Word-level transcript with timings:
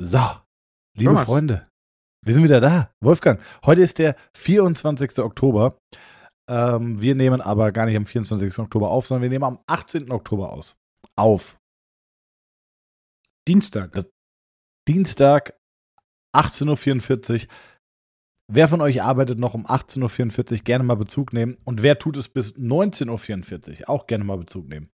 So, 0.00 0.18
liebe 0.96 1.10
Thomas. 1.12 1.28
Freunde, 1.28 1.68
wir 2.24 2.34
sind 2.34 2.44
wieder 2.44 2.60
da. 2.60 2.92
Wolfgang, 3.00 3.40
heute 3.64 3.82
ist 3.82 3.98
der 3.98 4.16
24. 4.34 5.18
Oktober. 5.18 5.78
Ähm, 6.48 7.00
wir 7.00 7.14
nehmen 7.14 7.40
aber 7.40 7.72
gar 7.72 7.84
nicht 7.86 7.96
am 7.96 8.06
24. 8.06 8.58
Oktober 8.58 8.90
auf, 8.90 9.06
sondern 9.06 9.22
wir 9.22 9.28
nehmen 9.30 9.44
am 9.44 9.58
18. 9.66 10.10
Oktober 10.10 10.52
aus. 10.52 10.76
Auf. 11.16 11.58
Dienstag. 13.46 13.92
Das- 13.92 14.08
Dienstag, 14.86 15.58
18.44 16.34 17.44
Uhr. 17.46 17.52
Wer 18.50 18.66
von 18.66 18.80
euch 18.80 19.02
arbeitet 19.02 19.38
noch 19.38 19.52
um 19.52 19.66
18.44 19.66 20.52
Uhr? 20.52 20.58
Gerne 20.64 20.84
mal 20.84 20.94
Bezug 20.94 21.34
nehmen. 21.34 21.58
Und 21.64 21.82
wer 21.82 21.98
tut 21.98 22.16
es 22.16 22.28
bis 22.28 22.56
19.44 22.56 23.80
Uhr? 23.80 23.90
Auch 23.90 24.06
gerne 24.06 24.24
mal 24.24 24.38
Bezug 24.38 24.68
nehmen. 24.68 24.88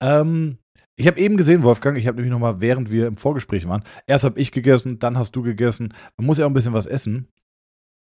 Ähm, 0.00 0.58
ich 0.96 1.06
habe 1.06 1.20
eben 1.20 1.36
gesehen, 1.36 1.62
Wolfgang, 1.62 1.96
ich 1.96 2.06
habe 2.08 2.16
nämlich 2.16 2.32
noch 2.32 2.40
mal, 2.40 2.60
während 2.60 2.90
wir 2.90 3.06
im 3.06 3.16
Vorgespräch 3.16 3.68
waren, 3.68 3.84
erst 4.06 4.24
habe 4.24 4.40
ich 4.40 4.50
gegessen, 4.50 4.98
dann 4.98 5.16
hast 5.16 5.36
du 5.36 5.42
gegessen. 5.42 5.94
Man 6.16 6.26
muss 6.26 6.38
ja 6.38 6.46
auch 6.46 6.50
ein 6.50 6.54
bisschen 6.54 6.72
was 6.72 6.86
essen, 6.86 7.28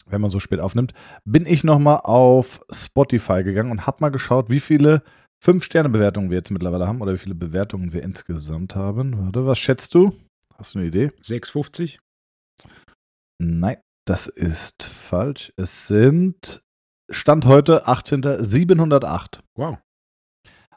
wenn 0.06 0.22
man 0.22 0.30
so 0.30 0.40
spät 0.40 0.60
aufnimmt. 0.60 0.95
Bin 1.24 1.45
ich 1.45 1.64
noch 1.64 1.78
mal 1.78 1.96
auf 1.96 2.60
Spotify 2.70 3.42
gegangen 3.42 3.73
und 3.73 3.86
habe 3.86 3.98
mal 4.00 4.10
geschaut, 4.10 4.48
wie 4.48 4.60
viele 4.60 5.02
5-Sterne-Bewertungen 5.45 6.30
wir 6.30 6.38
jetzt 6.38 6.50
mittlerweile 6.50 6.86
haben 6.86 7.02
oder 7.02 7.12
wie 7.12 7.18
viele 7.18 7.34
Bewertungen 7.34 7.92
wir 7.92 8.02
insgesamt 8.02 8.74
haben. 8.74 9.18
Warte, 9.18 9.45
was 9.45 9.59
schätzt 9.59 9.95
du? 9.95 10.16
Hast 10.56 10.74
du 10.74 10.78
eine 10.78 10.88
Idee? 10.88 11.10
6,50. 11.23 11.98
Nein, 13.38 13.76
das 14.04 14.26
ist 14.26 14.84
falsch. 14.84 15.52
Es 15.56 15.86
sind 15.86 16.62
Stand 17.10 17.46
heute 17.46 17.86
18. 17.86 18.45
708. 18.45 19.42
Wow. 19.54 19.78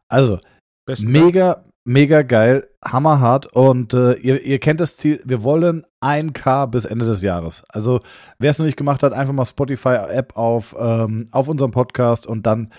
Also 0.08 0.40
Besten 0.85 1.13
Dank. 1.13 1.26
mega, 1.26 1.63
mega 1.84 2.21
geil, 2.21 2.70
hammerhart 2.84 3.48
und 3.48 3.93
äh, 3.93 4.13
ihr, 4.13 4.41
ihr 4.43 4.60
kennt 4.60 4.79
das 4.79 4.98
Ziel. 4.98 5.21
Wir 5.26 5.43
wollen 5.43 5.85
1K 6.02 6.68
bis 6.68 6.85
Ende 6.85 7.05
des 7.05 7.21
Jahres. 7.21 7.63
Also 7.70 7.99
wer 8.40 8.49
es 8.49 8.57
noch 8.57 8.65
nicht 8.65 8.77
gemacht 8.77 9.04
hat, 9.04 9.13
einfach 9.13 9.34
mal 9.34 9.46
Spotify-App 9.46 10.37
auf, 10.37 10.76
ähm, 10.80 11.27
auf 11.32 11.48
unserem 11.48 11.71
Podcast 11.71 12.26
und 12.26 12.46
dann 12.46 12.71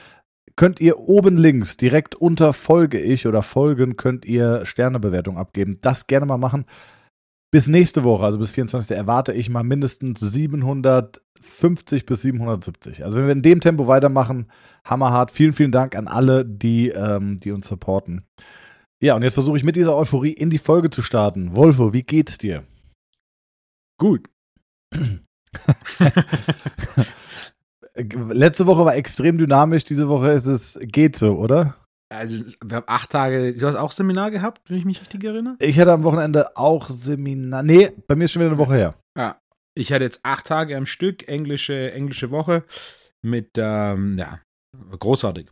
könnt 0.57 0.81
ihr 0.81 0.99
oben 0.99 1.37
links 1.37 1.77
direkt 1.77 2.15
unter 2.15 2.53
Folge 2.53 3.01
ich 3.01 3.27
oder 3.27 3.43
Folgen 3.43 3.97
könnt 3.97 4.25
ihr 4.25 4.67
Sternebewertung 4.67 5.39
abgeben. 5.39 5.79
Das 5.83 6.07
gerne 6.07 6.27
mal 6.27 6.39
machen. 6.39 6.65
Bis 7.51 7.67
nächste 7.67 8.05
Woche, 8.05 8.25
also 8.25 8.39
bis 8.39 8.51
24. 8.51 8.95
erwarte 8.97 9.33
ich 9.33 9.49
mal 9.49 9.63
mindestens 9.63 10.21
750 10.21 12.05
bis 12.05 12.23
770. 12.23 13.05
Also 13.05 13.17
wenn 13.17 13.27
wir 13.27 13.33
in 13.33 13.43
dem 13.43 13.61
Tempo 13.61 13.87
weitermachen, 13.87 14.51
hammerhart. 14.85 15.31
Vielen, 15.31 15.55
vielen 15.55 15.73
Dank 15.73 15.97
an 15.97 16.09
alle, 16.09 16.45
die, 16.45 16.89
ähm, 16.89 17.39
die 17.39 17.53
uns 17.53 17.67
supporten. 17.67 18.27
Ja, 19.01 19.15
und 19.17 19.23
jetzt 19.23 19.35
versuche 19.35 19.57
ich 19.57 19.65
mit 19.65 19.77
dieser 19.77 19.97
Euphorie 19.97 20.33
in 20.33 20.51
die 20.51 20.59
Folge 20.59 20.91
zu 20.91 21.03
starten. 21.03 21.55
Wolfo, 21.55 21.93
wie 21.95 22.03
geht's 22.03 22.37
dir? 22.37 22.65
Gut. 23.99 24.29
Letzte 27.95 28.67
Woche 28.67 28.85
war 28.85 28.95
extrem 28.95 29.39
dynamisch, 29.39 29.85
diese 29.85 30.09
Woche 30.09 30.31
ist 30.31 30.47
es 30.47 30.79
geht 30.83 31.17
so, 31.17 31.37
oder? 31.37 31.77
Also, 32.11 32.45
wir 32.65 32.77
haben 32.77 32.89
acht 32.89 33.11
Tage. 33.11 33.55
Du 33.55 33.67
hast 33.67 33.77
auch 33.77 33.93
Seminar 33.93 34.31
gehabt, 34.31 34.69
wenn 34.69 34.79
ich 34.79 34.85
mich 34.85 35.01
richtig 35.01 35.25
erinnere? 35.25 35.57
Ich 35.59 35.79
hatte 35.79 35.93
am 35.93 36.05
Wochenende 36.05 36.57
auch 36.57 36.89
Seminar. 36.89 37.63
Nee, 37.63 37.93
bei 38.07 38.15
mir 38.15 38.25
ist 38.25 38.33
schon 38.33 38.41
wieder 38.41 38.53
eine 38.53 38.59
Woche 38.59 38.75
her. 38.75 38.95
Ja. 39.17 39.41
Ich 39.77 39.93
hatte 39.93 40.05
jetzt 40.05 40.25
acht 40.25 40.47
Tage 40.47 40.77
am 40.77 40.87
Stück, 40.87 41.29
englische, 41.29 41.93
englische 41.93 42.31
Woche 42.31 42.65
mit, 43.23 43.51
ähm, 43.57 44.19
ja, 44.19 44.41
großartig. 44.99 45.51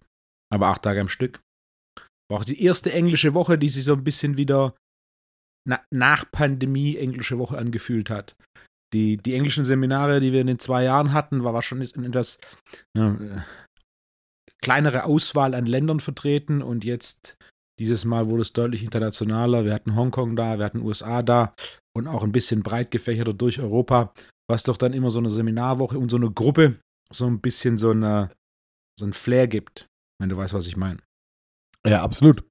Aber 0.52 0.68
acht 0.68 0.82
Tage 0.82 1.00
am 1.00 1.08
Stück. 1.08 1.40
War 2.28 2.40
auch 2.40 2.44
die 2.44 2.62
erste 2.62 2.92
englische 2.92 3.34
Woche, 3.34 3.58
die 3.58 3.68
sich 3.68 3.84
so 3.84 3.92
ein 3.92 4.02
bisschen 4.02 4.36
wieder 4.36 4.74
na, 5.68 5.80
nach 5.92 6.30
Pandemie 6.30 6.96
englische 6.96 7.38
Woche 7.38 7.58
angefühlt 7.58 8.10
hat. 8.10 8.36
Die, 8.94 9.16
die 9.16 9.34
englischen 9.34 9.64
Seminare, 9.64 10.20
die 10.20 10.32
wir 10.32 10.40
in 10.40 10.46
den 10.46 10.58
zwei 10.58 10.84
Jahren 10.84 11.12
hatten, 11.12 11.44
war, 11.44 11.54
war 11.54 11.62
schon 11.62 11.82
etwas 11.82 12.38
äh, 12.96 13.40
kleinere 14.62 15.04
Auswahl 15.04 15.54
an 15.54 15.66
Ländern 15.66 16.00
vertreten 16.00 16.62
und 16.62 16.84
jetzt 16.84 17.36
dieses 17.78 18.04
Mal 18.04 18.26
wurde 18.26 18.42
es 18.42 18.52
deutlich 18.52 18.82
internationaler. 18.82 19.64
Wir 19.64 19.74
hatten 19.74 19.96
Hongkong 19.96 20.34
da, 20.34 20.58
wir 20.58 20.64
hatten 20.64 20.80
USA 20.80 21.22
da 21.22 21.54
und 21.94 22.06
auch 22.06 22.24
ein 22.24 22.32
bisschen 22.32 22.62
breit 22.62 22.90
gefächerter 22.90 23.34
durch 23.34 23.60
Europa, 23.60 24.14
was 24.48 24.62
doch 24.62 24.76
dann 24.76 24.94
immer 24.94 25.10
so 25.10 25.18
eine 25.18 25.30
Seminarwoche 25.30 25.98
und 25.98 26.10
so 26.10 26.16
eine 26.16 26.30
Gruppe 26.30 26.76
so 27.10 27.26
ein 27.26 27.40
bisschen 27.40 27.78
so, 27.78 27.90
eine, 27.90 28.30
so 28.98 29.06
ein 29.06 29.12
Flair 29.12 29.46
gibt, 29.46 29.88
wenn 30.18 30.28
du 30.28 30.36
weißt, 30.36 30.54
was 30.54 30.66
ich 30.66 30.76
meine. 30.76 30.98
Ja, 31.86 32.02
absolut. 32.02 32.44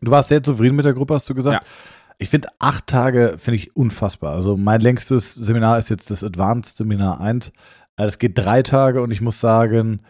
Du 0.00 0.10
warst 0.10 0.28
sehr 0.28 0.42
zufrieden 0.42 0.76
mit 0.76 0.84
der 0.84 0.94
Gruppe, 0.94 1.14
hast 1.14 1.28
du 1.28 1.34
gesagt. 1.34 1.62
Ja. 1.62 1.70
Ich 2.18 2.28
finde 2.28 2.48
acht 2.58 2.86
Tage 2.86 3.36
finde 3.38 3.56
ich 3.56 3.76
unfassbar. 3.76 4.32
Also 4.34 4.56
mein 4.56 4.80
längstes 4.80 5.34
Seminar 5.34 5.78
ist 5.78 5.90
jetzt 5.90 6.10
das 6.10 6.22
Advanced 6.22 6.76
Seminar 6.76 7.20
1. 7.20 7.52
Es 7.96 8.18
geht 8.18 8.38
drei 8.38 8.62
Tage 8.62 9.02
und 9.02 9.10
ich 9.10 9.20
muss 9.20 9.40
sagen, 9.40 10.00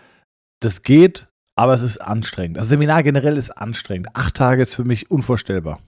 das 0.61 0.83
geht, 0.83 1.29
aber 1.57 1.75
es 1.75 1.83
ist 1.83 1.99
anstrengend. 1.99 2.57
Das 2.57 2.69
Seminar 2.69 3.03
generell 3.03 3.37
ist 3.37 3.51
anstrengend. 3.51 4.09
Acht 4.15 4.37
Tage 4.37 4.63
ist 4.63 4.75
für 4.75 4.85
mich 4.85 5.11
unvorstellbar. 5.11 5.81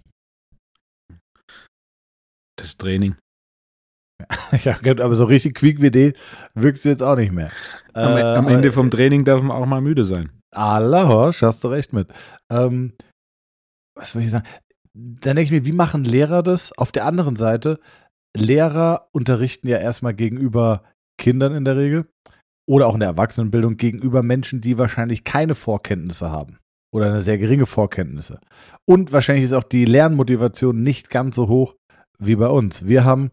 Das 2.57 2.77
Training. 2.77 3.17
ja, 4.65 4.79
aber 4.79 5.15
so 5.15 5.25
richtig 5.25 5.55
quiek 5.55 5.81
wie 5.83 5.91
den 5.91 6.15
wirkst 6.55 6.85
du 6.85 6.89
jetzt 6.89 7.03
auch 7.03 7.17
nicht 7.17 7.33
mehr. 7.33 7.51
Am, 7.93 8.17
Äh, 8.17 8.23
am 8.23 8.49
Ende 8.49 8.73
vom 8.73 8.91
Training 8.91 9.25
darf 9.25 9.43
man 9.43 9.57
auch 9.57 9.67
mal 9.67 9.83
müde 9.83 10.05
sein. 10.05 10.31
Allah, 10.55 11.33
hast 11.33 11.65
du 11.65 11.69
recht 11.69 11.93
mit. 11.93 12.09
Ähm, 12.51 12.95
was 13.95 14.13
soll 14.13 14.23
ich 14.23 14.31
sagen? 14.31 14.47
Dann 14.95 15.37
denke 15.37 15.43
ich 15.43 15.51
mir, 15.51 15.67
wie 15.67 15.73
machen 15.73 16.05
Lehrer 16.05 16.43
das? 16.43 16.77
Auf 16.79 16.93
der 16.93 17.05
anderen 17.05 17.37
Seite, 17.37 17.79
Lehrer 18.35 19.09
unterrichten 19.13 19.69
ja 19.69 19.79
erstmal 19.79 20.15
gegenüber 20.15 20.83
Kindern 21.19 21.55
in 21.55 21.65
der 21.67 21.77
Regel 21.77 22.09
oder 22.67 22.87
auch 22.87 22.95
in 22.95 23.01
der 23.01 23.11
Erwachsenenbildung 23.11 23.77
gegenüber 23.77 24.23
Menschen, 24.23 24.61
die 24.61 24.79
wahrscheinlich 24.79 25.25
keine 25.25 25.55
Vorkenntnisse 25.55 26.31
haben 26.31 26.59
oder 26.93 27.07
eine 27.07 27.21
sehr 27.21 27.39
geringe 27.39 27.67
Vorkenntnisse. 27.67 28.41
Und 28.85 29.13
wahrscheinlich 29.13 29.45
ist 29.45 29.53
auch 29.53 29.65
die 29.65 29.85
Lernmotivation 29.85 30.83
nicht 30.83 31.11
ganz 31.11 31.37
so 31.37 31.49
hoch 31.49 31.77
wie 32.19 32.37
bei 32.37 32.49
uns. 32.49 32.87
Wir 32.87 33.05
haben 33.05 33.31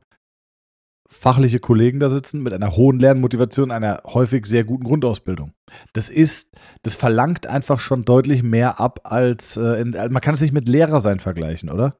fachliche 1.07 1.59
Kollegen 1.59 1.99
da 1.99 2.09
sitzen 2.09 2.41
mit 2.43 2.53
einer 2.53 2.75
hohen 2.75 2.99
Lernmotivation, 2.99 3.71
einer 3.71 4.01
häufig 4.05 4.45
sehr 4.45 4.63
guten 4.63 4.83
Grundausbildung. 4.83 5.53
Das 5.93 6.09
ist, 6.09 6.51
das 6.81 6.95
verlangt 6.95 7.45
einfach 7.47 7.79
schon 7.79 8.03
deutlich 8.03 8.43
mehr 8.43 8.79
ab 8.79 9.01
als, 9.03 9.57
äh, 9.57 9.81
in, 9.81 9.91
man 9.91 10.21
kann 10.21 10.33
es 10.33 10.41
nicht 10.41 10.53
mit 10.53 10.67
Lehrer 10.67 11.01
sein 11.01 11.19
vergleichen, 11.19 11.69
oder? 11.69 11.95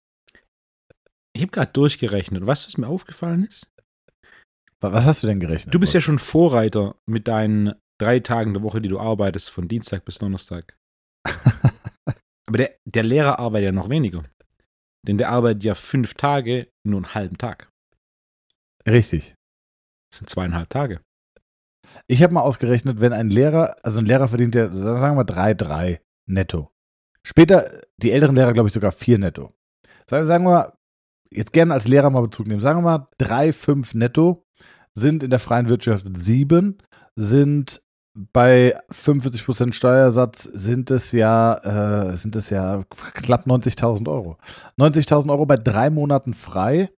Ich 1.33 1.41
habe 1.41 1.51
gerade 1.51 1.71
durchgerechnet. 1.71 2.45
Weißt 2.45 2.67
was 2.67 2.77
mir 2.77 2.87
aufgefallen 2.87 3.45
ist? 3.45 3.72
Wa- 4.83 4.93
Was 4.93 5.05
hast 5.05 5.23
du 5.23 5.27
denn 5.27 5.39
gerechnet? 5.39 5.73
Du 5.73 5.79
bist 5.79 5.93
ja 5.93 6.01
schon 6.01 6.19
Vorreiter 6.19 6.95
mit 7.05 7.27
deinen 7.27 7.73
drei 7.99 8.19
Tagen 8.19 8.53
der 8.53 8.63
Woche, 8.63 8.81
die 8.81 8.89
du 8.89 8.99
arbeitest, 8.99 9.49
von 9.49 9.67
Dienstag 9.67 10.03
bis 10.05 10.17
Donnerstag. 10.17 10.77
Aber 12.45 12.57
der, 12.57 12.75
der 12.85 13.03
Lehrer 13.03 13.39
arbeitet 13.39 13.65
ja 13.67 13.71
noch 13.71 13.89
weniger. 13.89 14.23
Denn 15.07 15.17
der 15.17 15.29
arbeitet 15.29 15.63
ja 15.63 15.75
fünf 15.75 16.13
Tage, 16.13 16.69
nur 16.85 16.97
einen 16.97 17.13
halben 17.15 17.37
Tag. 17.37 17.69
Richtig. 18.87 19.35
Das 20.11 20.19
sind 20.19 20.29
zweieinhalb 20.29 20.69
Tage. 20.69 21.01
Ich 22.07 22.23
habe 22.23 22.33
mal 22.33 22.41
ausgerechnet, 22.41 23.01
wenn 23.01 23.13
ein 23.13 23.29
Lehrer, 23.29 23.77
also 23.83 23.99
ein 23.99 24.05
Lehrer 24.05 24.27
verdient 24.27 24.55
ja, 24.55 24.73
sagen 24.73 25.17
wir 25.17 25.25
3,3 25.25 25.99
netto. 26.29 26.71
Später, 27.25 27.81
die 27.97 28.11
älteren 28.11 28.35
Lehrer, 28.35 28.53
glaube 28.53 28.67
ich, 28.67 28.73
sogar 28.73 28.91
4 28.91 29.17
netto. 29.17 29.53
Sagen, 30.09 30.25
sagen 30.25 30.43
wir, 30.45 30.77
jetzt 31.29 31.53
gerne 31.53 31.73
als 31.73 31.87
Lehrer 31.87 32.09
mal 32.09 32.21
Bezug 32.21 32.47
nehmen. 32.47 32.61
Sagen 32.61 32.79
wir 32.83 32.97
mal, 32.99 33.07
3,5 33.19 33.97
netto 33.97 34.45
sind 34.93 35.23
in 35.23 35.29
der 35.29 35.39
freien 35.39 35.69
Wirtschaft 35.69 36.05
7, 36.13 36.77
sind 37.15 37.81
bei 38.15 38.79
45% 38.91 39.73
Steuersatz 39.73 40.43
sind 40.53 40.91
es 40.91 41.11
ja, 41.11 42.11
äh, 42.11 42.15
sind 42.15 42.35
es 42.35 42.49
ja 42.51 42.83
knapp 43.13 43.47
90.000 43.47 44.07
Euro. 44.07 44.37
90.000 44.77 45.31
Euro 45.31 45.45
bei 45.45 45.57
drei 45.57 45.89
Monaten 45.89 46.33
frei 46.33 46.89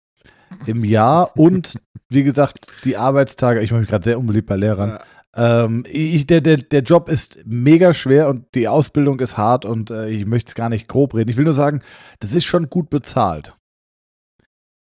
im 0.67 0.85
Jahr 0.85 1.37
und 1.37 1.81
wie 2.09 2.25
gesagt, 2.25 2.67
die 2.85 2.97
Arbeitstage, 2.97 3.61
ich 3.61 3.71
mache 3.71 3.81
mich 3.81 3.91
gerade 3.91 4.05
sehr 4.05 4.19
unbeliebt 4.19 4.49
bei 4.49 4.57
Lehrern. 4.57 4.99
Ähm, 5.37 5.85
ich, 5.89 6.27
der, 6.27 6.41
der, 6.41 6.59
der 6.59 6.83
Job 6.83 7.09
ist 7.09 7.39
mega 7.45 7.93
schwer 7.95 8.29
und 8.29 8.55
die 8.55 8.69
Ausbildung 8.69 9.21
ist 9.21 9.37
hart 9.37 9.65
und 9.65 9.91
äh, 9.91 10.09
ich 10.09 10.27
möchte 10.27 10.49
es 10.49 10.55
gar 10.55 10.69
nicht 10.69 10.89
grob 10.89 11.15
reden. 11.15 11.31
Ich 11.31 11.37
will 11.37 11.45
nur 11.45 11.53
sagen, 11.53 11.81
das 12.21 12.35
ist 12.35 12.45
schon 12.45 12.71
gut 12.71 12.91
bezahlt. 12.91 13.57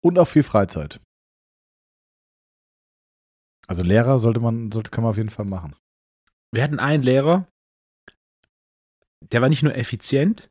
Und 0.02 0.20
auch 0.20 0.28
viel 0.28 0.44
Freizeit. 0.44 1.00
Also 3.70 3.84
Lehrer 3.84 4.20
sollte 4.20 4.40
man, 4.40 4.72
sollte, 4.72 4.92
kann 4.92 5.04
man 5.04 5.12
auf 5.12 5.18
jeden 5.18 5.30
Fall 5.30 5.46
machen. 5.46 5.76
Wir 6.54 6.64
hatten 6.64 6.80
einen 6.80 7.04
Lehrer, 7.04 7.48
der 9.32 9.42
war 9.42 9.50
nicht 9.50 9.64
nur 9.64 9.76
effizient, 9.76 10.50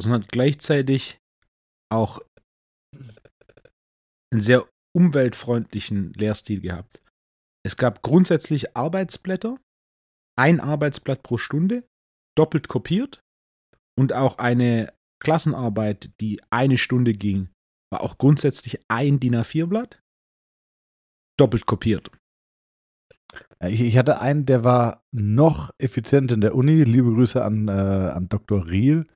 sondern 0.00 0.22
gleichzeitig 0.22 1.18
auch 1.92 2.20
einen 4.32 4.40
sehr 4.40 4.68
umweltfreundlichen 4.96 6.12
Lehrstil 6.14 6.60
gehabt. 6.60 7.02
Es 7.66 7.76
gab 7.76 8.02
grundsätzlich 8.02 8.76
Arbeitsblätter, 8.76 9.58
ein 10.38 10.60
Arbeitsblatt 10.60 11.22
pro 11.22 11.38
Stunde. 11.38 11.86
doppelt 12.36 12.68
kopiert 12.68 13.20
und 13.98 14.12
auch 14.12 14.38
eine 14.38 14.94
Klassenarbeit, 15.20 16.12
die 16.20 16.40
eine 16.50 16.78
Stunde 16.78 17.12
ging, 17.12 17.50
war 17.92 18.00
auch 18.00 18.16
grundsätzlich 18.16 18.78
ein 18.88 19.18
DIN 19.18 19.34
A4-Blatt 19.34 20.00
doppelt 21.36 21.66
kopiert. 21.66 22.12
Ich, 23.60 23.80
ich, 23.80 23.98
hatte 23.98 24.20
einen, 24.20 24.46
der 24.46 24.64
war 24.64 25.02
noch 25.10 25.70
effizient 25.78 26.32
in 26.32 26.40
der 26.40 26.54
Uni. 26.54 26.84
Liebe 26.84 27.12
Grüße 27.12 27.44
an, 27.44 27.68
äh, 27.68 27.72
an 27.72 28.28
Dr. 28.28 28.66
Riel. 28.66 29.06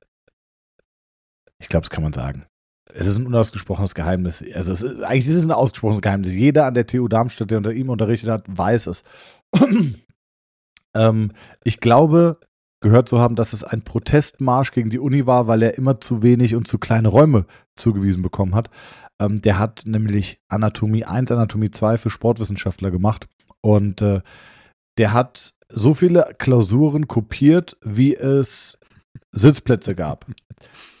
Ich 1.59 1.69
glaube, 1.69 1.83
das 1.83 1.89
kann 1.89 2.03
man 2.03 2.13
sagen. 2.13 2.45
Es 2.93 3.07
ist 3.07 3.17
ein 3.17 3.25
unausgesprochenes 3.25 3.95
Geheimnis. 3.95 4.43
Also 4.53 4.73
ist, 4.73 4.83
eigentlich 4.83 5.27
ist 5.27 5.35
es 5.35 5.45
ein 5.45 5.51
ausgesprochenes 5.51 6.01
Geheimnis. 6.01 6.33
Jeder 6.33 6.65
an 6.65 6.73
der 6.73 6.85
TU 6.85 7.07
Darmstadt, 7.07 7.51
der 7.51 7.57
unter 7.57 7.71
ihm 7.71 7.89
unterrichtet 7.89 8.29
hat, 8.29 8.43
weiß 8.47 8.87
es. 8.87 9.03
ähm, 10.93 11.31
ich 11.63 11.79
glaube, 11.79 12.39
gehört 12.81 13.07
zu 13.07 13.19
haben, 13.19 13.35
dass 13.35 13.53
es 13.53 13.63
ein 13.63 13.83
Protestmarsch 13.83 14.73
gegen 14.73 14.89
die 14.89 14.99
Uni 14.99 15.25
war, 15.25 15.47
weil 15.47 15.63
er 15.63 15.77
immer 15.77 16.01
zu 16.01 16.21
wenig 16.21 16.53
und 16.53 16.67
zu 16.67 16.77
kleine 16.77 17.07
Räume 17.07 17.45
zugewiesen 17.75 18.21
bekommen 18.21 18.53
hat. 18.53 18.69
Ähm, 19.19 19.41
der 19.41 19.57
hat 19.57 19.83
nämlich 19.85 20.41
Anatomie 20.49 21.05
1, 21.05 21.31
Anatomie 21.31 21.71
2 21.71 21.97
für 21.97 22.09
Sportwissenschaftler 22.09 22.91
gemacht. 22.91 23.27
Und 23.63 24.01
äh, 24.01 24.21
der 24.97 25.13
hat 25.13 25.53
so 25.69 25.93
viele 25.93 26.35
Klausuren 26.37 27.07
kopiert, 27.07 27.77
wie 27.81 28.15
es 28.15 28.79
Sitzplätze 29.31 29.95
gab. 29.95 30.25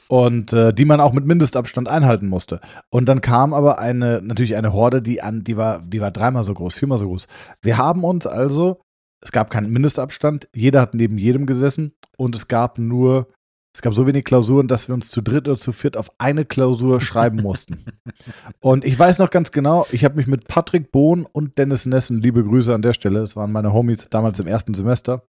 Und 0.07 0.53
äh, 0.53 0.73
die 0.73 0.85
man 0.85 0.99
auch 0.99 1.13
mit 1.13 1.25
Mindestabstand 1.25 1.87
einhalten 1.87 2.27
musste. 2.27 2.59
Und 2.89 3.09
dann 3.09 3.21
kam 3.21 3.53
aber 3.53 3.79
eine, 3.79 4.21
natürlich 4.21 4.55
eine 4.55 4.73
Horde, 4.73 5.01
die 5.01 5.21
an, 5.21 5.43
die 5.43 5.57
war, 5.57 5.81
die 5.81 6.01
war 6.01 6.11
dreimal 6.11 6.43
so 6.43 6.53
groß, 6.53 6.75
viermal 6.75 6.97
so 6.97 7.07
groß. 7.07 7.27
Wir 7.61 7.77
haben 7.77 8.03
uns 8.03 8.27
also, 8.27 8.81
es 9.21 9.31
gab 9.31 9.49
keinen 9.49 9.71
Mindestabstand, 9.71 10.47
jeder 10.53 10.81
hat 10.81 10.93
neben 10.93 11.17
jedem 11.17 11.45
gesessen 11.45 11.93
und 12.17 12.35
es 12.35 12.47
gab 12.47 12.77
nur 12.77 13.27
es 13.73 13.81
gab 13.81 13.93
so 13.93 14.05
wenig 14.05 14.23
Klausuren, 14.23 14.67
dass 14.67 14.87
wir 14.87 14.93
uns 14.93 15.09
zu 15.09 15.21
dritt 15.21 15.47
oder 15.47 15.57
zu 15.57 15.71
viert 15.71 15.97
auf 15.97 16.11
eine 16.19 16.45
Klausur 16.45 17.01
schreiben 17.01 17.37
mussten. 17.41 17.85
Und 18.59 18.85
ich 18.85 18.97
weiß 18.97 19.17
noch 19.17 19.31
ganz 19.31 19.51
genau, 19.51 19.87
ich 19.91 20.05
habe 20.05 20.15
mich 20.15 20.27
mit 20.27 20.47
Patrick 20.47 20.91
Bohn 20.91 21.25
und 21.31 21.57
Dennis 21.57 21.85
Nessen, 21.87 22.21
liebe 22.21 22.43
Grüße 22.43 22.73
an 22.73 22.83
der 22.83 22.93
Stelle, 22.93 23.21
das 23.21 23.35
waren 23.35 23.51
meine 23.51 23.73
Homies 23.73 24.07
damals 24.09 24.39
im 24.39 24.45
ersten 24.45 24.75
Semester, 24.75 25.23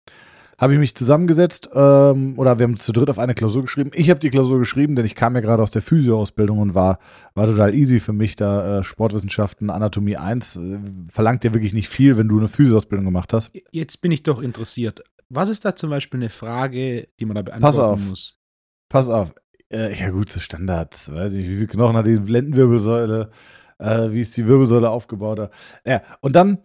habe 0.58 0.74
ich 0.74 0.78
mich 0.78 0.94
zusammengesetzt 0.94 1.70
ähm, 1.74 2.38
oder 2.38 2.58
wir 2.58 2.64
haben 2.64 2.76
zu 2.76 2.92
dritt 2.92 3.10
auf 3.10 3.18
eine 3.18 3.34
Klausur 3.34 3.62
geschrieben. 3.62 3.90
Ich 3.94 4.10
habe 4.10 4.20
die 4.20 4.30
Klausur 4.30 4.58
geschrieben, 4.58 4.94
denn 4.94 5.06
ich 5.06 5.14
kam 5.14 5.34
ja 5.34 5.40
gerade 5.40 5.62
aus 5.62 5.70
der 5.70 5.82
Physioausbildung 5.82 6.58
und 6.58 6.74
war, 6.74 6.98
war 7.34 7.46
total 7.46 7.74
easy 7.74 7.98
für 7.98 8.12
mich, 8.12 8.36
da 8.36 8.78
äh, 8.78 8.82
Sportwissenschaften, 8.84 9.70
Anatomie 9.70 10.16
1, 10.16 10.56
äh, 10.56 10.78
verlangt 11.08 11.44
dir 11.44 11.54
wirklich 11.54 11.72
nicht 11.72 11.88
viel, 11.88 12.16
wenn 12.18 12.28
du 12.28 12.38
eine 12.38 12.48
Physioausbildung 12.48 13.06
gemacht 13.06 13.32
hast. 13.32 13.52
Jetzt 13.72 14.02
bin 14.02 14.12
ich 14.12 14.22
doch 14.22 14.40
interessiert. 14.40 15.02
Was 15.34 15.48
ist 15.48 15.64
da 15.64 15.74
zum 15.74 15.90
Beispiel 15.90 16.20
eine 16.20 16.30
Frage, 16.30 17.08
die 17.18 17.24
man 17.24 17.34
da 17.34 17.42
beantworten 17.42 17.76
Pass 17.76 17.78
auf. 17.78 18.00
muss? 18.00 18.38
Pass 18.88 19.08
auf. 19.08 19.34
Äh, 19.70 19.98
ja, 19.98 20.10
gut, 20.10 20.30
so 20.30 20.40
Standards. 20.40 21.12
Weiß 21.12 21.32
ich, 21.34 21.48
wie 21.48 21.56
viele 21.56 21.66
Knochen 21.66 21.96
hat 21.96 22.06
die 22.06 22.16
Lendenwirbelsäule? 22.16 23.30
Äh, 23.78 24.12
wie 24.12 24.20
ist 24.20 24.36
die 24.36 24.46
Wirbelsäule 24.46 24.88
aufgebaut? 24.88 25.50
Ja, 25.84 26.02
und 26.20 26.36
dann 26.36 26.58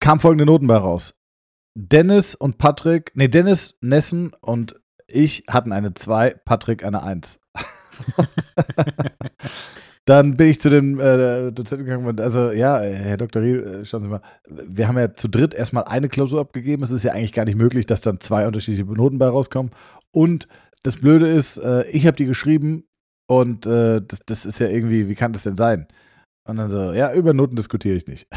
kam 0.00 0.20
folgende 0.20 0.44
Noten 0.44 0.66
bei 0.66 0.76
raus. 0.76 1.18
Dennis 1.74 2.34
und 2.34 2.58
Patrick, 2.58 3.12
nee, 3.14 3.28
Dennis, 3.28 3.78
Nessen 3.80 4.32
und 4.40 4.80
ich 5.06 5.44
hatten 5.48 5.72
eine 5.72 5.94
2, 5.94 6.34
Patrick 6.44 6.84
eine 6.84 7.02
1. 7.02 7.40
Dann 10.06 10.36
bin 10.36 10.48
ich 10.48 10.60
zu 10.60 10.70
dem 10.70 11.00
äh, 11.00 11.50
Dozenten 11.50 11.84
gegangen. 11.84 12.20
Also, 12.20 12.52
ja, 12.52 12.78
Herr 12.80 13.16
Dr. 13.16 13.42
Riel, 13.42 13.62
äh, 13.82 13.84
schauen 13.84 14.04
Sie 14.04 14.08
mal, 14.08 14.22
wir 14.48 14.86
haben 14.86 14.96
ja 14.96 15.12
zu 15.14 15.26
dritt 15.28 15.52
erstmal 15.52 15.82
eine 15.84 16.08
Klausur 16.08 16.40
abgegeben. 16.40 16.84
Es 16.84 16.92
ist 16.92 17.02
ja 17.02 17.12
eigentlich 17.12 17.32
gar 17.32 17.44
nicht 17.44 17.58
möglich, 17.58 17.86
dass 17.86 18.02
dann 18.02 18.20
zwei 18.20 18.46
unterschiedliche 18.46 18.84
Noten 18.84 19.18
bei 19.18 19.26
rauskommen. 19.26 19.72
Und 20.12 20.46
das 20.84 20.98
Blöde 20.98 21.26
ist, 21.26 21.58
äh, 21.58 21.84
ich 21.88 22.06
habe 22.06 22.16
die 22.16 22.26
geschrieben 22.26 22.84
und 23.26 23.66
äh, 23.66 24.00
das, 24.00 24.20
das 24.24 24.46
ist 24.46 24.60
ja 24.60 24.68
irgendwie, 24.68 25.08
wie 25.08 25.16
kann 25.16 25.32
das 25.32 25.42
denn 25.42 25.56
sein? 25.56 25.88
Und 26.46 26.58
dann 26.58 26.68
so, 26.68 26.92
ja, 26.92 27.12
über 27.12 27.32
Noten 27.32 27.56
diskutiere 27.56 27.96
ich 27.96 28.06
nicht. 28.06 28.28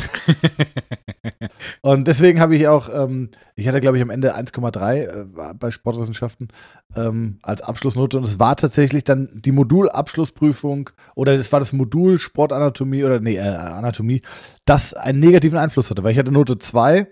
und 1.81 2.07
deswegen 2.07 2.39
habe 2.39 2.55
ich 2.55 2.67
auch, 2.67 2.89
ähm, 2.91 3.29
ich 3.55 3.67
hatte 3.67 3.79
glaube 3.79 3.97
ich 3.97 4.03
am 4.03 4.09
Ende 4.09 4.35
1,3 4.35 4.95
äh, 4.95 5.53
bei 5.53 5.69
Sportwissenschaften 5.69 6.47
ähm, 6.95 7.37
als 7.43 7.61
Abschlussnote 7.61 8.17
und 8.17 8.23
es 8.23 8.39
war 8.39 8.55
tatsächlich 8.55 9.03
dann 9.03 9.29
die 9.33 9.51
Modulabschlussprüfung 9.51 10.89
oder 11.15 11.35
es 11.35 11.51
war 11.51 11.59
das 11.59 11.71
Modul 11.71 12.17
Sportanatomie 12.17 13.03
oder 13.03 13.19
nee, 13.19 13.35
äh, 13.35 13.41
Anatomie, 13.41 14.21
das 14.65 14.95
einen 14.95 15.19
negativen 15.19 15.59
Einfluss 15.59 15.91
hatte, 15.91 16.03
weil 16.03 16.11
ich 16.11 16.19
hatte 16.19 16.31
Note 16.31 16.57
2 16.57 17.07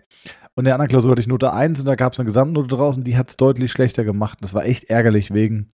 und 0.55 0.61
in 0.61 0.65
der 0.65 0.73
anderen 0.73 0.89
Klausur 0.89 1.11
hatte 1.11 1.21
ich 1.21 1.27
Note 1.27 1.53
1 1.53 1.81
und 1.81 1.85
da 1.85 1.93
gab 1.93 2.13
es 2.13 2.19
eine 2.19 2.25
Gesamtnote 2.25 2.69
draußen, 2.69 3.03
die 3.03 3.15
hat 3.15 3.29
es 3.29 3.37
deutlich 3.37 3.71
schlechter 3.71 4.03
gemacht. 4.03 4.39
Das 4.41 4.55
war 4.55 4.65
echt 4.65 4.85
ärgerlich 4.85 5.31
wegen 5.31 5.71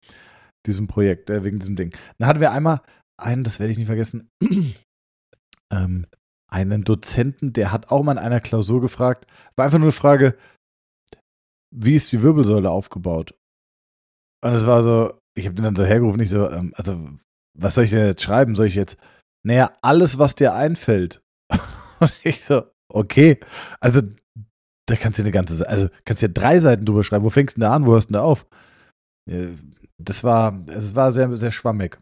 diesem 0.66 0.88
Projekt, 0.88 1.30
äh, 1.30 1.44
wegen 1.44 1.60
diesem 1.60 1.76
Ding. 1.76 1.92
Dann 2.18 2.30
hatten 2.30 2.40
wir 2.40 2.54
einmal 2.54 2.82
einen, 3.18 3.44
das 3.44 3.60
werde 3.60 3.74
ich 3.74 3.78
nicht 3.78 3.88
vergessen, 3.88 4.30
ähm, 5.72 6.06
einen 6.50 6.84
Dozenten, 6.84 7.54
der 7.54 7.72
hat 7.72 7.92
auch 7.92 8.04
mal 8.04 8.14
in 8.14 8.18
einer 8.18 8.40
Klausur 8.40 8.82
gefragt, 8.82 9.28
war 9.56 9.66
einfach 9.66 9.78
nur 9.78 9.88
eine 9.88 9.92
Frage, 9.92 10.38
wie 11.72 11.96
ist 11.96 12.12
die 12.12 12.24
Wirbelsäule 12.24 12.70
aufgebaut? 12.70 13.36
Und 14.44 14.54
es 14.54 14.66
war 14.66 14.82
so, 14.82 15.20
ich 15.36 15.46
habe 15.46 15.56
den 15.56 15.64
dann 15.64 15.76
so 15.76 15.86
hergerufen, 15.86 16.22
ich 16.22 16.30
so, 16.30 16.50
ähm, 16.50 16.74
also, 16.76 17.10
was 17.58 17.76
soll 17.76 17.84
ich 17.84 17.92
denn 17.92 18.06
jetzt 18.06 18.24
schreiben? 18.24 18.56
Soll 18.56 18.68
ich 18.68 18.76
jetzt, 18.76 18.98
naja, 19.46 19.72
alles, 19.82 20.18
was 20.18 20.36
dir 20.36 20.54
einfällt. 20.54 21.22
Und 22.00 22.14
ich 22.24 22.46
so, 22.46 22.64
okay, 22.92 23.40
also, 23.80 24.02
da 24.88 24.96
kannst 24.96 25.20
du 25.20 25.24
eine 25.24 25.32
ganze, 25.32 25.68
also, 25.68 25.90
kannst 26.06 26.24
du 26.24 26.28
ja 26.28 26.34
drei 26.34 26.60
Seiten 26.60 26.86
drüber 26.86 27.04
schreiben. 27.04 27.26
Wo 27.26 27.30
fängst 27.30 27.58
du 27.58 27.62
denn 27.62 27.70
da 27.70 27.76
an? 27.76 27.86
Wo 27.86 27.92
hörst 27.92 28.10
du 28.10 28.14
denn 28.14 28.22
da 28.22 28.26
auf? 28.26 28.48
Das 30.00 30.24
war, 30.24 30.64
es 30.68 30.96
war 30.96 31.12
sehr, 31.12 31.36
sehr 31.38 31.52
schwammig. 31.52 32.00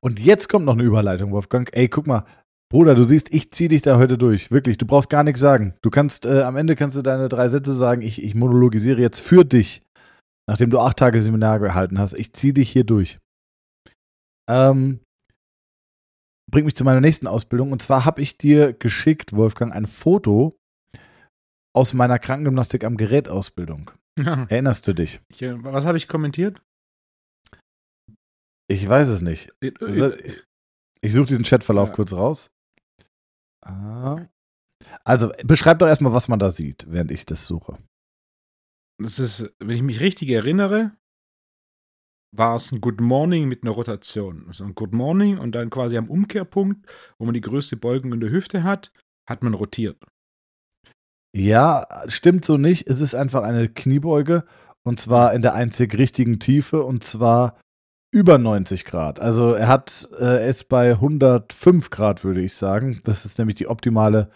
Und 0.00 0.18
jetzt 0.18 0.48
kommt 0.48 0.64
noch 0.64 0.72
eine 0.72 0.82
Überleitung, 0.82 1.30
Wolfgang. 1.30 1.68
Ey, 1.72 1.88
guck 1.88 2.06
mal, 2.06 2.24
Bruder, 2.68 2.94
du 2.96 3.04
siehst, 3.04 3.32
ich 3.32 3.52
zieh 3.52 3.68
dich 3.68 3.82
da 3.82 3.96
heute 3.96 4.18
durch. 4.18 4.50
Wirklich, 4.50 4.76
du 4.76 4.86
brauchst 4.86 5.08
gar 5.08 5.22
nichts 5.22 5.40
sagen. 5.40 5.74
Du 5.82 5.90
kannst, 5.90 6.26
äh, 6.26 6.42
am 6.42 6.56
Ende 6.56 6.74
kannst 6.74 6.96
du 6.96 7.02
deine 7.02 7.28
drei 7.28 7.48
Sätze 7.48 7.72
sagen. 7.74 8.02
Ich, 8.02 8.20
ich 8.22 8.34
monologisiere 8.34 9.00
jetzt 9.00 9.20
für 9.20 9.44
dich, 9.44 9.82
nachdem 10.48 10.70
du 10.70 10.80
acht 10.80 10.96
Tage 10.96 11.22
Seminar 11.22 11.60
gehalten 11.60 11.98
hast. 11.98 12.14
Ich 12.14 12.32
zieh 12.32 12.52
dich 12.52 12.70
hier 12.70 12.84
durch. 12.84 13.18
Ähm, 14.50 15.00
bringt 16.50 16.66
mich 16.66 16.74
zu 16.74 16.84
meiner 16.84 17.00
nächsten 17.00 17.28
Ausbildung. 17.28 17.70
Und 17.70 17.82
zwar 17.82 18.04
habe 18.04 18.20
ich 18.20 18.36
dir 18.36 18.72
geschickt, 18.72 19.32
Wolfgang, 19.32 19.72
ein 19.72 19.86
Foto 19.86 20.56
aus 21.72 21.94
meiner 21.94 22.18
Krankengymnastik 22.18 22.82
am 22.84 22.96
Gerät-Ausbildung. 22.96 23.92
Ja. 24.18 24.44
Erinnerst 24.48 24.88
du 24.88 24.92
dich? 24.92 25.20
Ich, 25.28 25.42
äh, 25.42 25.62
was 25.62 25.86
habe 25.86 25.98
ich 25.98 26.08
kommentiert? 26.08 26.62
Ich 28.68 28.88
weiß 28.88 29.06
es 29.08 29.20
nicht. 29.20 29.52
Äh, 29.62 29.68
äh, 29.68 30.36
Ich 31.00 31.12
suche 31.12 31.26
diesen 31.26 31.44
Chatverlauf 31.44 31.90
ja. 31.90 31.94
kurz 31.94 32.12
raus. 32.12 32.50
Ah. 33.66 34.26
Also, 35.04 35.32
beschreib 35.44 35.78
doch 35.78 35.88
erstmal, 35.88 36.12
was 36.12 36.28
man 36.28 36.38
da 36.38 36.50
sieht, 36.50 36.86
während 36.88 37.10
ich 37.10 37.26
das 37.26 37.46
suche. 37.46 37.78
Das 38.98 39.18
ist, 39.18 39.54
wenn 39.58 39.76
ich 39.76 39.82
mich 39.82 40.00
richtig 40.00 40.30
erinnere, 40.30 40.92
war 42.32 42.54
es 42.54 42.72
ein 42.72 42.80
Good 42.80 43.00
Morning 43.00 43.48
mit 43.48 43.62
einer 43.62 43.72
Rotation. 43.72 44.44
Also 44.46 44.64
ein 44.64 44.74
Good 44.74 44.92
Morning 44.92 45.38
und 45.38 45.52
dann 45.54 45.70
quasi 45.70 45.96
am 45.96 46.10
Umkehrpunkt, 46.10 46.86
wo 47.18 47.24
man 47.24 47.34
die 47.34 47.40
größte 47.40 47.76
Beugung 47.76 48.12
in 48.12 48.20
der 48.20 48.30
Hüfte 48.30 48.62
hat, 48.62 48.92
hat 49.28 49.42
man 49.42 49.54
rotiert. 49.54 50.02
Ja, 51.34 51.86
stimmt 52.08 52.44
so 52.44 52.56
nicht. 52.56 52.88
Es 52.88 53.00
ist 53.00 53.14
einfach 53.14 53.42
eine 53.42 53.68
Kniebeuge 53.68 54.46
und 54.84 55.00
zwar 55.00 55.34
in 55.34 55.42
der 55.42 55.54
einzig 55.54 55.96
richtigen 55.98 56.38
Tiefe 56.38 56.82
und 56.82 57.04
zwar 57.04 57.58
über 58.16 58.38
90 58.38 58.86
Grad. 58.86 59.20
Also 59.20 59.52
er 59.52 59.68
hat 59.68 60.08
äh, 60.18 60.48
es 60.48 60.64
bei 60.64 60.92
105 60.92 61.90
Grad, 61.90 62.24
würde 62.24 62.40
ich 62.40 62.54
sagen. 62.54 62.98
Das 63.04 63.26
ist 63.26 63.38
nämlich 63.38 63.56
die 63.56 63.68
optimale 63.68 64.30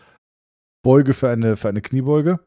Beuge 0.85 1.15
für 1.15 1.31
eine, 1.31 1.57
für 1.57 1.71
eine 1.71 1.81
Kniebeuge. 1.81 2.41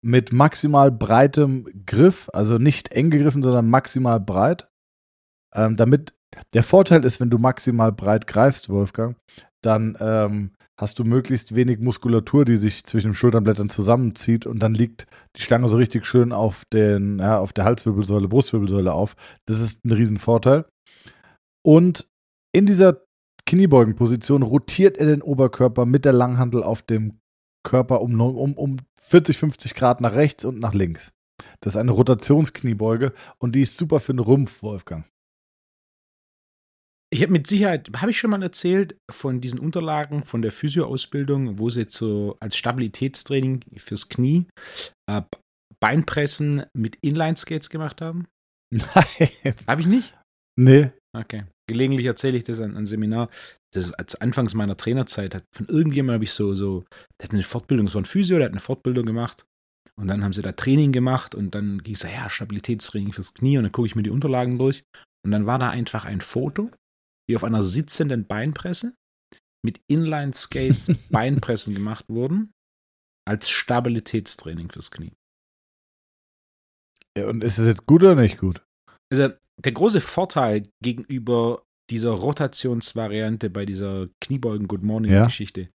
Mit 0.00 0.32
maximal 0.32 0.90
breitem 0.90 1.66
Griff, 1.84 2.30
also 2.32 2.56
nicht 2.56 2.92
eng 2.92 3.10
gegriffen, 3.10 3.42
sondern 3.42 3.68
maximal 3.68 4.18
breit. 4.20 4.70
Ähm, 5.54 5.76
damit 5.76 6.14
der 6.54 6.62
Vorteil 6.62 7.04
ist, 7.04 7.20
wenn 7.20 7.28
du 7.28 7.36
maximal 7.36 7.92
breit 7.92 8.26
greifst, 8.26 8.70
Wolfgang, 8.70 9.18
dann 9.62 9.98
ähm, 10.00 10.52
hast 10.76 10.98
du 10.98 11.04
möglichst 11.04 11.54
wenig 11.54 11.78
Muskulatur, 11.78 12.44
die 12.44 12.56
sich 12.56 12.84
zwischen 12.84 13.08
den 13.08 13.14
Schulterblättern 13.14 13.70
zusammenzieht 13.70 14.46
und 14.46 14.58
dann 14.58 14.74
liegt 14.74 15.06
die 15.36 15.42
Stange 15.42 15.68
so 15.68 15.76
richtig 15.76 16.04
schön 16.06 16.32
auf, 16.32 16.64
den, 16.72 17.18
ja, 17.18 17.38
auf 17.38 17.52
der 17.52 17.64
Halswirbelsäule, 17.64 18.28
Brustwirbelsäule 18.28 18.92
auf. 18.92 19.14
Das 19.46 19.60
ist 19.60 19.84
ein 19.84 19.92
Riesenvorteil. 19.92 20.66
Und 21.62 22.08
in 22.52 22.66
dieser 22.66 23.02
Kniebeugenposition 23.46 24.42
rotiert 24.42 24.98
er 24.98 25.06
den 25.06 25.22
Oberkörper 25.22 25.86
mit 25.86 26.04
der 26.04 26.12
Langhandel 26.12 26.62
auf 26.62 26.82
dem 26.82 27.20
Körper 27.62 28.00
um, 28.00 28.20
um, 28.20 28.54
um 28.54 28.76
40, 29.00 29.38
50 29.38 29.74
Grad 29.74 30.00
nach 30.00 30.14
rechts 30.14 30.44
und 30.44 30.58
nach 30.58 30.74
links. 30.74 31.12
Das 31.60 31.74
ist 31.74 31.80
eine 31.80 31.92
Rotationskniebeuge 31.92 33.12
und 33.38 33.54
die 33.54 33.62
ist 33.62 33.76
super 33.76 34.00
für 34.00 34.12
den 34.12 34.20
Rumpf, 34.20 34.62
Wolfgang. 34.62 35.04
Ich 37.14 37.22
habe 37.22 37.30
mit 37.30 37.46
Sicherheit, 37.46 37.88
habe 37.98 38.10
ich 38.10 38.18
schon 38.18 38.32
mal 38.32 38.42
erzählt, 38.42 38.96
von 39.08 39.40
diesen 39.40 39.60
Unterlagen 39.60 40.24
von 40.24 40.42
der 40.42 40.50
Physioausbildung, 40.50 41.60
wo 41.60 41.70
sie 41.70 41.86
so 41.88 42.36
als 42.40 42.56
Stabilitätstraining 42.56 43.60
fürs 43.76 44.08
Knie 44.08 44.48
äh, 45.08 45.22
Beinpressen 45.78 46.64
mit 46.76 46.98
Inline-Skates 47.02 47.70
gemacht 47.70 48.00
haben? 48.00 48.26
Nein. 48.72 49.54
Habe 49.68 49.80
ich 49.80 49.86
nicht? 49.86 50.18
Nee. 50.58 50.90
Okay. 51.16 51.44
Gelegentlich 51.68 52.06
erzähle 52.06 52.36
ich 52.36 52.42
das 52.42 52.58
an 52.58 52.76
einem 52.76 52.86
Seminar. 52.86 53.30
Das 53.72 53.86
ist 53.86 54.10
zu 54.10 54.20
Anfangs 54.20 54.54
meiner 54.54 54.76
Trainerzeit. 54.76 55.36
Hat, 55.36 55.44
von 55.54 55.68
irgendjemandem 55.68 56.14
habe 56.14 56.24
ich 56.24 56.32
so, 56.32 56.56
so, 56.56 56.84
der 57.20 57.28
hat 57.28 57.32
eine 57.32 57.44
Fortbildung, 57.44 57.94
war 57.94 58.00
ein 58.00 58.06
Physio, 58.06 58.38
der 58.38 58.46
hat 58.46 58.52
eine 58.52 58.60
Fortbildung 58.60 59.06
gemacht. 59.06 59.44
Und 59.96 60.08
dann 60.08 60.24
haben 60.24 60.32
sie 60.32 60.42
da 60.42 60.50
Training 60.50 60.90
gemacht 60.90 61.36
und 61.36 61.54
dann 61.54 61.80
ging 61.84 61.94
es 61.94 62.00
so, 62.00 62.08
ja, 62.08 62.28
Stabilitätstraining 62.28 63.12
fürs 63.12 63.34
Knie 63.34 63.56
und 63.58 63.62
dann 63.62 63.72
gucke 63.72 63.86
ich 63.86 63.94
mir 63.94 64.02
die 64.02 64.10
Unterlagen 64.10 64.58
durch. 64.58 64.82
Und 65.24 65.30
dann 65.30 65.46
war 65.46 65.60
da 65.60 65.70
einfach 65.70 66.06
ein 66.06 66.20
Foto, 66.20 66.72
wie 67.28 67.36
auf 67.36 67.44
einer 67.44 67.62
sitzenden 67.62 68.26
Beinpresse 68.26 68.94
mit 69.64 69.80
Inline-Skates 69.86 70.90
Beinpressen 71.10 71.74
gemacht 71.74 72.04
wurden, 72.08 72.52
als 73.26 73.48
Stabilitätstraining 73.50 74.70
fürs 74.70 74.90
Knie. 74.90 75.12
Ja, 77.16 77.28
und 77.28 77.44
ist 77.44 77.58
es 77.58 77.66
jetzt 77.66 77.86
gut 77.86 78.02
oder 78.02 78.16
nicht 78.16 78.38
gut? 78.38 78.62
Also 79.10 79.32
der 79.58 79.72
große 79.72 80.00
Vorteil 80.00 80.68
gegenüber 80.82 81.64
dieser 81.90 82.10
Rotationsvariante 82.10 83.50
bei 83.50 83.64
dieser 83.66 84.08
Kniebeugen 84.20 84.68
Good 84.68 84.82
Morning 84.82 85.12
Ja. 85.12 85.24
Geschichte, 85.24 85.70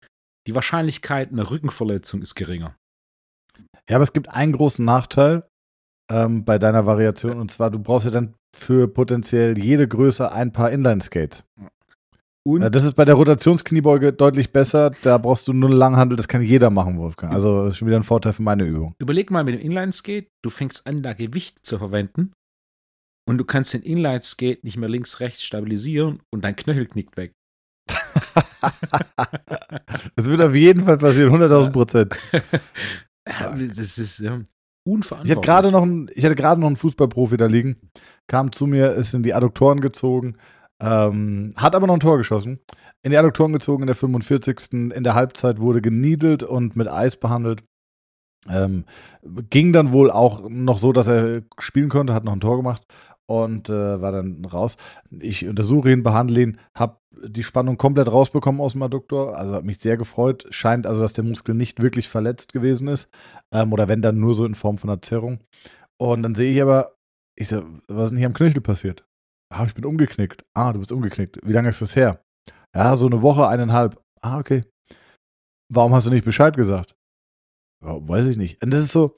die 0.47 0.55
Wahrscheinlichkeit 0.55 1.31
einer 1.31 1.49
Rückenverletzung 1.49 2.21
ist 2.21 2.35
geringer. 2.35 2.77
Ja, 3.89 3.97
aber 3.97 4.03
es 4.03 4.13
gibt 4.13 4.29
einen 4.29 4.53
großen 4.53 4.85
Nachteil 4.85 5.47
ähm, 6.11 6.45
bei 6.45 6.59
deiner 6.59 6.85
Variation 6.85 7.39
und 7.39 7.51
zwar, 7.51 7.71
du 7.71 7.79
brauchst 7.79 8.05
ja 8.05 8.11
dann 8.11 8.33
für 8.55 8.87
potenziell 8.87 9.57
jede 9.57 9.87
Größe 9.87 10.31
ein 10.31 10.51
paar 10.51 10.71
Inline-Skates. 10.71 11.43
Und 12.47 12.61
Ja, 12.61 12.69
das 12.69 12.83
ist 12.83 12.93
bei 12.93 13.05
der 13.05 13.15
Rotationskniebeuge 13.15 14.13
deutlich 14.13 14.51
besser. 14.53 14.91
Da 15.01 15.17
brauchst 15.17 15.47
du 15.47 15.53
nur 15.53 15.69
eine 15.69 15.77
Langhandel, 15.77 16.15
das 16.15 16.27
kann 16.27 16.43
jeder 16.43 16.69
machen, 16.69 16.99
Wolfgang. 16.99 17.33
Also 17.33 17.65
das 17.65 17.73
ist 17.73 17.77
schon 17.79 17.87
wieder 17.87 17.97
ein 17.97 18.03
Vorteil 18.03 18.33
für 18.33 18.43
meine 18.43 18.63
Übung. 18.65 18.93
überleg 18.99 19.31
mal 19.31 19.43
mit 19.43 19.55
dem 19.55 19.61
Inline-Skate, 19.61 20.29
du 20.43 20.49
fängst 20.49 20.85
an, 20.85 21.01
da 21.01 21.13
Gewicht 21.13 21.65
zu 21.65 21.79
verwenden 21.79 22.33
und 23.27 23.39
du 23.39 23.45
kannst 23.45 23.73
den 23.73 23.81
Inline-Skate 23.81 24.63
nicht 24.63 24.77
mehr 24.77 24.89
links, 24.89 25.19
rechts 25.19 25.43
stabilisieren 25.43 26.21
und 26.31 26.45
dein 26.45 26.55
Knöchel 26.55 26.85
knickt 26.85 27.17
weg. 27.17 27.33
Das 30.15 30.25
wird 30.25 30.41
auf 30.41 30.55
jeden 30.55 30.83
Fall 30.85 30.97
passieren, 30.97 31.33
100.000 31.41 31.71
Prozent. 31.71 32.15
das 33.25 33.97
ist 33.97 34.19
ja, 34.19 34.41
unverantwortlich. 34.85 35.31
Ich 35.31 35.37
hatte 35.37 35.45
gerade 35.45 35.71
noch, 35.71 35.81
einen- 35.83 36.09
ich 36.13 36.23
hatte 36.25 36.35
gerade 36.35 36.61
noch 36.61 36.67
einen 36.67 36.77
Fußballprofi 36.77 37.37
da 37.37 37.45
liegen, 37.47 37.77
kam 38.27 38.51
zu 38.51 38.67
mir, 38.67 38.91
ist 38.91 39.13
in 39.13 39.23
die 39.23 39.33
Adduktoren 39.33 39.81
gezogen, 39.81 40.37
ähm, 40.79 41.53
hat 41.57 41.75
aber 41.75 41.87
noch 41.87 41.95
ein 41.95 41.99
Tor 41.99 42.17
geschossen. 42.17 42.59
In 43.01 43.11
die 43.11 43.17
Adduktoren 43.17 43.53
gezogen 43.53 43.83
in 43.83 43.87
der 43.87 43.95
45. 43.95 44.91
In 44.91 45.03
der 45.03 45.13
Halbzeit 45.15 45.59
wurde 45.59 45.81
geniedelt 45.81 46.43
und 46.43 46.75
mit 46.75 46.87
Eis 46.87 47.15
behandelt. 47.17 47.63
Ähm, 48.49 48.85
ging 49.49 49.73
dann 49.73 49.91
wohl 49.91 50.11
auch 50.11 50.47
noch 50.49 50.77
so, 50.77 50.91
dass 50.93 51.07
er 51.07 51.41
spielen 51.59 51.89
konnte, 51.89 52.13
hat 52.13 52.23
noch 52.25 52.33
ein 52.33 52.39
Tor 52.41 52.57
gemacht 52.57 52.83
und 53.27 53.69
äh, 53.69 54.01
war 54.01 54.11
dann 54.11 54.45
raus. 54.45 54.77
Ich 55.19 55.47
untersuche 55.47 55.91
ihn, 55.91 56.03
behandle 56.03 56.41
ihn, 56.41 56.59
habe 56.75 56.99
die 57.11 57.43
Spannung 57.43 57.77
komplett 57.77 58.11
rausbekommen 58.11 58.61
aus 58.61 58.73
dem 58.73 58.83
Adduktor, 58.83 59.37
also 59.37 59.55
hat 59.55 59.63
mich 59.63 59.79
sehr 59.79 59.97
gefreut. 59.97 60.45
Scheint 60.49 60.85
also, 60.85 61.01
dass 61.01 61.13
der 61.13 61.23
Muskel 61.23 61.55
nicht 61.55 61.81
wirklich 61.81 62.07
verletzt 62.09 62.53
gewesen 62.53 62.87
ist 62.87 63.09
ähm, 63.51 63.73
oder 63.73 63.87
wenn 63.87 64.01
dann 64.01 64.19
nur 64.19 64.35
so 64.35 64.45
in 64.45 64.55
Form 64.55 64.77
von 64.77 64.89
einer 64.89 65.01
Zerrung. 65.01 65.39
Und 65.97 66.23
dann 66.23 66.35
sehe 66.35 66.51
ich 66.51 66.61
aber, 66.61 66.95
ich 67.37 67.47
so, 67.47 67.63
was 67.87 68.05
ist 68.05 68.09
denn 68.11 68.17
hier 68.17 68.27
am 68.27 68.33
Knöchel 68.33 68.61
passiert? 68.61 69.05
Ah, 69.51 69.65
ich 69.65 69.73
bin 69.73 69.85
umgeknickt. 69.85 70.43
Ah, 70.53 70.73
du 70.73 70.79
bist 70.79 70.91
umgeknickt. 70.91 71.39
Wie 71.43 71.53
lange 71.53 71.69
ist 71.69 71.81
das 71.81 71.95
her? 71.95 72.21
Ja, 72.75 72.95
so 72.95 73.05
eine 73.05 73.21
Woche, 73.21 73.47
eineinhalb. 73.47 74.01
Ah, 74.21 74.39
okay. 74.39 74.63
Warum 75.71 75.93
hast 75.93 76.07
du 76.07 76.11
nicht 76.11 76.25
Bescheid 76.25 76.55
gesagt? 76.57 76.95
Ja, 77.83 78.07
weiß 78.07 78.27
ich 78.27 78.37
nicht. 78.37 78.61
Und 78.63 78.71
das 78.71 78.81
ist 78.81 78.91
so, 78.91 79.17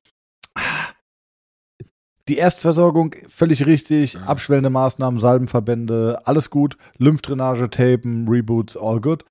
die 2.28 2.38
Erstversorgung 2.38 3.16
völlig 3.28 3.66
richtig, 3.66 4.14
Ja. 4.14 4.22
abschwellende 4.24 4.70
Maßnahmen, 4.70 5.20
Salbenverbände, 5.20 6.22
alles 6.26 6.50
gut, 6.50 6.78
Lymphdrainage, 6.98 7.70
Tapen, 7.70 8.28
Reboots, 8.28 8.76
all 8.78 9.00
good. 9.00 9.26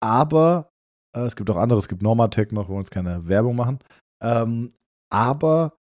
Aber 0.00 0.70
äh, 1.16 1.20
es 1.20 1.36
gibt 1.36 1.48
auch 1.50 1.56
andere, 1.56 1.78
es 1.78 1.88
gibt 1.88 2.02
Normatec 2.02 2.52
noch, 2.52 2.68
wo 2.68 2.74
wir 2.74 2.78
uns 2.78 2.90
keine 2.90 3.28
Werbung 3.28 3.56
machen. 3.56 3.78
Ähm, 4.22 4.72
aber 5.10 5.74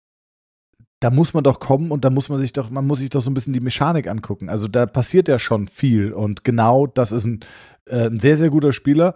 da 1.02 1.10
muss 1.10 1.34
man 1.34 1.44
doch 1.46 1.60
kommen 1.60 1.92
und 1.92 2.04
da 2.04 2.10
muss 2.10 2.28
man 2.30 2.40
sich 2.40 2.52
doch, 2.52 2.70
man 2.70 2.86
muss 2.86 3.00
sich 3.00 3.10
doch 3.10 3.22
so 3.22 3.32
ein 3.32 3.34
bisschen 3.34 3.54
die 3.54 3.62
Mechanik 3.62 4.08
angucken. 4.08 4.50
Also 4.50 4.68
da 4.68 4.86
passiert 4.86 5.28
ja 5.30 5.40
schon 5.40 5.68
viel 5.68 6.12
und 6.12 6.44
genau 6.44 6.88
das 6.88 7.12
ist 7.12 7.26
ein, 7.26 7.40
äh, 7.86 8.08
ein 8.08 8.20
sehr, 8.20 8.36
sehr 8.36 8.50
guter 8.50 8.74
Spieler. 8.74 9.16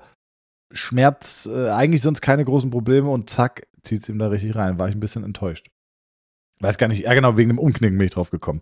Schmerz, 0.71 1.45
äh, 1.51 1.69
eigentlich 1.69 2.01
sonst 2.01 2.21
keine 2.21 2.45
großen 2.45 2.69
Probleme 2.71 3.09
und 3.09 3.29
zack, 3.29 3.67
zieht 3.83 4.01
es 4.01 4.09
ihm 4.09 4.17
da 4.17 4.27
richtig 4.27 4.55
rein. 4.55 4.79
War 4.79 4.87
ich 4.87 4.95
ein 4.95 5.01
bisschen 5.01 5.23
enttäuscht. 5.23 5.69
Weiß 6.63 6.77
gar 6.77 6.87
nicht, 6.87 7.03
ja 7.03 7.13
genau, 7.13 7.35
wegen 7.35 7.49
dem 7.49 7.59
Umknicken 7.59 7.97
bin 7.97 8.05
ich 8.05 8.13
drauf 8.13 8.31
gekommen. 8.31 8.61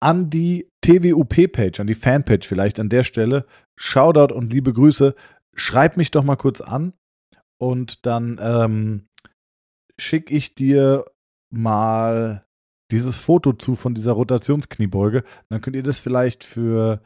An 0.00 0.28
die 0.28 0.68
TWUP-Page, 0.80 1.80
an 1.80 1.86
die 1.86 1.94
Fanpage 1.94 2.46
vielleicht 2.46 2.80
an 2.80 2.88
der 2.88 3.04
Stelle, 3.04 3.46
Shoutout 3.76 4.34
und 4.34 4.52
liebe 4.52 4.72
Grüße. 4.72 5.14
Schreib 5.54 5.96
mich 5.96 6.10
doch 6.10 6.24
mal 6.24 6.36
kurz 6.36 6.60
an 6.60 6.94
und 7.60 8.06
dann 8.06 8.38
ähm, 8.42 9.06
schicke 10.00 10.34
ich 10.34 10.54
dir 10.54 11.04
mal 11.50 12.44
dieses 12.90 13.18
Foto 13.18 13.52
zu 13.52 13.76
von 13.76 13.94
dieser 13.94 14.12
Rotationskniebeuge. 14.12 15.22
Dann 15.48 15.60
könnt 15.60 15.76
ihr 15.76 15.82
das 15.82 16.00
vielleicht 16.00 16.42
für, 16.42 17.02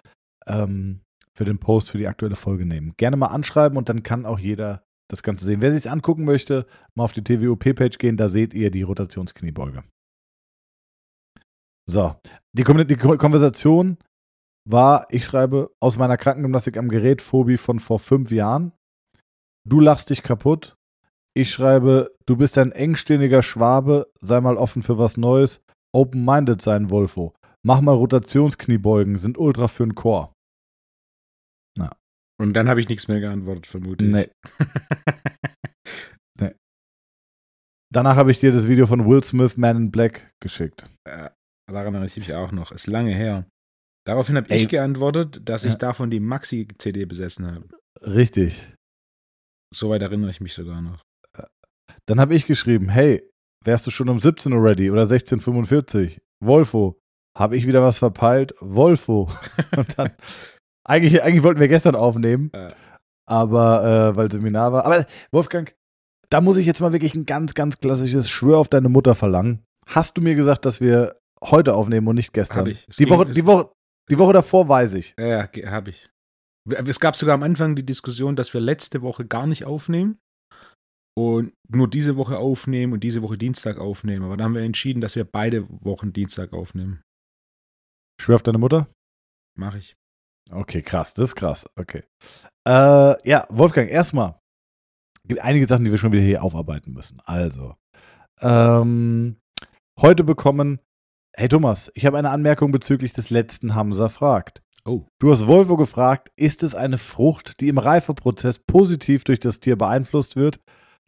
ähm, 0.47 1.01
für 1.35 1.45
den 1.45 1.59
Post 1.59 1.91
für 1.91 1.99
die 1.99 2.09
aktuelle 2.09 2.37
Folge 2.37 2.65
nehmen. 2.65 2.95
Gerne 2.97 3.17
mal 3.17 3.29
anschreiben 3.29 3.77
und 3.77 3.89
dann 3.89 4.03
kann 4.03 4.27
auch 4.27 4.39
jeder 4.39 4.83
das 5.11 5.23
Ganze 5.23 5.45
sehen. 5.45 5.61
Wer 5.61 5.73
sich 5.73 5.91
angucken 5.91 6.25
möchte, 6.25 6.67
mal 6.95 7.05
auf 7.05 7.13
die 7.13 7.25
TWOP-Page 7.25 7.99
gehen, 7.99 8.17
da 8.17 8.29
seht 8.29 8.55
ihr 8.55 8.71
die 8.71 8.83
Rotationskniebeuge. 8.83 9.85
So, 11.91 12.15
die, 12.57 12.65
die 12.87 12.97
Ko- 12.97 13.17
Konversation 13.19 13.99
war, 14.69 15.07
ich 15.11 15.25
schreibe 15.25 15.71
aus 15.81 15.97
meiner 15.99 16.17
Krankengymnastik 16.17 16.77
am 16.77 16.89
Gerät 16.89 17.21
Phobie 17.23 17.57
von 17.57 17.79
vor 17.81 17.99
fünf 17.99 18.31
Jahren. 18.31 18.73
Du 19.69 19.81
lachst 19.81 20.11
dich 20.11 20.23
kaputt. 20.23 20.77
Ich 21.35 21.51
schreibe, 21.51 22.15
du 22.27 22.37
bist 22.37 22.59
ein 22.59 22.73
engstirniger 22.73 23.43
Schwabe, 23.43 24.11
sei 24.21 24.41
mal 24.41 24.57
offen 24.57 24.83
für 24.83 24.99
was 24.99 25.17
Neues. 25.17 25.61
Open-minded 25.95 26.61
sein, 26.63 26.91
Wolfo. 26.91 27.35
Mach 27.65 27.81
mal 27.81 27.95
Rotationskniebeugen, 27.95 29.17
sind 29.19 29.39
ultra 29.39 29.69
für 29.69 29.85
den 29.85 29.95
Chor. 29.95 30.33
Und 32.41 32.55
dann 32.55 32.69
habe 32.69 32.81
ich 32.81 32.89
nichts 32.89 33.07
mehr 33.07 33.21
geantwortet, 33.21 33.67
vermute 33.69 34.05
ich. 34.05 34.11
Nee. 34.11 34.31
Nee. 36.41 36.55
Danach 37.93 38.17
habe 38.17 38.31
ich 38.33 38.41
dir 38.41 38.51
das 38.53 38.67
Video 38.67 38.87
von 38.87 39.07
Will 39.07 39.23
Smith, 39.23 39.57
Man 39.57 39.77
in 39.77 39.91
Black, 39.93 40.33
geschickt. 40.41 40.89
Äh, 41.73 41.75
daran 41.75 41.95
erinnere 41.95 42.07
ich 42.07 42.17
mich 42.17 42.35
auch 42.35 42.53
noch. 42.53 42.73
Ist 42.73 42.87
lange 42.87 43.13
her. 43.15 43.47
Daraufhin 44.07 44.37
habe 44.37 44.53
ich 44.55 44.69
geantwortet, 44.69 45.41
dass 45.45 45.65
ich 45.65 45.73
Ja. 45.73 45.79
davon 45.79 46.11
die 46.11 46.21
Maxi-CD 46.21 47.05
besessen 47.05 47.47
habe. 47.47 47.67
Richtig. 48.01 48.75
Soweit 49.75 50.03
erinnere 50.03 50.31
ich 50.31 50.41
mich 50.41 50.55
sogar 50.55 50.81
noch. 50.83 51.03
Dann 52.07 52.19
habe 52.21 52.35
ich 52.35 52.47
geschrieben, 52.47 52.89
hey, 52.89 53.23
wärst 53.65 53.87
du 53.87 53.91
schon 53.91 54.09
um 54.09 54.19
17 54.19 54.53
Uhr 54.53 54.63
ready 54.63 54.91
oder 54.91 55.05
16.45 55.05 56.19
Wolfo, 56.43 56.99
habe 57.39 57.57
ich 57.57 57.67
wieder 57.67 57.81
was 57.83 57.99
verpeilt? 57.99 58.55
Wolfo. 58.61 59.31
Und 59.77 59.99
dann, 59.99 60.11
eigentlich, 60.85 61.23
eigentlich 61.23 61.45
wollten 61.45 61.61
wir 61.61 61.69
gestern 61.69 61.95
aufnehmen, 61.95 62.51
Ja. 62.55 62.69
aber 63.27 63.85
äh, 64.13 64.17
weil 64.17 64.31
Seminar 64.31 64.73
war. 64.73 64.85
Aber 64.85 65.07
Wolfgang, 65.31 65.73
da 66.29 66.41
muss 66.41 66.57
ich 66.57 66.67
jetzt 66.67 66.81
mal 66.81 66.93
wirklich 66.93 67.15
ein 67.15 67.25
ganz, 67.25 67.55
ganz 67.55 67.79
klassisches 67.79 68.29
Schwör 68.29 68.59
auf 68.59 68.69
deine 68.69 68.89
Mutter 68.89 69.15
verlangen. 69.15 69.63
Hast 69.87 70.17
du 70.17 70.23
mir 70.23 70.35
gesagt, 70.35 70.65
dass 70.65 70.81
wir 70.81 71.17
heute 71.43 71.75
aufnehmen 71.75 72.07
und 72.09 72.17
nicht 72.17 72.33
gestern? 72.33 72.61
Hab 72.61 72.67
ich. 72.69 72.87
Die 72.87 73.09
Woche, 73.09 73.27
die 73.27 73.47
Woche, 73.47 73.73
die 74.11 74.19
Woche 74.19 74.33
davor 74.33 74.69
weiß 74.69 74.95
ich. 74.95 75.15
Ja, 75.19 75.49
ja, 75.55 75.71
habe 75.71 75.91
ich. 75.91 76.09
Es 76.69 77.01
gab 77.01 77.17
sogar 77.17 77.35
am 77.35 77.43
Anfang 77.43 77.75
die 77.75 77.85
Diskussion, 77.85 78.37
dass 78.37 78.55
wir 78.55 78.61
letzte 78.61 79.03
Woche 79.03 79.27
gar 79.27 79.47
nicht 79.47 79.65
aufnehmen 79.65 80.19
und 81.19 81.53
nur 81.69 81.89
diese 81.89 82.17
Woche 82.17 82.39
aufnehmen 82.39 82.93
und 82.93 83.01
diese 83.01 83.23
Woche 83.23 83.37
Dienstag 83.37 83.79
aufnehmen. 83.79 84.25
Aber 84.25 84.37
dann 84.37 84.47
haben 84.47 84.55
wir 84.55 84.63
entschieden, 84.63 85.01
dass 85.01 85.17
wir 85.17 85.25
beide 85.25 85.69
Wochen 85.69 86.13
Dienstag 86.13 86.53
aufnehmen. 86.53 87.03
Schwör 88.21 88.37
auf 88.37 88.43
deine 88.43 88.59
Mutter? 88.59 88.89
Mache 89.59 89.79
ich. 89.79 89.97
Okay, 90.51 90.83
krass, 90.83 91.15
das 91.15 91.31
ist 91.31 91.37
krass. 91.37 91.69
Okay. 91.77 92.05
Äh, 92.67 93.29
ja, 93.29 93.47
Wolfgang, 93.49 93.91
erstmal. 93.91 94.39
Gibt 95.27 95.43
einige 95.43 95.67
Sachen, 95.67 95.85
die 95.85 95.91
wir 95.91 95.99
schon 95.99 96.13
wieder 96.13 96.23
hier 96.23 96.43
aufarbeiten 96.43 96.93
müssen. 96.93 97.21
Also, 97.25 97.77
ähm, 98.41 99.37
heute 100.01 100.25
bekommen. 100.25 100.81
Hey 101.35 101.49
Thomas, 101.49 101.91
ich 101.95 102.05
habe 102.05 102.19
eine 102.19 102.31
Anmerkung 102.31 102.73
bezüglich 102.73 103.15
des 103.15 103.31
letzten 103.31 103.75
Hamza 103.75 104.11
fragt. 104.11 104.63
Oh. 104.85 105.07
Du 105.19 105.31
hast 105.31 105.47
Volvo 105.47 105.77
gefragt, 105.77 106.31
ist 106.37 106.63
es 106.63 106.75
eine 106.75 106.99
Frucht, 106.99 107.61
die 107.61 107.69
im 107.69 107.79
Reifeprozess 107.79 108.59
positiv 108.59 109.25
durch 109.25 109.41
das 109.41 109.61
Tier 109.61 109.77
beeinflusst 109.77 110.37
wird? 110.37 110.61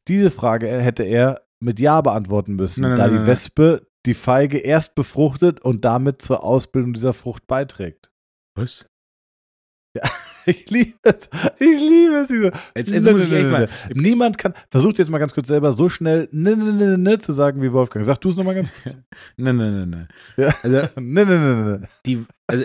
Diese 0.08 0.30
Frage 0.30 0.68
hätte 0.68 1.02
er 1.02 1.42
mit 1.60 1.78
Ja 1.78 2.00
beantworten 2.00 2.54
müssen, 2.54 2.82
Nein, 2.82 2.96
da 2.96 3.02
nein, 3.04 3.10
die 3.10 3.16
nein. 3.18 3.26
Wespe 3.26 3.86
die 4.06 4.14
Feige 4.14 4.58
erst 4.58 4.94
befruchtet 4.94 5.60
und 5.60 5.84
damit 5.84 6.22
zur 6.22 6.42
Ausbildung 6.44 6.94
dieser 6.94 7.12
Frucht 7.12 7.46
beiträgt. 7.46 8.10
Was? 8.54 8.86
Ich 10.46 10.68
liebe 10.68 10.98
es. 11.04 11.28
Ich 11.58 11.80
liebe 11.80 12.16
es. 12.16 12.28
Jetzt, 12.74 12.90
jetzt 12.90 13.10
muss 13.10 13.26
ich 13.26 13.32
echt 13.32 13.50
mal. 13.50 13.68
Niemand 13.94 14.36
kann. 14.36 14.52
Versucht 14.70 14.98
jetzt 14.98 15.08
mal 15.08 15.18
ganz 15.18 15.32
kurz 15.32 15.48
selber 15.48 15.72
so 15.72 15.88
schnell 15.88 16.28
ne, 16.32 16.54
ne, 16.54 16.72
ne, 16.72 16.98
ne 16.98 17.18
zu 17.18 17.32
sagen 17.32 17.62
wie 17.62 17.72
Wolfgang. 17.72 18.04
Sag 18.04 18.20
du 18.20 18.28
es 18.28 18.36
nochmal 18.36 18.54
ganz 18.54 18.70
kurz. 18.70 18.96
Ne, 19.36 19.54
ne, 19.54 19.70
ne, 19.70 19.86
ne. 19.86 20.08
Ja. 20.36 20.54
Also, 20.62 21.00
Ne, 21.00 21.24
ne, 21.24 21.38
ne, 21.38 21.78
ne. 21.80 21.88
die, 22.04 22.26
also, 22.46 22.64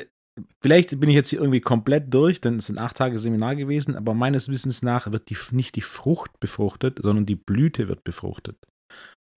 vielleicht 0.62 1.00
bin 1.00 1.10
ich 1.10 1.16
jetzt 1.16 1.30
hier 1.30 1.40
irgendwie 1.40 1.62
komplett 1.62 2.14
durch, 2.14 2.42
denn 2.42 2.58
es 2.58 2.66
sind 2.68 2.78
acht 2.78 2.98
Tage 2.98 3.18
Seminar 3.18 3.56
gewesen, 3.56 3.96
aber 3.96 4.14
meines 4.14 4.50
Wissens 4.50 4.82
nach 4.82 5.12
wird 5.12 5.30
die, 5.30 5.38
nicht 5.52 5.76
die 5.76 5.82
Frucht 5.82 6.40
befruchtet, 6.40 7.00
sondern 7.02 7.26
die 7.26 7.36
Blüte 7.36 7.88
wird 7.88 8.04
befruchtet. 8.04 8.58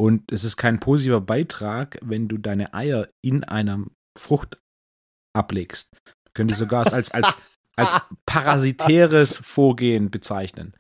Und 0.01 0.33
es 0.33 0.43
ist 0.43 0.57
kein 0.57 0.81
positiver 0.81 1.21
Beitrag, 1.21 1.99
wenn 2.03 2.27
du 2.27 2.39
deine 2.39 2.75
Eier 2.75 3.09
in 3.25 3.45
einer 3.45 3.85
Frucht 4.19 4.59
ablegst. 5.33 5.97
Könnte 6.35 6.55
sogar 6.55 6.93
als, 6.93 7.11
als, 7.13 7.37
als 7.77 8.01
parasitäres 8.27 9.37
Vorgehen 9.37 10.11
bezeichnen. 10.11 10.75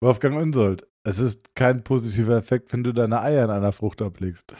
Wolfgang 0.00 0.36
Unsold. 0.36 0.86
Es 1.04 1.18
ist 1.18 1.54
kein 1.54 1.82
positiver 1.84 2.36
Effekt, 2.36 2.72
wenn 2.72 2.84
du 2.84 2.92
deine 2.92 3.20
Eier 3.22 3.44
in 3.44 3.50
einer 3.50 3.72
Frucht 3.72 4.02
ablegst. 4.02 4.52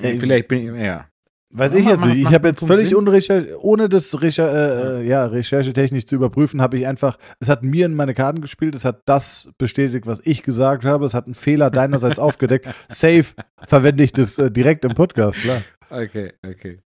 Ey, 0.00 0.18
Vielleicht 0.20 0.48
bin 0.48 0.76
ich, 0.76 0.82
ja. 0.82 1.08
Weiß 1.50 1.72
Mach 1.72 1.78
ich 1.78 1.86
jetzt 1.86 2.00
mach- 2.00 2.06
nicht. 2.08 2.18
Ich 2.20 2.32
habe 2.34 2.48
jetzt 2.48 2.64
völlig 2.64 2.94
unrecherchiert, 2.94 3.56
ohne 3.62 3.88
das 3.88 4.20
Recher 4.20 4.98
äh, 4.98 5.00
äh, 5.00 5.06
ja, 5.08 5.24
recherchetechnisch 5.24 6.04
zu 6.04 6.14
überprüfen, 6.14 6.60
habe 6.60 6.76
ich 6.78 6.86
einfach, 6.86 7.18
es 7.40 7.48
hat 7.48 7.64
mir 7.64 7.86
in 7.86 7.94
meine 7.94 8.12
Karten 8.14 8.42
gespielt, 8.42 8.74
es 8.74 8.84
hat 8.84 9.02
das 9.06 9.50
bestätigt, 9.58 10.06
was 10.06 10.20
ich 10.24 10.42
gesagt 10.42 10.84
habe, 10.84 11.06
es 11.06 11.14
hat 11.14 11.24
einen 11.24 11.34
Fehler 11.34 11.70
deinerseits 11.70 12.18
aufgedeckt. 12.18 12.68
Safe 12.88 13.24
verwende 13.64 14.04
ich 14.04 14.12
das 14.12 14.38
äh, 14.38 14.50
direkt 14.50 14.84
im 14.84 14.94
Podcast, 14.94 15.40
klar. 15.40 15.62
Okay, 15.90 16.34
okay. 16.46 16.80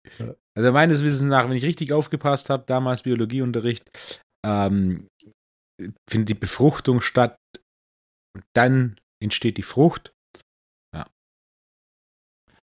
Ja. 0.59 0.65
Also 0.65 0.73
meines 0.73 1.05
Wissens 1.05 1.31
nach, 1.31 1.49
wenn 1.49 1.57
ich 1.57 1.65
richtig 1.65 1.93
aufgepasst 1.93 2.51
habe, 2.51 2.65
damals 2.67 3.03
Biologieunterricht, 3.03 3.89
ähm, 4.45 5.07
findet 6.11 6.29
die 6.29 6.35
Befruchtung 6.35 7.01
statt, 7.01 7.37
und 8.35 8.45
dann 8.57 8.99
entsteht 9.23 9.57
die 9.57 9.63
Frucht. 9.63 10.13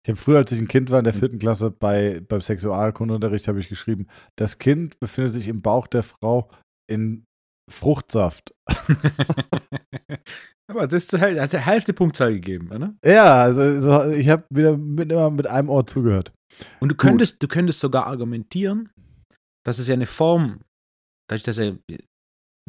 Ich 0.07 0.09
habe 0.09 0.21
früher, 0.21 0.37
als 0.37 0.53
ich 0.53 0.59
ein 0.59 0.69
Kind 0.69 0.89
war 0.89 0.99
in 0.99 1.03
der 1.03 1.11
Hm. 1.11 1.19
vierten 1.19 1.39
Klasse, 1.39 1.69
bei, 1.69 2.21
beim 2.21 2.39
Sexualkundeunterricht 2.39 3.49
habe 3.49 3.59
ich 3.59 3.67
geschrieben, 3.67 4.07
das 4.37 4.57
Kind 4.57 4.97
befindet 5.01 5.33
sich 5.33 5.49
im 5.49 5.61
Bauch 5.61 5.85
der 5.85 6.03
Frau 6.03 6.49
in 6.89 7.25
Fruchtsaft. 7.69 8.53
Aber 10.69 10.87
das 10.87 11.03
ist 11.03 11.19
halt, 11.19 11.41
hat 11.41 11.51
der 11.51 11.65
halbe 11.65 11.91
Punktzahl 11.91 12.33
gegeben, 12.33 12.71
oder? 12.71 12.95
Ja, 13.03 13.43
also 13.43 13.81
so, 13.81 14.09
ich 14.11 14.29
habe 14.29 14.45
wieder 14.49 14.77
mit, 14.77 15.11
immer 15.11 15.29
mit 15.29 15.45
einem 15.47 15.67
Ohr 15.69 15.85
zugehört. 15.85 16.31
Und 16.79 16.89
du 16.89 16.95
könntest, 16.95 17.41
du 17.43 17.47
könntest 17.47 17.79
sogar 17.79 18.07
argumentieren, 18.07 18.89
dass 19.65 19.79
es 19.79 19.87
ja 19.87 19.93
eine 19.93 20.05
Form, 20.05 20.61
dadurch, 21.29 21.43
dass 21.43 21.57
er, 21.57 21.77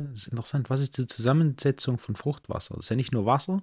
das 0.01 0.27
ist 0.27 0.29
interessant, 0.29 0.71
was 0.71 0.81
ist 0.81 0.99
die 0.99 1.07
Zusammensetzung 1.07 1.99
von 1.99 2.17
Fruchtwasser? 2.17 2.77
Das 2.77 2.87
ist 2.87 2.91
ja 2.91 2.97
nicht 2.97 3.13
nur 3.13 3.27
Wasser, 3.27 3.63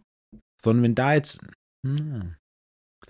sondern 0.61 0.83
wenn 0.83 0.95
da 0.95 1.13
jetzt, 1.13 1.41
hm, 1.85 2.35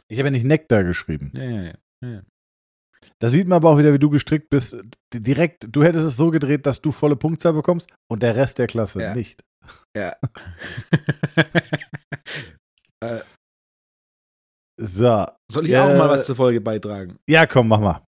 Ich 0.10 0.18
habe 0.20 0.28
ja 0.28 0.32
nicht 0.32 0.46
Nektar 0.46 0.84
geschrieben. 0.84 1.32
ja, 1.36 1.62
ja, 1.62 1.74
ja. 2.04 2.22
Da 3.22 3.30
sieht 3.30 3.48
man 3.48 3.58
aber 3.58 3.70
auch 3.70 3.78
wieder, 3.78 3.94
wie 3.94 4.00
du 4.00 4.10
gestrickt 4.10 4.50
bist. 4.50 4.76
Direkt, 5.14 5.68
du 5.70 5.84
hättest 5.84 6.06
es 6.06 6.18
so 6.18 6.32
gedreht, 6.32 6.66
dass 6.66 6.82
du 6.82 6.92
volle 6.92 7.16
Punktzahl 7.16 7.54
bekommst 7.54 7.90
und 8.12 8.24
der 8.24 8.36
Rest 8.36 8.58
der 8.58 8.66
Klasse 8.68 9.00
Ja. 9.00 9.14
nicht. 9.16 9.42
Ja. 9.96 10.16
äh, 13.04 13.22
So. 14.86 15.26
soll 15.52 15.66
ich 15.66 15.72
Ja. 15.72 15.84
auch 15.86 15.98
mal 15.98 16.10
was 16.10 16.26
zur 16.26 16.36
Folge 16.36 16.62
beitragen? 16.62 17.18
Ja, 17.28 17.46
komm, 17.48 17.68
mach 17.70 17.80
mal. 17.80 18.06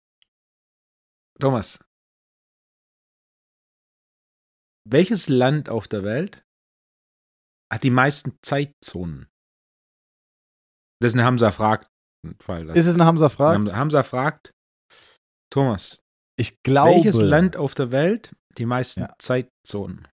Thomas. 1.40 1.84
Welches 4.90 5.30
Land 5.30 5.70
auf 5.70 5.88
der 5.88 6.04
Welt 6.04 6.44
hat 7.72 7.84
die 7.84 7.90
meisten 7.90 8.38
Zeitzonen? 8.44 9.28
Das 11.02 11.12
ist 11.12 11.16
eine 11.18 11.26
Hamza 11.26 11.52
fragt. 11.52 11.88
Ist 12.24 12.86
es 12.86 12.96
ein 12.96 13.04
Hamza 13.06 13.26
ist 13.28 13.40
eine 13.40 13.76
Hamza 13.76 14.04
fragt. 14.04 14.52
Thomas, 15.52 16.02
Ich 16.40 16.62
glaube. 16.64 16.92
welches 16.96 17.20
Land 17.20 17.58
auf 17.58 17.74
der 17.74 17.92
Welt 17.92 18.34
die 18.58 18.66
meisten 18.66 19.02
Ja. 19.02 19.16
Zeitzonen? 19.18 20.08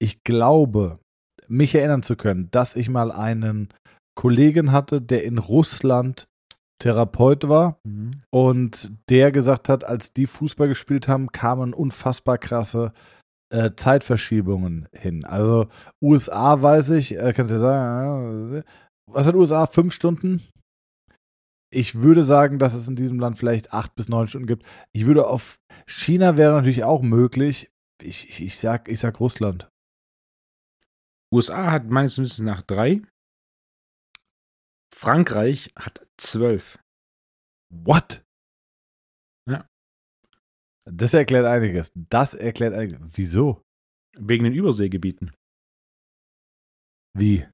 Ich 0.00 0.22
glaube, 0.24 0.98
mich 1.46 1.74
erinnern 1.74 2.02
zu 2.02 2.16
können, 2.16 2.50
dass 2.50 2.74
ich 2.76 2.88
mal 2.88 3.12
einen 3.12 3.72
Kollegen 4.20 4.70
hatte, 4.70 5.00
der 5.00 5.24
in 5.24 5.38
Russland 5.38 6.28
Therapeut 6.78 7.48
war 7.48 7.80
und 8.28 8.92
der 9.08 9.32
gesagt 9.32 9.70
hat, 9.70 9.82
als 9.82 10.12
die 10.12 10.26
Fußball 10.26 10.68
gespielt 10.68 11.08
haben, 11.08 11.32
kamen 11.32 11.72
unfassbar 11.72 12.36
krasse 12.36 12.92
äh, 13.50 13.70
Zeitverschiebungen 13.74 14.90
hin. 14.92 15.24
Also 15.24 15.68
USA 16.02 16.60
weiß 16.60 16.90
ich, 16.90 17.16
äh, 17.16 17.32
kannst 17.32 17.50
du 17.50 17.54
ja 17.54 17.60
sagen, 17.60 18.56
äh, 18.56 18.62
was 19.10 19.26
hat 19.26 19.34
USA? 19.36 19.64
Fünf 19.64 19.94
Stunden? 19.94 20.42
Ich 21.72 22.02
würde 22.02 22.22
sagen, 22.22 22.58
dass 22.58 22.74
es 22.74 22.88
in 22.88 22.96
diesem 22.96 23.20
Land 23.20 23.38
vielleicht 23.38 23.72
acht 23.72 23.94
bis 23.94 24.10
neun 24.10 24.26
Stunden 24.26 24.46
gibt. 24.46 24.66
Ich 24.92 25.06
würde 25.06 25.28
auf 25.28 25.58
China 25.86 26.36
wäre 26.36 26.52
natürlich 26.52 26.84
auch 26.84 27.00
möglich. 27.00 27.70
Ich, 28.02 28.28
ich, 28.28 28.42
ich, 28.42 28.58
sag, 28.58 28.86
ich 28.90 29.00
sag 29.00 29.18
Russland. 29.18 29.70
USA 31.32 31.70
hat 31.70 31.88
meines 31.88 32.18
Wissens 32.18 32.40
nach 32.40 32.60
drei. 32.60 33.00
Frankreich 34.92 35.72
hat 35.76 36.06
zwölf. 36.16 36.78
What? 37.72 38.24
Ja. 39.48 39.66
Das 40.84 41.14
erklärt 41.14 41.46
einiges. 41.46 41.92
Das 41.94 42.34
erklärt 42.34 42.74
einiges. 42.74 43.00
Wieso? 43.12 43.62
Wegen 44.16 44.44
den 44.44 44.52
Überseegebieten. 44.52 45.32
Wie? 47.16 47.46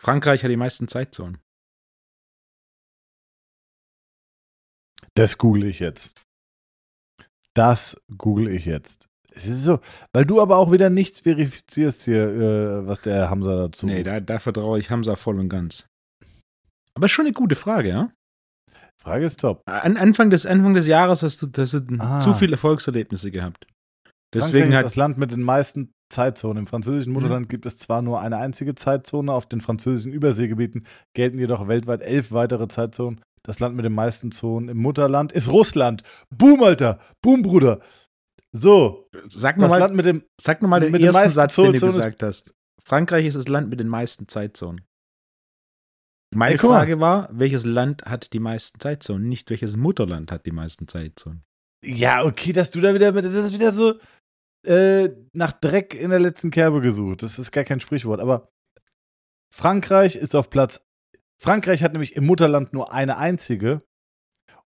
Frankreich 0.00 0.42
hat 0.44 0.50
die 0.50 0.56
meisten 0.56 0.88
Zeitzonen. 0.88 1.38
Das 5.14 5.38
google 5.38 5.64
ich 5.64 5.78
jetzt. 5.78 6.12
Das 7.54 7.96
google 8.16 8.48
ich 8.48 8.64
jetzt. 8.64 9.08
Es 9.30 9.46
ist 9.46 9.62
so, 9.64 9.80
weil 10.12 10.24
du 10.24 10.40
aber 10.40 10.58
auch 10.58 10.70
wieder 10.70 10.90
nichts 10.90 11.20
verifizierst 11.20 12.02
hier, 12.02 12.28
äh, 12.28 12.86
was 12.86 13.00
der 13.00 13.30
Hamza 13.30 13.56
dazu. 13.56 13.86
Nee, 13.86 14.02
da, 14.02 14.20
da 14.20 14.38
vertraue 14.38 14.78
ich 14.78 14.90
Hamza 14.90 15.16
voll 15.16 15.40
und 15.40 15.48
ganz. 15.48 15.88
Aber 16.96 17.08
schon 17.08 17.26
eine 17.26 17.32
gute 17.34 17.54
Frage, 17.54 17.88
ja? 17.88 18.12
Frage 19.00 19.24
ist 19.24 19.40
top. 19.40 19.62
An 19.66 19.96
Anfang 19.96 20.30
des, 20.30 20.46
Anfang 20.46 20.74
des 20.74 20.86
Jahres 20.86 21.22
hast 21.22 21.42
du, 21.42 21.48
hast 21.60 21.74
du 21.74 21.80
Ah. 21.98 22.20
zu 22.20 22.32
viele 22.32 22.52
Erfolgserlebnisse 22.52 23.30
gehabt. 23.30 23.66
Deswegen 24.32 24.70
ist 24.70 24.76
hat 24.76 24.84
das 24.84 24.96
Land 24.96 25.18
mit 25.18 25.30
den 25.30 25.42
meisten 25.42 25.92
Zeitzonen. 26.12 26.58
Im 26.58 26.66
französischen 26.66 27.10
Mhm. 27.10 27.14
Mutterland 27.14 27.48
gibt 27.48 27.66
es 27.66 27.76
zwar 27.76 28.02
nur 28.02 28.20
eine 28.20 28.36
einzige 28.36 28.74
Zeitzone, 28.74 29.32
auf 29.32 29.46
den 29.46 29.60
französischen 29.60 30.12
Überseegebieten 30.12 30.86
gelten 31.14 31.38
jedoch 31.38 31.68
weltweit 31.68 32.02
elf 32.02 32.32
weitere 32.32 32.68
Zeitzonen. 32.68 33.20
Das 33.42 33.60
Land 33.60 33.76
mit 33.76 33.84
den 33.84 33.92
meisten 33.94 34.32
Zonen 34.32 34.68
im 34.68 34.78
Mutterland 34.78 35.32
ist 35.32 35.48
Russland. 35.50 36.02
Boom, 36.30 36.62
Alter. 36.62 36.98
Boom, 37.22 37.42
Bruder. 37.42 37.80
So, 38.52 39.08
Sag 39.26 39.56
mit 39.56 40.06
dem 40.06 40.24
noch 40.60 40.68
mal 40.68 40.80
den 40.80 40.92
mit 40.92 41.02
ersten 41.02 41.30
Satz, 41.30 41.56
den 41.56 41.72
du 41.72 41.80
gesagt 41.80 42.22
hast. 42.22 42.54
Frankreich 42.82 43.26
ist 43.26 43.36
das 43.36 43.48
Land 43.48 43.68
mit 43.68 43.80
den 43.80 43.88
meisten 43.88 44.28
Zeitzonen. 44.28 44.82
Meine 46.34 46.52
Ey, 46.52 46.58
guck 46.58 46.70
mal. 46.70 46.78
Frage 46.78 47.00
war, 47.00 47.28
welches 47.32 47.64
Land 47.64 48.04
hat 48.04 48.32
die 48.32 48.40
meisten 48.40 48.80
Zeitzonen? 48.80 49.28
Nicht 49.28 49.50
welches 49.50 49.76
Mutterland 49.76 50.32
hat 50.32 50.46
die 50.46 50.50
meisten 50.50 50.88
Zeitzonen. 50.88 51.44
Ja, 51.84 52.24
okay, 52.24 52.52
dass 52.52 52.70
du 52.70 52.80
da 52.80 52.94
wieder 52.94 53.12
mit. 53.12 53.24
Das 53.24 53.34
ist 53.34 53.54
wieder 53.54 53.72
so 53.72 53.98
äh, 54.66 55.10
nach 55.32 55.52
Dreck 55.52 55.94
in 55.94 56.10
der 56.10 56.20
letzten 56.20 56.50
Kerbe 56.50 56.80
gesucht. 56.80 57.22
Das 57.22 57.38
ist 57.38 57.52
gar 57.52 57.64
kein 57.64 57.80
Sprichwort. 57.80 58.20
Aber 58.20 58.48
Frankreich 59.54 60.16
ist 60.16 60.34
auf 60.34 60.50
Platz. 60.50 60.80
Frankreich 61.40 61.82
hat 61.82 61.92
nämlich 61.92 62.16
im 62.16 62.26
Mutterland 62.26 62.72
nur 62.72 62.92
eine 62.92 63.18
einzige. 63.18 63.82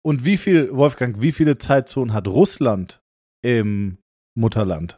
Und 0.04 0.26
wie 0.26 0.38
viel, 0.38 0.74
Wolfgang, 0.76 1.22
wie 1.22 1.32
viele 1.32 1.58
Zeitzonen 1.58 2.14
hat 2.14 2.28
Russland 2.28 3.02
im 3.44 3.98
Mutterland? 4.36 4.98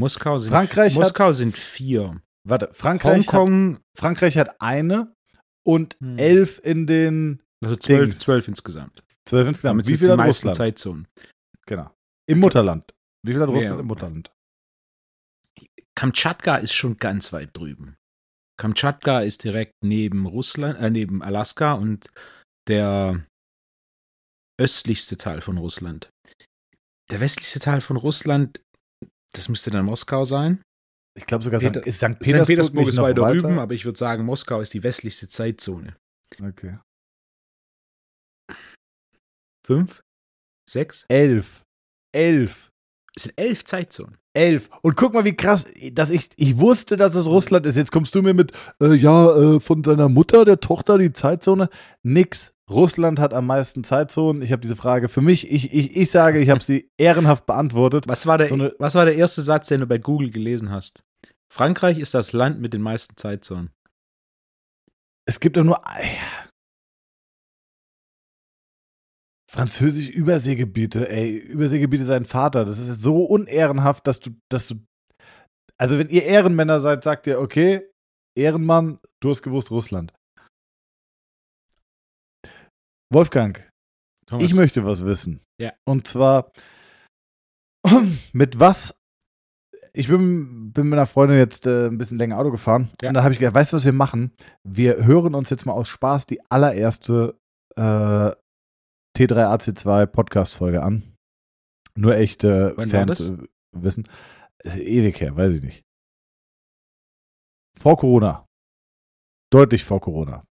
Moskau 0.00 0.38
sind, 0.38 0.50
Frankreich 0.50 0.94
hat- 0.94 1.02
Moskau 1.02 1.32
sind 1.32 1.56
vier. 1.56 2.20
Warte, 2.48 2.70
Frankreich, 2.72 3.26
hat, 3.28 3.32
Hongkong, 3.34 3.78
Frankreich 3.96 4.36
hat 4.38 4.60
eine 4.60 5.14
und 5.64 5.96
Hm. 6.00 6.18
elf 6.18 6.60
in 6.64 6.86
den 6.86 7.42
also 7.62 7.76
zwölf, 7.76 8.10
Dings. 8.10 8.18
zwölf 8.20 8.48
insgesamt. 8.48 9.02
zwölf 9.28 9.46
insgesamt. 9.46 9.74
Damit 9.74 9.86
Wie 9.86 9.96
viel 9.96 10.08
die 10.08 10.10
hat 10.12 10.16
meisten 10.18 10.48
Russland? 10.48 10.56
Zeitzonen. 10.56 11.08
Genau. 11.66 11.90
Im 12.28 12.40
Mutterland. 12.40 12.92
Wie 13.24 13.32
viel 13.32 13.42
hat 13.42 13.48
Russland 13.50 13.76
ja. 13.76 13.80
im 13.80 13.86
Mutterland? 13.86 14.32
Kamtschatka 15.94 16.56
ist 16.56 16.72
schon 16.72 16.96
ganz 16.96 17.32
weit 17.32 17.56
drüben. 17.56 17.96
Kamtschatka 18.58 19.20
ist 19.20 19.44
direkt 19.44 19.72
neben 19.84 20.26
Russland, 20.26 20.78
äh, 20.78 20.90
neben 20.90 21.22
Alaska 21.22 21.74
und 21.74 22.08
der 22.68 23.26
östlichste 24.58 25.16
Teil 25.16 25.40
von 25.40 25.58
Russland. 25.58 26.10
Der 27.10 27.20
westlichste 27.20 27.58
Teil 27.60 27.80
von 27.80 27.96
Russland, 27.96 28.60
das 29.32 29.48
müsste 29.48 29.70
dann 29.70 29.84
Moskau 29.84 30.24
sein. 30.24 30.62
Ich 31.16 31.26
glaube 31.26 31.42
sogar 31.44 31.60
Peter- 31.60 31.80
St. 31.80 31.86
ist 31.86 31.96
St. 31.96 32.04
St. 32.04 32.18
Petersburg, 32.20 32.46
Petersburg 32.46 32.80
nicht 32.80 32.88
ist 32.90 32.96
noch 32.96 33.02
weiter 33.04 33.22
drüben, 33.32 33.58
aber 33.58 33.74
ich 33.74 33.84
würde 33.84 33.98
sagen, 33.98 34.24
Moskau 34.24 34.60
ist 34.60 34.74
die 34.74 34.82
westlichste 34.82 35.28
Zeitzone. 35.28 35.96
Okay. 36.40 36.78
Fünf? 39.66 40.02
Sechs? 40.68 41.04
Elf. 41.08 41.62
Elf. 42.12 42.70
Es 43.16 43.24
sind 43.24 43.34
elf 43.38 43.64
Zeitzonen. 43.64 44.18
Elf. 44.32 44.70
Und 44.82 44.96
guck 44.96 45.12
mal, 45.14 45.24
wie 45.24 45.34
krass, 45.34 45.66
dass 45.92 46.10
ich, 46.10 46.28
ich 46.36 46.58
wusste, 46.58 46.96
dass 46.96 47.14
es 47.14 47.26
Russland 47.26 47.66
ist. 47.66 47.76
Jetzt 47.76 47.90
kommst 47.92 48.14
du 48.14 48.22
mir 48.22 48.34
mit, 48.34 48.52
äh, 48.80 48.94
ja, 48.94 49.36
äh, 49.56 49.60
von 49.60 49.82
seiner 49.82 50.08
Mutter, 50.08 50.44
der 50.44 50.60
Tochter, 50.60 50.98
die 50.98 51.12
Zeitzone. 51.12 51.68
Nix. 52.02 52.54
Russland 52.70 53.18
hat 53.18 53.34
am 53.34 53.46
meisten 53.46 53.82
Zeitzonen. 53.82 54.42
Ich 54.42 54.52
habe 54.52 54.62
diese 54.62 54.76
Frage 54.76 55.08
für 55.08 55.20
mich, 55.22 55.50
ich, 55.50 55.72
ich, 55.74 55.96
ich 55.96 56.10
sage, 56.12 56.38
ich 56.38 56.50
habe 56.50 56.62
sie 56.62 56.88
ehrenhaft 56.98 57.44
beantwortet. 57.46 58.04
Was 58.06 58.26
war, 58.28 58.38
der, 58.38 58.46
So 58.46 58.54
eine- 58.54 58.74
was 58.78 58.94
war 58.94 59.04
der 59.04 59.16
erste 59.16 59.42
Satz, 59.42 59.66
den 59.66 59.80
du 59.80 59.86
bei 59.86 59.98
Google 59.98 60.30
gelesen 60.30 60.70
hast? 60.70 61.02
Frankreich 61.52 61.98
ist 61.98 62.14
das 62.14 62.32
Land 62.32 62.60
mit 62.60 62.72
den 62.72 62.82
meisten 62.82 63.16
Zeitzonen. 63.16 63.70
Es 65.26 65.40
gibt 65.40 65.56
doch 65.56 65.64
nur. 65.64 65.80
Französisch 69.50 70.10
Überseegebiete, 70.10 71.10
ey. 71.10 71.36
Überseegebiete 71.36 72.04
sein 72.04 72.24
Vater. 72.24 72.64
Das 72.64 72.78
ist 72.78 73.02
so 73.02 73.24
unehrenhaft, 73.24 74.06
dass 74.06 74.20
du, 74.20 74.30
dass 74.48 74.68
du. 74.68 74.76
Also, 75.76 75.98
wenn 75.98 76.08
ihr 76.08 76.22
Ehrenmänner 76.22 76.78
seid, 76.78 77.02
sagt 77.02 77.26
ihr, 77.26 77.40
okay, 77.40 77.82
Ehrenmann, 78.38 79.00
du 79.18 79.30
hast 79.30 79.42
gewusst, 79.42 79.72
Russland. 79.72 80.14
Wolfgang, 83.12 83.68
Thomas, 84.26 84.44
ich 84.44 84.54
möchte 84.54 84.84
was 84.84 85.04
wissen. 85.04 85.40
Ja. 85.60 85.72
Und 85.84 86.06
zwar, 86.06 86.52
mit 88.32 88.60
was? 88.60 89.00
Ich 89.92 90.06
bin, 90.06 90.72
bin 90.72 90.84
mit 90.84 90.92
einer 90.92 91.06
Freundin 91.06 91.38
jetzt 91.38 91.66
äh, 91.66 91.88
ein 91.88 91.98
bisschen 91.98 92.18
länger 92.18 92.38
Auto 92.38 92.52
gefahren. 92.52 92.90
Ja. 93.02 93.08
Und 93.08 93.14
dann 93.14 93.24
habe 93.24 93.34
ich 93.34 93.40
gedacht, 93.40 93.56
weißt 93.56 93.72
du, 93.72 93.78
was 93.78 93.84
wir 93.84 93.92
machen? 93.92 94.30
Wir 94.62 95.04
hören 95.04 95.34
uns 95.34 95.50
jetzt 95.50 95.66
mal 95.66 95.72
aus 95.72 95.88
Spaß 95.88 96.26
die 96.26 96.40
allererste 96.48 97.36
äh, 97.74 98.30
T3AC2 99.20 100.06
Podcast-Folge 100.06 100.82
an. 100.82 101.14
Nur 101.94 102.16
echte 102.16 102.72
Wann 102.78 102.88
Fans 102.88 103.28
äh, 103.28 103.48
wissen. 103.72 104.08
Ist 104.64 104.78
ewig 104.78 105.20
her, 105.20 105.36
weiß 105.36 105.56
ich 105.56 105.62
nicht. 105.62 105.84
Vor 107.78 107.98
Corona. 107.98 108.46
Deutlich 109.52 109.84
vor 109.84 110.00
Corona. 110.00 110.46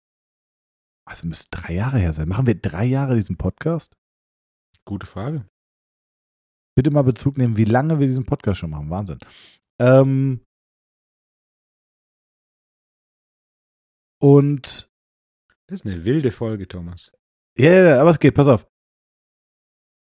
Also 1.08 1.28
müsste 1.28 1.48
drei 1.52 1.74
Jahre 1.74 2.00
her 2.00 2.16
sein. 2.16 2.28
Machen 2.28 2.48
wir 2.48 2.60
drei 2.60 2.86
Jahre 2.86 3.14
diesen 3.14 3.38
Podcast? 3.38 3.94
Gute 4.84 5.06
Frage. 5.06 5.48
Bitte 6.76 6.90
mal 6.90 7.04
Bezug 7.04 7.38
nehmen, 7.38 7.58
wie 7.58 7.66
lange 7.66 8.00
wir 8.00 8.08
diesen 8.08 8.26
Podcast 8.26 8.62
schon 8.62 8.72
machen. 8.72 8.90
Wahnsinn. 8.90 9.20
Ähm 9.80 10.44
und 14.20 14.90
Das 15.68 15.82
ist 15.82 15.86
eine 15.86 16.04
wilde 16.04 16.32
Folge, 16.32 16.68
Thomas. 16.68 17.12
Ja, 17.58 17.72
ja, 17.72 17.90
ja, 17.90 18.02
aber 18.02 18.10
es 18.10 18.20
geht, 18.20 18.36
pass 18.36 18.48
auf. 18.48 18.68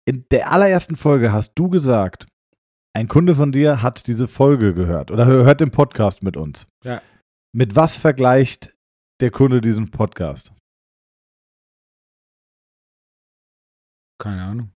In 0.07 0.25
der 0.31 0.51
allerersten 0.51 0.95
Folge 0.95 1.31
hast 1.31 1.53
du 1.55 1.69
gesagt, 1.69 2.27
ein 2.93 3.07
Kunde 3.07 3.35
von 3.35 3.51
dir 3.51 3.81
hat 3.81 4.07
diese 4.07 4.27
Folge 4.27 4.73
gehört 4.73 5.11
oder 5.11 5.25
hört 5.25 5.61
den 5.61 5.71
Podcast 5.71 6.23
mit 6.23 6.35
uns. 6.35 6.67
Ja. 6.83 7.01
Mit 7.53 7.75
was 7.75 7.97
vergleicht 7.97 8.75
der 9.21 9.31
Kunde 9.31 9.61
diesen 9.61 9.91
Podcast? 9.91 10.53
Keine 14.21 14.43
Ahnung. 14.43 14.71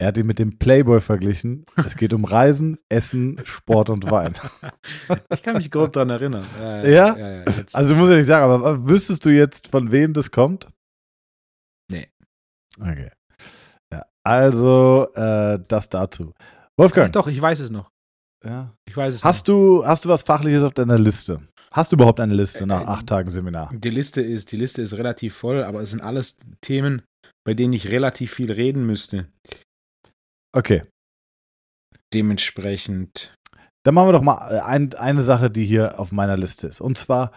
Er 0.00 0.08
hat 0.08 0.16
ihn 0.16 0.26
mit 0.26 0.40
dem 0.40 0.58
Playboy 0.58 1.00
verglichen. 1.00 1.64
Es 1.76 1.96
geht 1.96 2.12
um 2.12 2.24
Reisen, 2.24 2.78
Essen, 2.88 3.40
Sport 3.44 3.88
und 3.88 4.10
Wein. 4.10 4.34
Ich 5.32 5.42
kann 5.42 5.56
mich 5.56 5.70
grob 5.70 5.92
daran 5.92 6.10
erinnern. 6.10 6.44
Ja? 6.58 6.84
Ja? 6.84 7.16
ja, 7.16 7.30
ja. 7.36 7.44
Also 7.72 7.94
muss 7.94 8.10
ich 8.10 8.16
nicht 8.16 8.26
sagen, 8.26 8.50
aber 8.50 8.88
wüsstest 8.88 9.24
du 9.24 9.30
jetzt, 9.30 9.68
von 9.68 9.92
wem 9.92 10.12
das 10.12 10.30
kommt? 10.30 10.68
Okay. 12.80 13.10
Ja, 13.92 14.04
also 14.24 15.06
äh, 15.14 15.58
das 15.68 15.88
dazu. 15.88 16.32
Wolfgang, 16.78 17.12
Doch, 17.12 17.26
ich 17.28 17.40
weiß 17.40 17.60
es 17.60 17.70
noch. 17.70 17.90
ja. 18.44 18.72
Ich 18.88 18.96
weiß 18.96 19.14
es 19.16 19.24
hast, 19.24 19.46
du, 19.48 19.84
hast 19.86 20.04
du 20.04 20.08
was 20.08 20.22
Fachliches 20.22 20.64
auf 20.64 20.72
deiner 20.72 20.98
Liste? 20.98 21.42
Hast 21.72 21.90
du 21.92 21.96
überhaupt 21.96 22.20
eine 22.20 22.34
Liste 22.34 22.66
nach 22.66 22.82
Äh, 22.82 22.86
acht 22.86 23.06
Tagen 23.06 23.30
Seminar? 23.30 23.72
noch. 23.72 23.80
Die 23.80 23.90
Liste 23.90 24.20
ist, 24.22 24.52
die 24.52 24.56
Liste 24.56 24.82
ist 24.82 24.94
relativ 24.94 25.34
voll, 25.34 25.62
aber 25.62 25.80
es 25.82 25.90
sind 25.90 26.00
alles 26.02 26.38
Themen, 26.60 27.02
bei 27.44 27.54
denen 27.54 27.72
ich 27.72 27.90
relativ 27.90 28.32
viel 28.34 28.50
reden 28.52 28.86
müsste. 28.86 29.26
Okay, 30.54 30.82
Dementsprechend. 32.12 33.34
dann 33.84 33.94
machen 33.94 34.08
wir 34.08 34.12
doch 34.12 34.22
mal 34.22 34.54
äh, 34.54 34.60
ein, 34.60 34.92
eine 34.94 35.22
Sache, 35.22 35.50
die 35.50 35.64
hier 35.64 35.98
auf 35.98 36.12
meiner 36.12 36.36
Liste 36.36 36.66
ist. 36.66 36.80
Und 36.80 36.98
zwar 36.98 37.32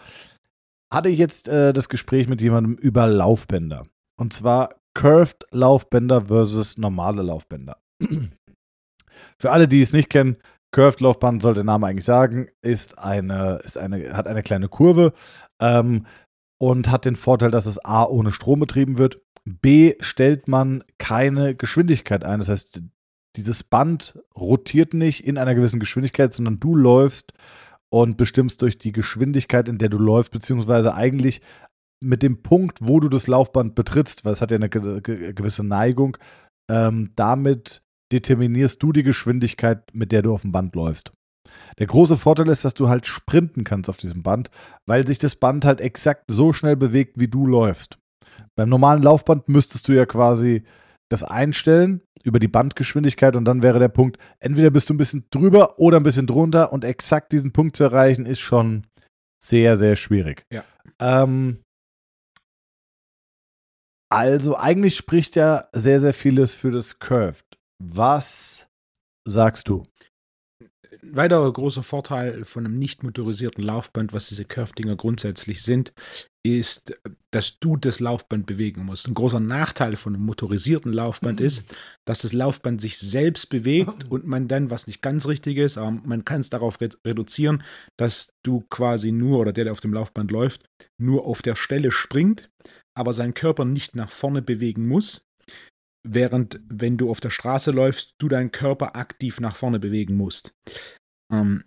hatte 0.93 1.09
ich 1.09 1.17
jetzt 1.17 1.47
äh, 1.47 1.71
das 1.73 1.87
Gespräch 1.89 2.27
mit 2.27 2.41
jemandem 2.41 2.75
über 2.75 3.07
Laufbänder. 3.07 3.87
Und 4.19 4.33
zwar 4.33 4.75
Curved 4.95 5.45
Laufbänder 5.51 6.21
versus 6.21 6.77
normale 6.79 7.21
Laufbänder. 7.21 7.77
Für 9.37 9.51
alle, 9.51 9.67
die 9.67 9.81
es 9.81 9.93
nicht 9.93 10.09
kennen, 10.09 10.37
Curved 10.71 10.99
Laufband, 10.99 11.41
soll 11.41 11.53
der 11.53 11.63
Name 11.63 11.87
eigentlich 11.87 12.05
sagen, 12.05 12.47
ist 12.61 12.97
eine, 12.97 13.59
ist 13.63 13.77
eine, 13.77 14.17
hat 14.17 14.27
eine 14.27 14.41
kleine 14.41 14.67
Kurve 14.67 15.13
ähm, 15.61 16.05
und 16.57 16.89
hat 16.89 17.05
den 17.05 17.15
Vorteil, 17.15 17.51
dass 17.51 17.65
es 17.65 17.83
A 17.85 18.03
ohne 18.03 18.31
Strom 18.31 18.59
betrieben 18.59 18.97
wird. 18.97 19.21
B 19.45 19.93
stellt 19.99 20.47
man 20.47 20.83
keine 20.97 21.55
Geschwindigkeit 21.55 22.23
ein. 22.23 22.39
Das 22.39 22.49
heißt, 22.49 22.81
dieses 23.35 23.63
Band 23.63 24.19
rotiert 24.35 24.93
nicht 24.93 25.25
in 25.25 25.37
einer 25.37 25.55
gewissen 25.55 25.79
Geschwindigkeit, 25.79 26.33
sondern 26.33 26.59
du 26.59 26.75
läufst 26.75 27.33
und 27.89 28.17
bestimmst 28.17 28.61
durch 28.61 28.77
die 28.77 28.91
Geschwindigkeit, 28.91 29.69
in 29.69 29.77
der 29.77 29.89
du 29.89 29.97
läufst, 29.97 30.31
beziehungsweise 30.31 30.95
eigentlich 30.95 31.41
mit 32.05 32.23
dem 32.23 32.41
Punkt, 32.41 32.79
wo 32.81 32.99
du 32.99 33.09
das 33.09 33.27
Laufband 33.27 33.75
betrittst, 33.75 34.25
weil 34.25 34.33
es 34.33 34.41
hat 34.41 34.51
ja 34.51 34.57
eine 34.57 34.69
ge 34.69 35.01
ge 35.01 35.33
gewisse 35.33 35.63
Neigung, 35.63 36.17
ähm, 36.69 37.11
damit 37.15 37.83
determinierst 38.11 38.81
du 38.81 38.91
die 38.91 39.03
Geschwindigkeit, 39.03 39.83
mit 39.93 40.11
der 40.11 40.21
du 40.21 40.33
auf 40.33 40.41
dem 40.41 40.51
Band 40.51 40.75
läufst. 40.75 41.11
Der 41.79 41.87
große 41.87 42.17
Vorteil 42.17 42.49
ist, 42.49 42.65
dass 42.65 42.73
du 42.73 42.89
halt 42.89 43.05
sprinten 43.05 43.63
kannst 43.63 43.89
auf 43.89 43.97
diesem 43.97 44.23
Band, 44.23 44.49
weil 44.85 45.05
sich 45.07 45.19
das 45.19 45.35
Band 45.35 45.65
halt 45.65 45.81
exakt 45.81 46.25
so 46.29 46.53
schnell 46.53 46.75
bewegt, 46.75 47.19
wie 47.19 47.27
du 47.27 47.45
läufst. 47.45 47.97
Beim 48.55 48.69
normalen 48.69 49.03
Laufband 49.03 49.49
müsstest 49.49 49.87
du 49.87 49.93
ja 49.93 50.05
quasi 50.05 50.63
das 51.09 51.23
einstellen 51.23 52.01
über 52.23 52.39
die 52.39 52.47
Bandgeschwindigkeit 52.47 53.35
und 53.35 53.45
dann 53.45 53.61
wäre 53.61 53.79
der 53.79 53.89
Punkt, 53.89 54.17
entweder 54.39 54.71
bist 54.71 54.89
du 54.89 54.93
ein 54.93 54.97
bisschen 54.97 55.25
drüber 55.29 55.77
oder 55.79 55.97
ein 55.97 56.03
bisschen 56.03 56.27
drunter 56.27 56.73
und 56.73 56.83
exakt 56.83 57.31
diesen 57.31 57.51
Punkt 57.51 57.75
zu 57.75 57.83
erreichen, 57.83 58.25
ist 58.25 58.39
schon 58.39 58.87
sehr, 59.41 59.77
sehr 59.77 59.95
schwierig. 59.95 60.45
Ja. 60.51 60.63
Ähm, 60.99 61.59
also 64.15 64.57
eigentlich 64.57 64.95
spricht 64.95 65.35
ja 65.35 65.67
sehr, 65.73 65.99
sehr 65.99 66.13
vieles 66.13 66.55
für 66.55 66.71
das 66.71 66.99
Curved. 66.99 67.45
Was 67.83 68.67
sagst 69.27 69.67
du? 69.67 69.85
Ein 71.03 71.15
weiterer 71.17 71.51
großer 71.51 71.83
Vorteil 71.83 72.45
von 72.45 72.65
einem 72.65 72.79
nicht 72.79 73.03
motorisierten 73.03 73.63
Laufband, 73.63 74.13
was 74.13 74.29
diese 74.29 74.45
Curve-Dinger 74.45 74.95
grundsätzlich 74.95 75.61
sind, 75.61 75.93
ist, 76.45 76.93
dass 77.31 77.59
du 77.59 77.75
das 77.75 77.99
Laufband 77.99 78.45
bewegen 78.45 78.85
musst. 78.85 79.07
Ein 79.07 79.15
großer 79.15 79.41
Nachteil 79.41 79.97
von 79.97 80.15
einem 80.15 80.25
motorisierten 80.25 80.93
Laufband 80.93 81.41
ist, 81.41 81.75
dass 82.07 82.21
das 82.21 82.31
Laufband 82.31 82.79
sich 82.79 82.97
selbst 82.97 83.49
bewegt 83.49 84.09
und 84.09 84.25
man 84.25 84.47
dann, 84.47 84.69
was 84.69 84.87
nicht 84.87 85.01
ganz 85.01 85.27
richtig 85.27 85.57
ist, 85.57 85.77
aber 85.77 85.91
man 85.91 86.23
kann 86.23 86.41
es 86.41 86.49
darauf 86.49 86.79
re 86.79 86.89
reduzieren, 87.05 87.63
dass 87.97 88.29
du 88.45 88.63
quasi 88.69 89.11
nur, 89.11 89.39
oder 89.39 89.51
der, 89.51 89.65
der 89.65 89.73
auf 89.73 89.81
dem 89.81 89.93
Laufband 89.93 90.31
läuft, 90.31 90.63
nur 90.97 91.25
auf 91.25 91.41
der 91.41 91.55
Stelle 91.55 91.91
springt, 91.91 92.49
aber 92.95 93.13
seinen 93.13 93.33
Körper 93.33 93.65
nicht 93.65 93.95
nach 93.95 94.09
vorne 94.09 94.41
bewegen 94.41 94.87
muss. 94.87 95.27
Während, 96.07 96.61
wenn 96.67 96.97
du 96.97 97.09
auf 97.09 97.19
der 97.19 97.31
Straße 97.31 97.71
läufst, 97.71 98.15
du 98.19 98.27
deinen 98.27 98.51
Körper 98.51 98.95
aktiv 98.95 99.39
nach 99.39 99.55
vorne 99.55 99.79
bewegen 99.79 100.15
musst. 100.15 100.55
Ähm, 101.31 101.65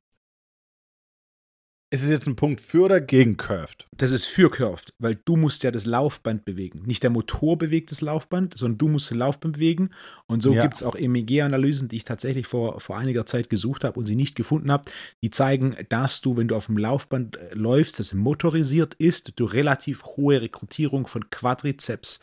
Ist 1.90 2.03
es 2.03 2.11
jetzt 2.11 2.27
ein 2.27 2.37
Punkt 2.37 2.61
für 2.61 2.85
oder 2.85 3.01
gegen 3.01 3.38
Curved? 3.38 3.87
das 3.96 4.12
ist 4.12 4.27
für 4.27 4.51
Curved, 4.51 4.92
weil 4.98 5.16
du 5.24 5.37
musst 5.37 5.64
ja 5.64 5.70
das 5.70 5.87
Laufband 5.87 6.44
bewegen. 6.44 6.83
Nicht 6.85 7.03
der 7.03 7.11
Motor 7.11 7.57
bewegt 7.59 7.90
das 7.90 8.01
Laufband, 8.01 8.57
sondern 8.57 8.79
du 8.79 8.88
musst 8.88 9.11
das 9.11 9.16
Laufband 9.16 9.55
bewegen. 9.55 9.90
Und 10.27 10.42
so 10.42 10.53
Ja. 10.53 10.62
gibt 10.62 10.74
es 10.74 10.83
auch 10.83 10.94
MEG-Analysen, 10.94 11.88
die 11.88 11.96
ich 11.96 12.05
tatsächlich 12.05 12.46
vor, 12.46 12.79
vor 12.81 12.96
einiger 12.98 13.27
Zeit 13.27 13.51
gesucht 13.51 13.85
habe 13.85 13.98
und 13.98 14.07
sie 14.07 14.14
nicht 14.14 14.37
gefunden 14.37 14.70
habe, 14.70 14.85
die 15.24 15.31
zeigen, 15.31 15.77
dass 15.88 16.20
du, 16.20 16.37
wenn 16.37 16.46
du 16.46 16.55
auf 16.57 16.66
dem 16.66 16.79
Laufband 16.79 17.37
äh, 17.37 17.55
läufst, 17.55 17.98
das 17.98 18.12
motorisiert 18.12 18.94
ist, 18.94 19.33
du 19.40 19.46
relativ 19.46 20.05
hohe 20.05 20.40
Rekrutierung 20.42 21.07
von 21.07 21.31
Quadrizeps 21.31 22.20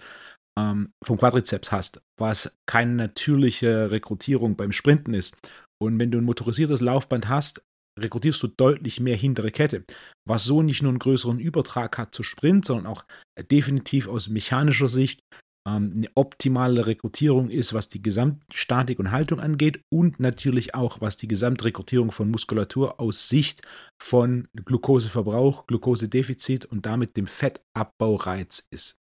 ähm, 0.58 0.94
vom 1.04 1.18
Quadrizeps 1.18 1.72
hast, 1.72 2.02
was 2.18 2.58
keine 2.66 2.94
natürliche 2.94 3.92
Rekrutierung 3.92 4.56
beim 4.56 4.72
Sprinten 4.72 5.14
ist. 5.14 5.36
Und 5.78 6.00
wenn 6.00 6.12
du 6.12 6.20
ein 6.20 6.24
motorisiertes 6.24 6.80
Laufband 6.80 7.28
hast, 7.28 7.62
rekrutierst 8.00 8.42
du 8.44 8.48
deutlich 8.48 9.00
mehr 9.00 9.16
hintere 9.16 9.52
Kette, 9.52 9.86
was 10.28 10.44
so 10.44 10.62
nicht 10.62 10.82
nur 10.82 10.90
einen 10.90 11.00
größeren 11.00 11.40
Übertrag 11.40 11.98
hat 11.98 12.14
zu 12.14 12.24
Sprint, 12.24 12.66
sondern 12.66 12.88
auch 12.88 13.06
definitiv 13.52 14.08
aus 14.08 14.30
mechanischer 14.30 14.90
Sicht 14.90 15.22
ähm, 15.68 15.94
eine 15.96 16.08
optimale 16.16 16.86
Rekrutierung 16.86 17.50
ist, 17.50 17.74
was 17.74 17.90
die 17.90 18.02
Gesamtstatik 18.02 19.00
und 19.00 19.12
Haltung 19.12 19.40
angeht 19.40 19.82
und 19.92 20.20
natürlich 20.20 20.76
auch 20.76 21.02
was 21.02 21.18
die 21.18 21.28
Gesamtrekrutierung 21.28 22.12
von 22.12 22.30
Muskulatur 22.30 23.00
aus 23.00 23.30
Sicht 23.30 23.62
von 24.02 24.48
Glukoseverbrauch, 24.54 25.66
Glukosedefizit 25.66 26.66
und 26.66 26.86
damit 26.86 27.18
dem 27.18 27.28
Fettabbaureiz 27.28 28.68
ist. 28.72 29.00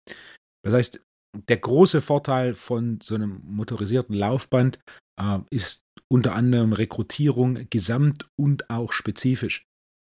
Das 0.64 0.74
heißt, 0.74 1.02
der 1.48 1.58
große 1.58 2.02
Vorteil 2.02 2.54
von 2.54 3.00
so 3.02 3.16
einem 3.16 3.42
motorisierten 3.44 4.16
Laufband 4.16 4.80
äh, 5.22 5.40
ist 5.52 5.84
unter 6.12 6.36
anderem 6.36 6.74
Rekrutierung 6.74 7.68
gesamt 7.70 8.28
und 8.40 8.70
auch 8.70 8.92
spezifisch. 8.94 9.64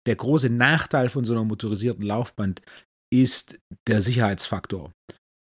Der 0.07 0.15
große 0.15 0.49
Nachteil 0.49 1.09
von 1.09 1.25
so 1.25 1.33
einer 1.33 1.43
motorisierten 1.43 2.03
Laufband 2.03 2.61
ist 3.13 3.59
der 3.87 4.01
Sicherheitsfaktor. 4.01 4.91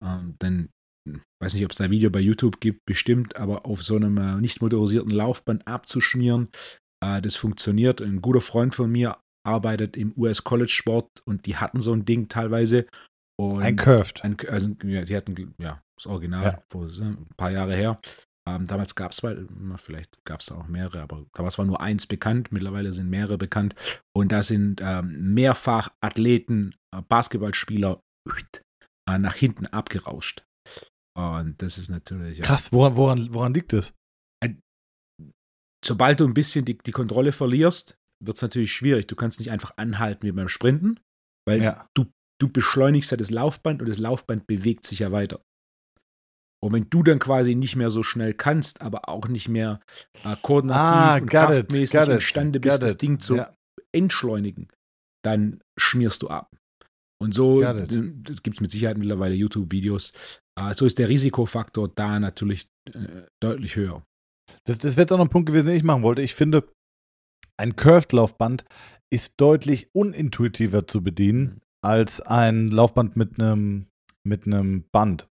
Ähm, 0.03 0.35
denn 0.41 0.69
hm, 1.07 1.21
weiß 1.41 1.53
nicht, 1.55 1.65
ob 1.65 1.71
es 1.71 1.77
da 1.77 1.85
ein 1.85 1.91
Video 1.91 2.09
bei 2.09 2.19
YouTube 2.19 2.59
gibt, 2.61 2.85
bestimmt, 2.85 3.35
aber 3.35 3.65
auf 3.65 3.83
so 3.83 3.95
einem 3.95 4.17
äh, 4.17 4.39
nicht 4.39 4.61
motorisierten 4.61 5.11
Laufband 5.11 5.67
abzuschmieren, 5.67 6.49
äh, 7.03 7.21
das 7.21 7.35
funktioniert. 7.35 8.01
Ein 8.01 8.21
guter 8.21 8.41
Freund 8.41 8.75
von 8.75 8.91
mir 8.91 9.17
arbeitet 9.45 9.97
im 9.97 10.13
US 10.17 10.43
College 10.43 10.71
Sport 10.71 11.21
und 11.25 11.45
die 11.45 11.57
hatten 11.57 11.81
so 11.81 11.93
ein 11.93 12.05
Ding 12.05 12.29
teilweise. 12.29 12.87
Ein 13.39 13.75
Curved. 13.75 14.23
Ein, 14.23 14.37
also, 14.47 14.69
ja, 14.83 15.01
die 15.03 15.15
hatten, 15.15 15.53
ja, 15.57 15.81
das 15.97 16.07
Original, 16.07 16.43
ja. 16.43 16.63
vor 16.69 16.87
ein 16.87 17.27
paar 17.35 17.51
Jahre 17.51 17.75
her. 17.75 17.99
Ähm, 18.47 18.65
damals 18.65 18.93
gab 18.93 19.12
es 19.12 19.21
vielleicht 19.77 20.23
gab 20.23 20.41
es 20.41 20.51
auch 20.51 20.67
mehrere, 20.67 21.01
aber 21.01 21.25
damals 21.34 21.58
war 21.58 21.65
nur 21.65 21.81
eins 21.81 22.05
bekannt, 22.05 22.51
mittlerweile 22.51 22.93
sind 22.93 23.10
mehrere 23.10 23.38
bekannt. 23.38 23.73
Und 24.15 24.31
da 24.31 24.43
sind 24.43 24.81
ähm, 24.84 25.34
mehrfach 25.34 25.89
Athleten, 25.99 26.75
äh, 26.95 27.01
Basketballspieler 27.01 28.01
äh, 29.10 29.17
nach 29.17 29.34
hinten 29.34 29.65
abgerauscht. 29.67 30.45
Und 31.17 31.62
das 31.62 31.77
ist 31.77 31.89
natürlich. 31.89 32.41
Krass, 32.41 32.71
woran, 32.71 32.95
woran, 32.97 33.34
woran 33.34 33.53
liegt 33.53 33.73
das? 33.73 33.93
Äh, 34.43 34.55
sobald 35.84 36.19
du 36.19 36.25
ein 36.25 36.34
bisschen 36.34 36.65
die, 36.65 36.77
die 36.77 36.91
Kontrolle 36.91 37.31
verlierst, 37.31 37.97
wird 38.23 38.38
es 38.38 38.41
natürlich 38.41 38.73
schwierig. 38.73 39.08
Du 39.08 39.15
kannst 39.15 39.39
nicht 39.39 39.51
einfach 39.51 39.75
anhalten 39.77 40.23
wie 40.23 40.31
beim 40.31 40.49
Sprinten, 40.49 40.99
weil 41.47 41.63
ja. 41.63 41.88
du, 41.95 42.05
du 42.39 42.49
beschleunigst 42.49 43.12
ja 43.12 43.17
das 43.17 43.31
Laufband 43.31 43.81
und 43.81 43.89
das 43.89 43.97
Laufband 43.97 44.45
bewegt 44.45 44.86
sich 44.86 44.99
ja 44.99 45.12
weiter. 45.12 45.41
Und 46.65 46.73
wenn 46.73 46.89
du 46.89 47.04
dann 47.04 47.19
quasi 47.19 47.54
nicht 47.54 47.75
mehr 47.75 47.91
so 47.91 48.01
schnell 48.01 48.34
kannst, 48.34 48.82
aber 48.82 49.08
auch 49.08 49.28
nicht 49.28 49.49
mehr 49.49 49.82
äh, 50.23 50.36
koordinativ 50.41 50.95
ah, 50.95 51.17
und 51.17 51.30
kraftmäßig 51.30 51.99
it, 52.01 52.08
imstande 52.08 52.60
bist, 52.60 52.82
das 52.82 52.97
Ding 52.97 53.19
zu 53.19 53.36
ja. 53.36 53.54
entschleunigen, 53.91 54.69
dann 55.23 55.62
schmierst 55.78 56.23
du 56.23 56.30
ab. 56.30 56.49
Und 57.21 57.36
so 57.36 57.60
gibt 57.60 58.56
es 58.56 58.62
mit 58.62 58.71
Sicherheit 58.71 58.97
mittlerweile 58.97 59.36
YouTube-Videos. 59.36 60.39
Äh, 60.60 60.73
so 60.73 60.88
ist 60.88 60.97
der 60.97 61.08
Risikofaktor 61.08 61.88
da 61.88 62.19
natürlich 62.19 62.67
äh, 62.91 63.28
deutlich 63.39 63.75
höher. 63.75 64.04
Das, 64.63 64.80
das 64.80 64.97
wäre 64.97 65.04
jetzt 65.04 65.12
auch 65.12 65.19
noch 65.19 65.25
ein 65.25 65.30
Punkt 65.30 65.45
gewesen, 65.45 65.67
den 65.67 65.78
ich 65.78 65.84
machen 65.84 66.01
wollte. 66.01 66.23
Ich 66.23 66.34
finde, 66.34 66.67
ein 67.58 67.75
Curved-Laufband 67.75 68.65
ist 69.13 69.36
deutlich 69.38 69.89
unintuitiver 69.93 70.88
zu 70.88 71.04
bedienen 71.04 71.43
mhm. 71.43 71.62
als 71.84 72.21
ein 72.21 72.69
Laufband 72.69 73.15
mit 73.17 73.39
einem 73.39 73.86
mit 74.23 74.47
einem 74.47 74.86
Band. 74.91 75.28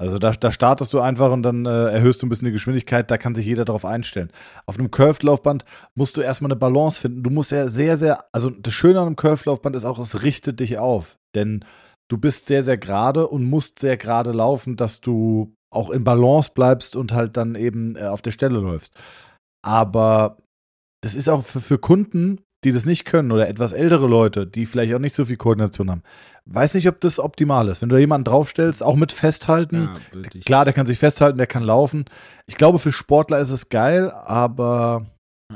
Also 0.00 0.18
da, 0.18 0.30
da 0.30 0.50
startest 0.50 0.94
du 0.94 1.00
einfach 1.00 1.30
und 1.30 1.42
dann 1.42 1.66
äh, 1.66 1.90
erhöhst 1.90 2.22
du 2.22 2.26
ein 2.26 2.30
bisschen 2.30 2.46
die 2.46 2.52
Geschwindigkeit, 2.52 3.10
da 3.10 3.18
kann 3.18 3.34
sich 3.34 3.44
jeder 3.44 3.66
darauf 3.66 3.84
einstellen. 3.84 4.32
Auf 4.64 4.78
einem 4.78 4.90
Curved-Laufband 4.90 5.66
musst 5.94 6.16
du 6.16 6.22
erstmal 6.22 6.50
eine 6.50 6.58
Balance 6.58 6.98
finden. 6.98 7.22
Du 7.22 7.28
musst 7.28 7.52
ja 7.52 7.68
sehr, 7.68 7.98
sehr, 7.98 8.24
also 8.32 8.48
das 8.48 8.72
Schöne 8.72 8.98
an 8.98 9.08
einem 9.08 9.16
Curved-Laufband 9.16 9.76
ist 9.76 9.84
auch, 9.84 9.98
es 9.98 10.22
richtet 10.22 10.60
dich 10.60 10.78
auf. 10.78 11.18
Denn 11.34 11.66
du 12.08 12.16
bist 12.16 12.46
sehr, 12.46 12.62
sehr 12.62 12.78
gerade 12.78 13.28
und 13.28 13.44
musst 13.44 13.78
sehr 13.78 13.98
gerade 13.98 14.32
laufen, 14.32 14.76
dass 14.76 15.02
du 15.02 15.54
auch 15.70 15.90
in 15.90 16.02
Balance 16.02 16.50
bleibst 16.54 16.96
und 16.96 17.12
halt 17.12 17.36
dann 17.36 17.54
eben 17.54 17.94
äh, 17.96 18.04
auf 18.04 18.22
der 18.22 18.32
Stelle 18.32 18.58
läufst. 18.58 18.98
Aber 19.62 20.38
das 21.02 21.14
ist 21.14 21.28
auch 21.28 21.44
für, 21.44 21.60
für 21.60 21.78
Kunden 21.78 22.40
die 22.64 22.72
das 22.72 22.84
nicht 22.84 23.04
können 23.04 23.32
oder 23.32 23.48
etwas 23.48 23.72
ältere 23.72 24.06
Leute, 24.06 24.46
die 24.46 24.66
vielleicht 24.66 24.92
auch 24.94 24.98
nicht 24.98 25.14
so 25.14 25.24
viel 25.24 25.36
Koordination 25.36 25.90
haben. 25.90 26.02
Weiß 26.46 26.74
nicht, 26.74 26.88
ob 26.88 27.00
das 27.00 27.18
optimal 27.18 27.68
ist. 27.68 27.80
Wenn 27.80 27.88
du 27.88 27.94
da 27.94 28.00
jemanden 28.00 28.24
draufstellst, 28.24 28.82
auch 28.82 28.96
mit 28.96 29.12
Festhalten, 29.12 29.88
ja, 30.14 30.22
klar, 30.44 30.64
der 30.64 30.74
kann 30.74 30.86
sich 30.86 30.98
festhalten, 30.98 31.38
der 31.38 31.46
kann 31.46 31.62
laufen. 31.62 32.04
Ich 32.46 32.56
glaube, 32.56 32.78
für 32.78 32.92
Sportler 32.92 33.38
ist 33.40 33.50
es 33.50 33.68
geil, 33.68 34.10
aber. 34.10 35.06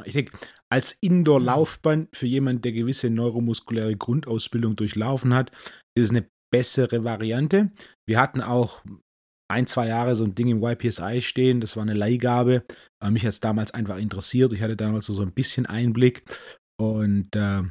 Ich 0.04 0.14
denke, 0.14 0.36
als 0.70 0.92
Indoor-Laufband 0.92 2.16
für 2.16 2.26
jemanden, 2.26 2.62
der 2.62 2.72
gewisse 2.72 3.10
neuromuskuläre 3.10 3.96
Grundausbildung 3.96 4.76
durchlaufen 4.76 5.34
hat, 5.34 5.50
ist 5.96 6.04
es 6.04 6.10
eine 6.10 6.26
bessere 6.52 7.04
Variante. 7.04 7.70
Wir 8.08 8.20
hatten 8.20 8.40
auch 8.40 8.82
ein, 9.48 9.66
zwei 9.66 9.88
Jahre 9.88 10.16
so 10.16 10.24
ein 10.24 10.34
Ding 10.34 10.48
im 10.48 10.62
YPSI 10.62 11.20
stehen. 11.22 11.60
Das 11.60 11.76
war 11.76 11.82
eine 11.82 11.94
Leihgabe. 11.94 12.64
mich 13.08 13.24
hat 13.24 13.32
es 13.32 13.40
damals 13.40 13.72
einfach 13.72 13.98
interessiert. 13.98 14.52
Ich 14.52 14.62
hatte 14.62 14.76
damals 14.76 15.06
so 15.06 15.22
ein 15.22 15.32
bisschen 15.32 15.66
Einblick 15.66 16.24
und 16.80 17.34
äh, 17.36 17.62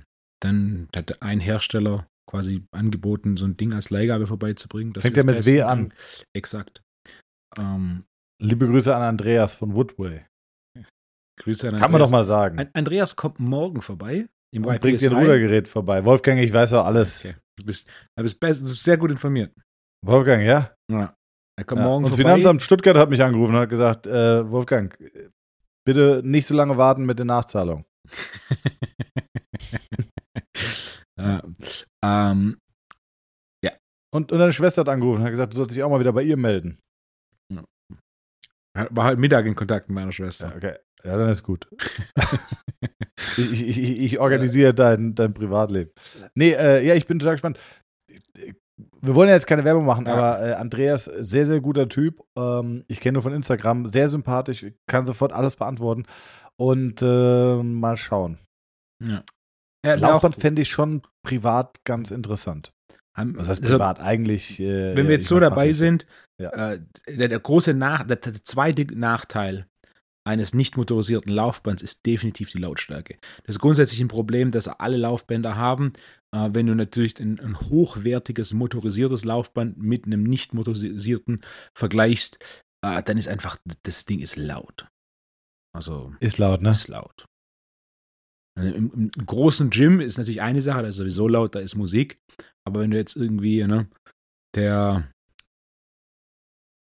dann 0.42 0.88
hat 0.96 1.22
ein 1.22 1.40
Hersteller 1.40 2.08
quasi 2.30 2.66
angeboten, 2.72 3.38
so 3.38 3.46
ein 3.46 3.58
Ding 3.58 3.74
als 3.74 3.90
Leihgabe 3.90 4.28
vorbeizubringen. 4.28 4.94
Fängt 4.96 5.18
ja 5.18 5.24
mit 5.24 5.46
W 5.46 5.62
an. 5.62 5.94
Exakt. 6.34 6.82
Ähm, 7.58 8.06
Liebe 8.42 8.68
Grüße 8.68 8.94
an 8.94 9.04
Andreas 9.04 9.56
von 9.56 9.74
Woodway. 9.74 10.26
Grüße 11.40 11.68
an 11.68 11.76
Andreas. 11.76 11.82
Kann 11.82 11.92
man 11.92 12.02
doch 12.02 12.12
mal 12.12 12.24
sagen. 12.24 12.70
Andreas 12.74 13.16
kommt 13.16 13.40
morgen 13.40 13.82
vorbei. 13.82 14.28
Im 14.54 14.66
Und 14.66 14.80
bringt 14.82 15.02
dir 15.02 15.12
ein 15.12 15.18
Rudergerät 15.18 15.68
vorbei. 15.68 16.06
Wolfgang, 16.06 16.40
ich 16.40 16.54
weiß 16.54 16.74
auch 16.74 16.86
alles. 16.86 17.26
Okay. 17.26 17.36
Du 17.58 17.66
bist, 17.66 17.90
du 18.16 18.24
bist, 18.24 18.40
best, 18.40 18.68
sehr 18.68 18.98
gut 18.98 19.12
informiert. 19.12 19.54
Wolfgang, 20.06 20.44
ja? 20.44 20.76
Ja. 20.92 21.16
Er 21.58 21.64
kommt 21.64 21.80
ja. 21.80 21.88
morgen 21.88 22.06
Und 22.06 22.12
das 22.12 22.18
Finanzamt 22.18 22.62
Stuttgart 22.62 22.98
hat 22.98 23.10
mich 23.10 23.24
angerufen 23.24 23.56
und 23.56 23.62
hat 23.62 23.70
gesagt, 23.70 24.08
äh, 24.08 24.50
Wolfgang, 24.50 24.96
bitte 25.86 26.22
nicht 26.24 26.48
so 26.48 26.56
lange 26.56 26.78
warten 26.78 27.06
mit 27.06 27.20
den 27.20 27.28
Nachzahlungen. 27.28 27.86
ja. 31.18 31.44
Ähm, 32.04 32.58
ja. 33.64 33.72
Und, 34.14 34.32
und 34.32 34.40
deine 34.40 34.54
Schwester 34.54 34.82
hat 34.82 34.90
angerufen 34.90 35.20
und 35.20 35.24
hat 35.24 35.32
gesagt, 35.32 35.54
du 35.54 35.58
sollst 35.58 35.76
dich 35.76 35.84
auch 35.84 35.90
mal 35.90 36.00
wieder 36.00 36.14
bei 36.14 36.24
ihr 36.24 36.38
melden. 36.38 36.80
Ja. 37.52 37.64
War 38.90 39.06
halt 39.06 39.20
Mittag 39.20 39.46
in 39.46 39.56
Kontakt 39.56 39.90
mit 39.90 39.96
meiner 39.96 40.12
Schwester. 40.12 40.50
Ja, 40.50 40.56
okay. 40.56 40.76
Ja, 41.04 41.18
dann 41.18 41.30
ist 41.30 41.44
gut. 41.44 41.68
ich, 43.38 43.68
ich, 43.68 43.78
ich, 43.78 44.20
organisiere 44.20 44.74
dein, 44.74 45.16
dein 45.16 45.34
Privatleben. 45.34 45.92
Nee, 46.34 46.52
äh, 46.52 46.86
ja, 46.86 46.96
ich 46.96 47.06
bin 47.06 47.20
total 47.20 47.36
gespannt. 47.36 47.60
Wir 49.02 49.16
wollen 49.16 49.28
ja 49.28 49.36
jetzt 49.36 49.48
keine 49.48 49.66
Werbung 49.66 49.86
machen, 49.86 50.06
ja. 50.06 50.14
aber 50.14 50.42
äh, 50.42 50.54
Andreas, 50.54 51.06
sehr, 51.06 51.46
sehr 51.46 51.60
guter 51.60 51.90
Typ. 51.90 52.22
Ähm, 52.38 52.86
ich 52.88 53.02
kenne 53.02 53.14
nur 53.14 53.22
von 53.22 53.34
Instagram, 53.34 53.86
sehr 53.86 54.08
sympathisch, 54.08 54.66
kann 54.88 55.06
sofort 55.06 55.34
alles 55.34 55.58
beantworten. 55.58 56.06
Und 56.60 57.02
äh, 57.02 57.64
mal 57.64 57.98
schauen. 57.98 58.40
Ja. 59.04 59.24
ja 59.86 59.96
Laufband 59.96 60.36
fände 60.36 60.62
ich 60.62 60.70
schon 60.70 61.02
privat 61.24 61.84
ganz 61.84 62.12
interessant. 62.12 62.74
Was 63.16 63.48
heißt 63.48 63.62
also, 63.62 63.76
privat? 63.76 64.00
Also, 64.00 64.10
Eigentlich. 64.10 64.60
Äh, 64.60 64.96
wenn 64.96 65.08
wir 65.08 65.16
jetzt 65.16 65.28
so 65.28 65.40
dabei 65.40 65.72
sind, 65.74 66.06
ja. 66.40 66.74
äh, 66.74 66.82
der, 67.08 67.28
der, 67.28 67.40
große 67.40 67.74
Nach 67.74 68.04
der, 68.04 68.18
der 68.18 68.44
zweite 68.44 68.86
Nachteil 68.96 69.68
eines 70.26 70.54
nicht 70.54 70.78
motorisierten 70.78 71.32
Laufbands 71.32 71.84
ist 71.84 72.06
definitiv 72.06 72.52
die 72.52 72.60
Lautstärke. 72.60 73.18
Das 73.44 73.58
ist 73.58 73.60
grundsätzlich 73.60 74.00
ein 74.00 74.08
Problem, 74.08 74.52
das 74.52 74.68
alle 74.68 74.98
Laufbänder 74.98 75.58
haben. 75.58 75.94
Äh, 76.34 76.50
wenn 76.54 76.68
du 76.68 76.76
natürlich 76.76 77.20
ein, 77.20 77.40
ein, 77.40 77.60
hochwertiges 77.60 78.54
motorisiertes 78.54 79.26
Laufband 79.26 79.78
mit 79.78 80.06
einem 80.06 80.24
nicht 80.24 80.54
motorisierten 80.54 81.42
vergleichst, 81.74 82.40
äh, 82.84 83.04
dann 83.04 83.18
ist 83.18 83.28
einfach, 83.28 83.58
das 83.84 84.06
Ding 84.06 84.20
ist 84.20 84.38
laut. 84.38 84.88
Also 85.76 86.14
ist 86.20 86.38
laut, 86.38 86.62
ne? 86.62 86.72
Ist 86.72 86.88
laut. 86.88 87.26
Also 88.56 88.74
Im, 88.76 88.92
Im, 88.94 89.26
großen 89.26 89.70
Gym 89.72 90.00
ist 90.00 90.18
natürlich 90.18 90.42
eine 90.42 90.62
Sache, 90.62 90.84
da 90.84 90.88
ist 90.90 90.98
sowieso 90.98 91.28
laut, 91.28 91.56
da 91.56 91.60
ist 91.60 91.76
Musik. 91.76 92.20
Aber 92.66 92.82
wenn 92.82 92.92
du 92.92 92.98
jetzt 92.98 93.16
irgendwie, 93.16 93.64
ne, 93.66 93.90
der 94.56 95.12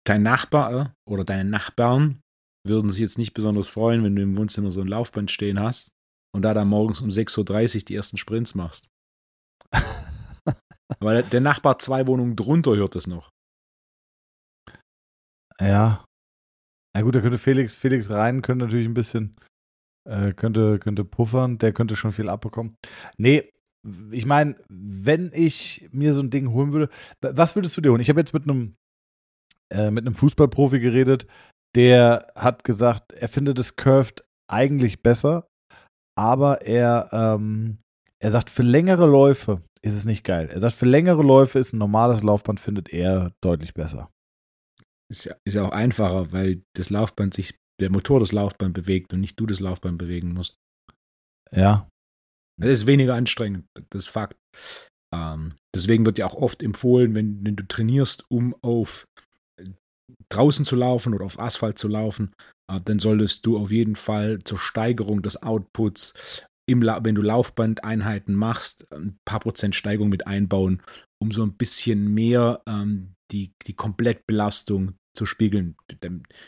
dein 0.07 0.23
Nachbar 0.23 0.93
oder 1.09 1.25
deine 1.25 1.49
Nachbarn 1.49 2.21
würden 2.65 2.91
sich 2.91 3.01
jetzt 3.01 3.17
nicht 3.17 3.33
besonders 3.33 3.67
freuen, 3.67 4.03
wenn 4.03 4.15
du 4.15 4.21
im 4.21 4.37
Wohnzimmer 4.37 4.71
so 4.71 4.81
ein 4.81 4.87
Laufband 4.87 5.31
stehen 5.31 5.59
hast 5.59 5.91
und 6.33 6.43
da 6.43 6.53
dann 6.53 6.67
morgens 6.67 7.01
um 7.01 7.09
6.30 7.09 7.75
Uhr 7.75 7.85
die 7.85 7.95
ersten 7.95 8.17
Sprints 8.17 8.55
machst. 8.55 8.89
Aber 10.99 11.23
der 11.23 11.41
Nachbar 11.41 11.79
zwei 11.79 12.07
Wohnungen 12.07 12.35
drunter 12.35 12.75
hört 12.75 12.95
das 12.95 13.07
noch. 13.07 13.31
Ja, 15.59 16.05
na 16.95 17.01
gut, 17.01 17.15
da 17.15 17.21
könnte 17.21 17.37
Felix, 17.37 17.75
Felix 17.75 18.09
rein, 18.09 18.41
könnte 18.41 18.65
natürlich 18.65 18.87
ein 18.87 18.93
bisschen, 18.93 19.35
äh, 20.09 20.33
könnte, 20.33 20.79
könnte 20.79 21.03
puffern, 21.05 21.57
der 21.57 21.73
könnte 21.73 21.95
schon 21.95 22.11
viel 22.11 22.29
abbekommen. 22.29 22.75
Nee, 23.17 23.51
ich 24.11 24.25
meine, 24.25 24.55
wenn 24.67 25.31
ich 25.33 25.87
mir 25.91 26.13
so 26.13 26.21
ein 26.21 26.29
Ding 26.29 26.51
holen 26.51 26.73
würde, 26.73 26.89
was 27.21 27.55
würdest 27.55 27.77
du 27.77 27.81
dir 27.81 27.91
holen? 27.91 28.01
Ich 28.01 28.09
habe 28.09 28.19
jetzt 28.19 28.33
mit 28.33 28.43
einem 28.43 28.75
äh, 29.69 29.91
mit 29.91 30.05
einem 30.05 30.15
Fußballprofi 30.15 30.79
geredet, 30.79 31.27
der 31.75 32.27
hat 32.35 32.63
gesagt, 32.63 33.11
er 33.13 33.27
findet 33.27 33.59
das 33.59 33.75
Curved 33.75 34.23
eigentlich 34.49 35.03
besser, 35.03 35.47
aber 36.17 36.61
er, 36.61 37.09
ähm, 37.11 37.79
er 38.19 38.31
sagt, 38.31 38.49
für 38.49 38.63
längere 38.63 39.05
Läufe 39.05 39.61
ist 39.81 39.95
es 39.95 40.05
nicht 40.05 40.23
geil. 40.23 40.49
Er 40.51 40.59
sagt, 40.59 40.73
für 40.73 40.85
längere 40.85 41.21
Läufe 41.21 41.59
ist 41.59 41.73
ein 41.73 41.79
normales 41.79 42.23
Laufband, 42.23 42.59
findet 42.59 42.89
er 42.89 43.33
deutlich 43.41 43.73
besser. 43.73 44.09
Ist 45.09 45.25
ja, 45.25 45.35
ist 45.45 45.53
ja 45.53 45.65
auch 45.65 45.71
einfacher, 45.71 46.31
weil 46.31 46.61
das 46.75 46.89
Laufband 46.89 47.33
sich, 47.33 47.55
der 47.79 47.91
Motor 47.91 48.19
das 48.19 48.31
Laufband 48.31 48.73
bewegt 48.73 49.13
und 49.13 49.21
nicht 49.21 49.39
du 49.39 49.45
das 49.45 49.59
Laufband 49.59 49.97
bewegen 49.97 50.33
musst. 50.33 50.57
Ja. 51.51 51.87
Das 52.59 52.71
ist 52.71 52.87
weniger 52.87 53.13
anstrengend, 53.13 53.65
das 53.91 54.03
ist 54.03 54.09
Fakt. 54.09 54.37
Ähm, 55.13 55.53
deswegen 55.73 56.05
wird 56.05 56.17
ja 56.17 56.25
auch 56.25 56.35
oft 56.35 56.63
empfohlen, 56.63 57.15
wenn, 57.15 57.45
wenn 57.45 57.55
du 57.55 57.65
trainierst, 57.67 58.25
um 58.29 58.55
auf 58.61 59.05
draußen 60.29 60.65
zu 60.65 60.75
laufen 60.75 61.13
oder 61.13 61.25
auf 61.25 61.39
Asphalt 61.39 61.77
zu 61.77 61.87
laufen, 61.87 62.33
äh, 62.71 62.79
dann 62.83 62.99
solltest 62.99 63.45
du 63.45 63.57
auf 63.57 63.71
jeden 63.71 63.95
Fall 63.95 64.39
zur 64.43 64.59
Steigerung 64.59 65.21
des 65.21 65.41
Outputs, 65.41 66.13
im 66.69 66.81
wenn 66.81 67.15
du 67.15 67.21
Laufbandeinheiten 67.21 68.35
machst, 68.35 68.91
ein 68.91 69.17
paar 69.25 69.39
Prozent 69.39 69.75
Steigung 69.75 70.09
mit 70.09 70.27
einbauen, 70.27 70.81
um 71.21 71.31
so 71.31 71.43
ein 71.43 71.53
bisschen 71.53 72.13
mehr 72.13 72.61
ähm, 72.67 73.13
die, 73.31 73.53
die 73.65 73.73
Komplettbelastung 73.73 74.95
zu 75.17 75.25
spiegeln. 75.25 75.75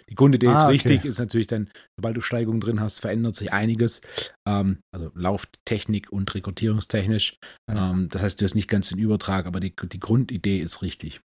Die 0.09 0.15
Grundidee 0.15 0.47
ah, 0.47 0.57
ist 0.57 0.67
richtig, 0.67 0.99
okay. 0.99 1.07
ist 1.07 1.19
natürlich 1.19 1.47
dann, 1.47 1.69
sobald 1.97 2.15
du 2.15 2.21
Steigungen 2.21 2.61
drin 2.61 2.79
hast, 2.79 3.01
verändert 3.01 3.35
sich 3.35 3.51
einiges. 3.51 4.01
Ähm, 4.47 4.79
also 4.93 5.11
Lauftechnik 5.15 6.11
und 6.11 6.33
rekrutierungstechnisch. 6.33 7.39
Ja. 7.67 7.91
Ähm, 7.91 8.09
das 8.09 8.21
heißt, 8.21 8.39
du 8.39 8.45
hast 8.45 8.55
nicht 8.55 8.69
ganz 8.69 8.89
den 8.89 8.99
Übertrag, 8.99 9.47
aber 9.47 9.59
die, 9.59 9.75
die 9.75 9.99
Grundidee 9.99 10.59
ist 10.59 10.81
richtig. 10.83 11.19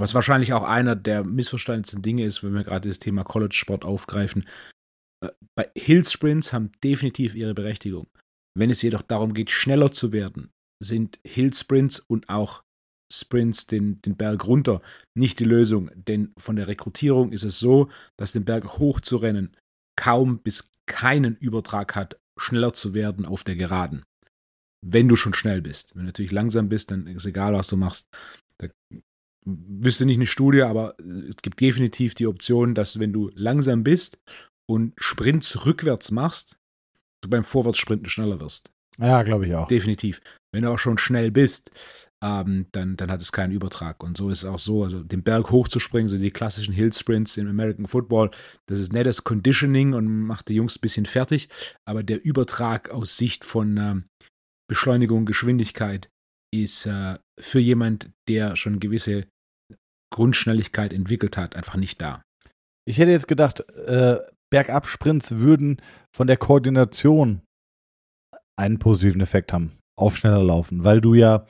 Was 0.00 0.14
wahrscheinlich 0.14 0.52
auch 0.52 0.62
einer 0.62 0.96
der 0.96 1.24
missverstandensten 1.24 2.02
Dinge 2.02 2.24
ist, 2.24 2.42
wenn 2.42 2.54
wir 2.54 2.64
gerade 2.64 2.88
das 2.88 2.98
Thema 2.98 3.24
College-Sport 3.24 3.84
aufgreifen. 3.84 4.46
Äh, 5.22 5.30
bei 5.54 5.70
Hill-Sprints 5.76 6.52
haben 6.52 6.72
definitiv 6.82 7.34
ihre 7.34 7.54
Berechtigung. 7.54 8.08
Wenn 8.56 8.70
es 8.70 8.82
jedoch 8.82 9.02
darum 9.02 9.34
geht, 9.34 9.50
schneller 9.50 9.92
zu 9.92 10.12
werden, 10.12 10.50
sind 10.82 11.18
Hill-Sprints 11.26 12.00
und 12.00 12.28
auch 12.28 12.62
Sprints 13.12 13.66
den, 13.66 14.00
den 14.02 14.16
Berg 14.16 14.46
runter 14.46 14.82
nicht 15.14 15.38
die 15.38 15.44
Lösung. 15.44 15.90
Denn 15.94 16.32
von 16.38 16.56
der 16.56 16.68
Rekrutierung 16.68 17.32
ist 17.32 17.44
es 17.44 17.58
so, 17.58 17.88
dass 18.16 18.32
den 18.32 18.44
Berg 18.44 18.78
hoch 18.78 19.00
zu 19.00 19.16
rennen 19.16 19.56
kaum 19.96 20.38
bis 20.38 20.70
keinen 20.86 21.36
Übertrag 21.36 21.96
hat, 21.96 22.18
schneller 22.38 22.72
zu 22.72 22.94
werden 22.94 23.26
auf 23.26 23.42
der 23.42 23.56
Geraden. 23.56 24.04
Wenn 24.80 25.08
du 25.08 25.16
schon 25.16 25.34
schnell 25.34 25.60
bist. 25.60 25.94
Wenn 25.94 26.02
du 26.02 26.06
natürlich 26.06 26.30
langsam 26.30 26.68
bist, 26.68 26.90
dann 26.92 27.08
ist 27.08 27.26
egal, 27.26 27.54
was 27.54 27.66
du 27.66 27.76
machst. 27.76 28.06
Da 28.58 28.68
wüsste 29.44 30.06
nicht 30.06 30.18
eine 30.18 30.26
Studie, 30.26 30.62
aber 30.62 30.94
es 31.28 31.36
gibt 31.42 31.60
definitiv 31.60 32.14
die 32.14 32.28
Option, 32.28 32.74
dass 32.74 33.00
wenn 33.00 33.12
du 33.12 33.30
langsam 33.34 33.82
bist 33.82 34.20
und 34.66 34.94
Sprints 34.98 35.66
rückwärts 35.66 36.12
machst, 36.12 36.58
du 37.22 37.28
beim 37.28 37.44
Vorwärtssprinten 37.44 38.08
schneller 38.08 38.40
wirst. 38.40 38.70
Ja, 38.98 39.22
glaube 39.22 39.46
ich 39.46 39.54
auch. 39.54 39.66
Definitiv. 39.66 40.20
Wenn 40.52 40.62
du 40.62 40.70
auch 40.70 40.78
schon 40.78 40.98
schnell 40.98 41.30
bist, 41.30 41.70
ähm, 42.22 42.66
dann, 42.72 42.96
dann 42.96 43.10
hat 43.10 43.20
es 43.20 43.32
keinen 43.32 43.52
Übertrag. 43.52 44.02
Und 44.02 44.16
so 44.16 44.30
ist 44.30 44.38
es 44.38 44.44
auch 44.44 44.58
so, 44.58 44.82
also 44.82 45.02
den 45.02 45.22
Berg 45.22 45.50
hochzuspringen, 45.50 46.08
so 46.08 46.18
die 46.18 46.30
klassischen 46.30 46.74
Hill 46.74 46.92
Sprints 46.92 47.36
im 47.36 47.48
American 47.48 47.86
Football, 47.86 48.30
das 48.66 48.80
ist 48.80 48.92
nettes 48.92 49.24
Conditioning 49.24 49.94
und 49.94 50.06
macht 50.22 50.48
die 50.48 50.54
Jungs 50.54 50.76
ein 50.76 50.80
bisschen 50.80 51.06
fertig, 51.06 51.48
aber 51.86 52.02
der 52.02 52.24
Übertrag 52.24 52.90
aus 52.90 53.16
Sicht 53.16 53.44
von 53.44 53.76
ähm, 53.76 54.04
Beschleunigung, 54.68 55.26
Geschwindigkeit 55.26 56.10
ist 56.52 56.86
äh, 56.86 57.18
für 57.38 57.60
jemand, 57.60 58.10
der 58.28 58.56
schon 58.56 58.80
gewisse 58.80 59.26
Grundschnelligkeit 60.12 60.92
entwickelt 60.92 61.36
hat, 61.36 61.54
einfach 61.54 61.76
nicht 61.76 62.00
da. 62.00 62.22
Ich 62.86 62.98
hätte 62.98 63.10
jetzt 63.10 63.28
gedacht, 63.28 63.60
äh, 63.76 64.18
Bergabsprints 64.50 65.38
würden 65.38 65.80
von 66.14 66.26
der 66.26 66.38
Koordination 66.38 67.42
einen 68.58 68.78
positiven 68.78 69.20
Effekt 69.20 69.52
haben 69.52 69.78
auf 69.98 70.16
schneller 70.16 70.42
laufen, 70.42 70.84
weil 70.84 71.00
du 71.00 71.14
ja 71.14 71.46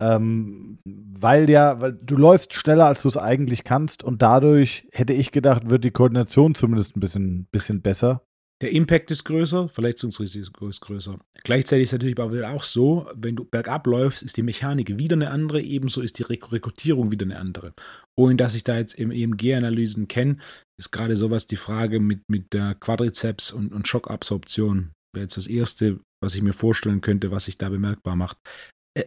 ähm, 0.00 0.78
weil 0.84 1.48
ja, 1.48 1.80
weil 1.80 1.92
du 1.94 2.16
läufst 2.16 2.54
schneller, 2.54 2.86
als 2.86 3.02
du 3.02 3.08
es 3.08 3.16
eigentlich 3.16 3.64
kannst 3.64 4.02
und 4.02 4.22
dadurch 4.22 4.86
hätte 4.92 5.12
ich 5.12 5.32
gedacht, 5.32 5.70
wird 5.70 5.84
die 5.84 5.90
Koordination 5.90 6.54
zumindest 6.54 6.96
ein 6.96 7.00
bisschen, 7.00 7.46
bisschen 7.50 7.80
besser. 7.80 8.22
Der 8.62 8.72
Impact 8.72 9.10
ist 9.10 9.24
größer, 9.24 9.68
Verletzungsrisiko 9.68 10.68
ist 10.68 10.80
größer. 10.80 11.18
Gleichzeitig 11.44 11.84
ist 11.84 11.88
es 11.90 11.92
natürlich 11.92 12.18
aber 12.18 12.48
auch 12.48 12.64
so, 12.64 13.06
wenn 13.14 13.36
du 13.36 13.44
bergab 13.44 13.86
läufst, 13.86 14.22
ist 14.22 14.38
die 14.38 14.42
Mechanik 14.42 14.98
wieder 14.98 15.14
eine 15.14 15.30
andere, 15.30 15.60
ebenso 15.60 16.00
ist 16.00 16.18
die 16.18 16.22
Rekrutierung 16.22 17.12
wieder 17.12 17.26
eine 17.26 17.38
andere. 17.38 17.74
Ohne 18.18 18.36
dass 18.36 18.54
ich 18.54 18.64
da 18.64 18.78
jetzt 18.78 18.94
im 18.94 19.10
EMG-Analysen 19.10 20.08
kenne, 20.08 20.38
ist 20.78 20.90
gerade 20.90 21.16
sowas 21.16 21.46
die 21.46 21.56
Frage 21.56 22.00
mit, 22.00 22.22
mit 22.28 22.54
der 22.54 22.74
Quadrizeps 22.74 23.52
und, 23.52 23.74
und 23.74 23.86
Schockabsorption. 23.88 24.92
Wäre 25.14 25.24
jetzt 25.24 25.36
das 25.36 25.48
Erste, 25.48 26.00
was 26.22 26.34
ich 26.34 26.40
mir 26.40 26.54
vorstellen 26.54 27.02
könnte, 27.02 27.30
was 27.30 27.44
sich 27.44 27.58
da 27.58 27.68
bemerkbar 27.68 28.16
macht 28.16 28.38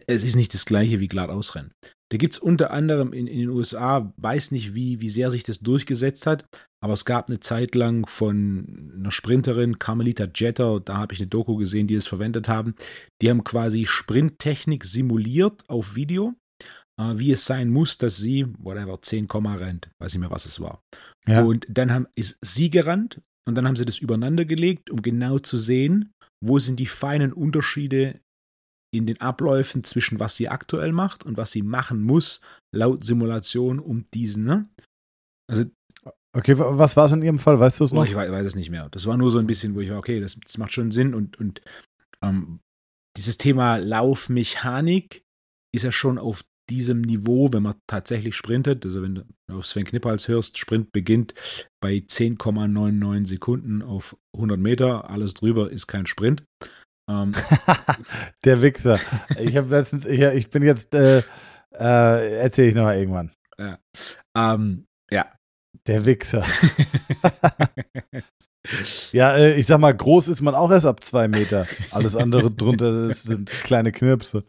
es 0.06 0.22
ist 0.22 0.36
nicht 0.36 0.54
das 0.54 0.66
gleiche 0.66 1.00
wie 1.00 1.08
glatt 1.08 1.30
ausrennen. 1.30 1.72
Da 2.10 2.16
gibt 2.16 2.34
es 2.34 2.38
unter 2.38 2.70
anderem 2.70 3.12
in, 3.12 3.26
in, 3.26 3.38
den 3.38 3.48
USA, 3.50 4.12
weiß 4.16 4.50
nicht, 4.52 4.74
wie, 4.74 5.00
wie 5.00 5.08
sehr 5.08 5.30
sich 5.30 5.42
das 5.42 5.60
durchgesetzt 5.60 6.26
hat, 6.26 6.44
aber 6.82 6.92
es 6.92 7.04
gab 7.04 7.28
eine 7.28 7.40
Zeit 7.40 7.74
lang 7.74 8.06
von 8.06 8.92
einer 8.96 9.10
Sprinterin, 9.10 9.78
Carmelita 9.78 10.28
Jetter, 10.34 10.80
da 10.80 10.96
habe 10.96 11.14
ich 11.14 11.20
eine 11.20 11.28
Doku 11.28 11.56
gesehen, 11.56 11.86
die 11.86 11.94
es 11.94 12.06
verwendet 12.06 12.48
haben. 12.48 12.74
Die 13.20 13.30
haben 13.30 13.44
quasi 13.44 13.84
Sprinttechnik 13.84 14.84
simuliert 14.84 15.68
auf 15.68 15.94
Video, 15.94 16.34
äh, 16.98 17.12
wie 17.16 17.32
es 17.32 17.44
sein 17.44 17.68
muss, 17.68 17.98
dass 17.98 18.16
sie, 18.16 18.46
whatever, 18.58 19.00
10, 19.00 19.26
rennt, 19.26 19.90
weiß 19.98 20.14
nicht 20.14 20.20
mehr, 20.20 20.30
was 20.30 20.46
es 20.46 20.60
war. 20.60 20.82
Ja. 21.26 21.44
Und 21.44 21.66
dann 21.68 21.92
haben, 21.92 22.06
ist 22.14 22.38
sie 22.42 22.70
gerannt 22.70 23.20
und 23.46 23.56
dann 23.56 23.66
haben 23.66 23.76
sie 23.76 23.84
das 23.84 23.98
übereinander 23.98 24.44
gelegt, 24.44 24.90
um 24.90 25.02
genau 25.02 25.38
zu 25.38 25.58
sehen, 25.58 26.12
wo 26.40 26.58
sind 26.58 26.80
die 26.80 26.86
feinen 26.86 27.32
Unterschiede 27.32 28.20
in 28.92 29.06
den 29.06 29.20
Abläufen 29.20 29.84
zwischen 29.84 30.18
was 30.18 30.36
sie 30.36 30.48
aktuell 30.48 30.92
macht 30.92 31.24
und 31.24 31.36
was 31.36 31.52
sie 31.52 31.62
machen 31.62 32.02
muss, 32.02 32.40
laut 32.74 33.04
Simulation, 33.04 33.78
um 33.78 34.04
diesen, 34.12 34.44
ne? 34.44 34.68
Also. 35.50 35.64
Okay, 36.32 36.56
was 36.56 36.96
war 36.96 37.06
es 37.06 37.12
in 37.12 37.22
Ihrem 37.22 37.40
Fall? 37.40 37.58
Weißt 37.58 37.80
du 37.80 37.84
es 37.84 37.92
noch? 37.92 38.02
Oh, 38.02 38.04
ich 38.04 38.14
weiß, 38.14 38.30
weiß, 38.30 38.46
es 38.46 38.54
nicht 38.54 38.70
mehr. 38.70 38.88
Das 38.90 39.06
war 39.06 39.16
nur 39.16 39.32
so 39.32 39.38
ein 39.38 39.48
bisschen, 39.48 39.74
wo 39.74 39.80
ich 39.80 39.90
war, 39.90 39.98
okay, 39.98 40.20
das, 40.20 40.38
das 40.38 40.58
macht 40.58 40.72
schon 40.72 40.92
Sinn 40.92 41.12
und, 41.12 41.40
und 41.40 41.60
ähm, 42.22 42.60
dieses 43.16 43.36
Thema 43.36 43.78
Laufmechanik 43.78 45.24
ist 45.74 45.82
ja 45.82 45.90
schon 45.90 46.18
auf 46.18 46.44
diesem 46.70 47.00
Niveau, 47.00 47.52
wenn 47.52 47.64
man 47.64 47.74
tatsächlich 47.88 48.36
sprintet, 48.36 48.84
also 48.84 49.02
wenn 49.02 49.16
du 49.16 49.24
auf 49.50 49.66
Sven 49.66 49.84
Knippals 49.84 50.28
hörst, 50.28 50.56
Sprint 50.56 50.92
beginnt 50.92 51.34
bei 51.82 51.94
10,99 51.94 53.26
Sekunden 53.26 53.82
auf 53.82 54.16
100 54.34 54.58
Meter, 54.58 55.10
alles 55.10 55.34
drüber 55.34 55.70
ist 55.70 55.88
kein 55.88 56.06
Sprint. 56.06 56.44
Ähm, 57.10 57.32
der 58.44 58.62
Wichser. 58.62 59.00
Ich 59.38 59.56
habe 59.56 59.68
letztens, 59.68 60.06
ich, 60.06 60.20
ich, 60.20 60.50
bin 60.50 60.62
jetzt, 60.62 60.94
äh, 60.94 61.22
äh, 61.72 62.38
erzähle 62.38 62.68
ich 62.68 62.74
nochmal 62.74 62.98
irgendwann. 62.98 63.32
Ja. 63.58 63.78
Ähm, 64.36 64.86
ja. 65.10 65.26
Der 65.86 66.06
Wichser. 66.06 66.42
ja, 69.12 69.34
äh, 69.34 69.54
ich 69.54 69.66
sag 69.66 69.80
mal, 69.80 69.94
groß 69.94 70.28
ist 70.28 70.40
man 70.40 70.54
auch 70.54 70.70
erst 70.70 70.86
ab 70.86 71.02
zwei 71.02 71.26
Meter. 71.26 71.66
Alles 71.90 72.14
andere 72.14 72.50
drunter 72.50 73.10
sind 73.14 73.50
kleine 73.50 73.90
Knirpse. 73.90 74.44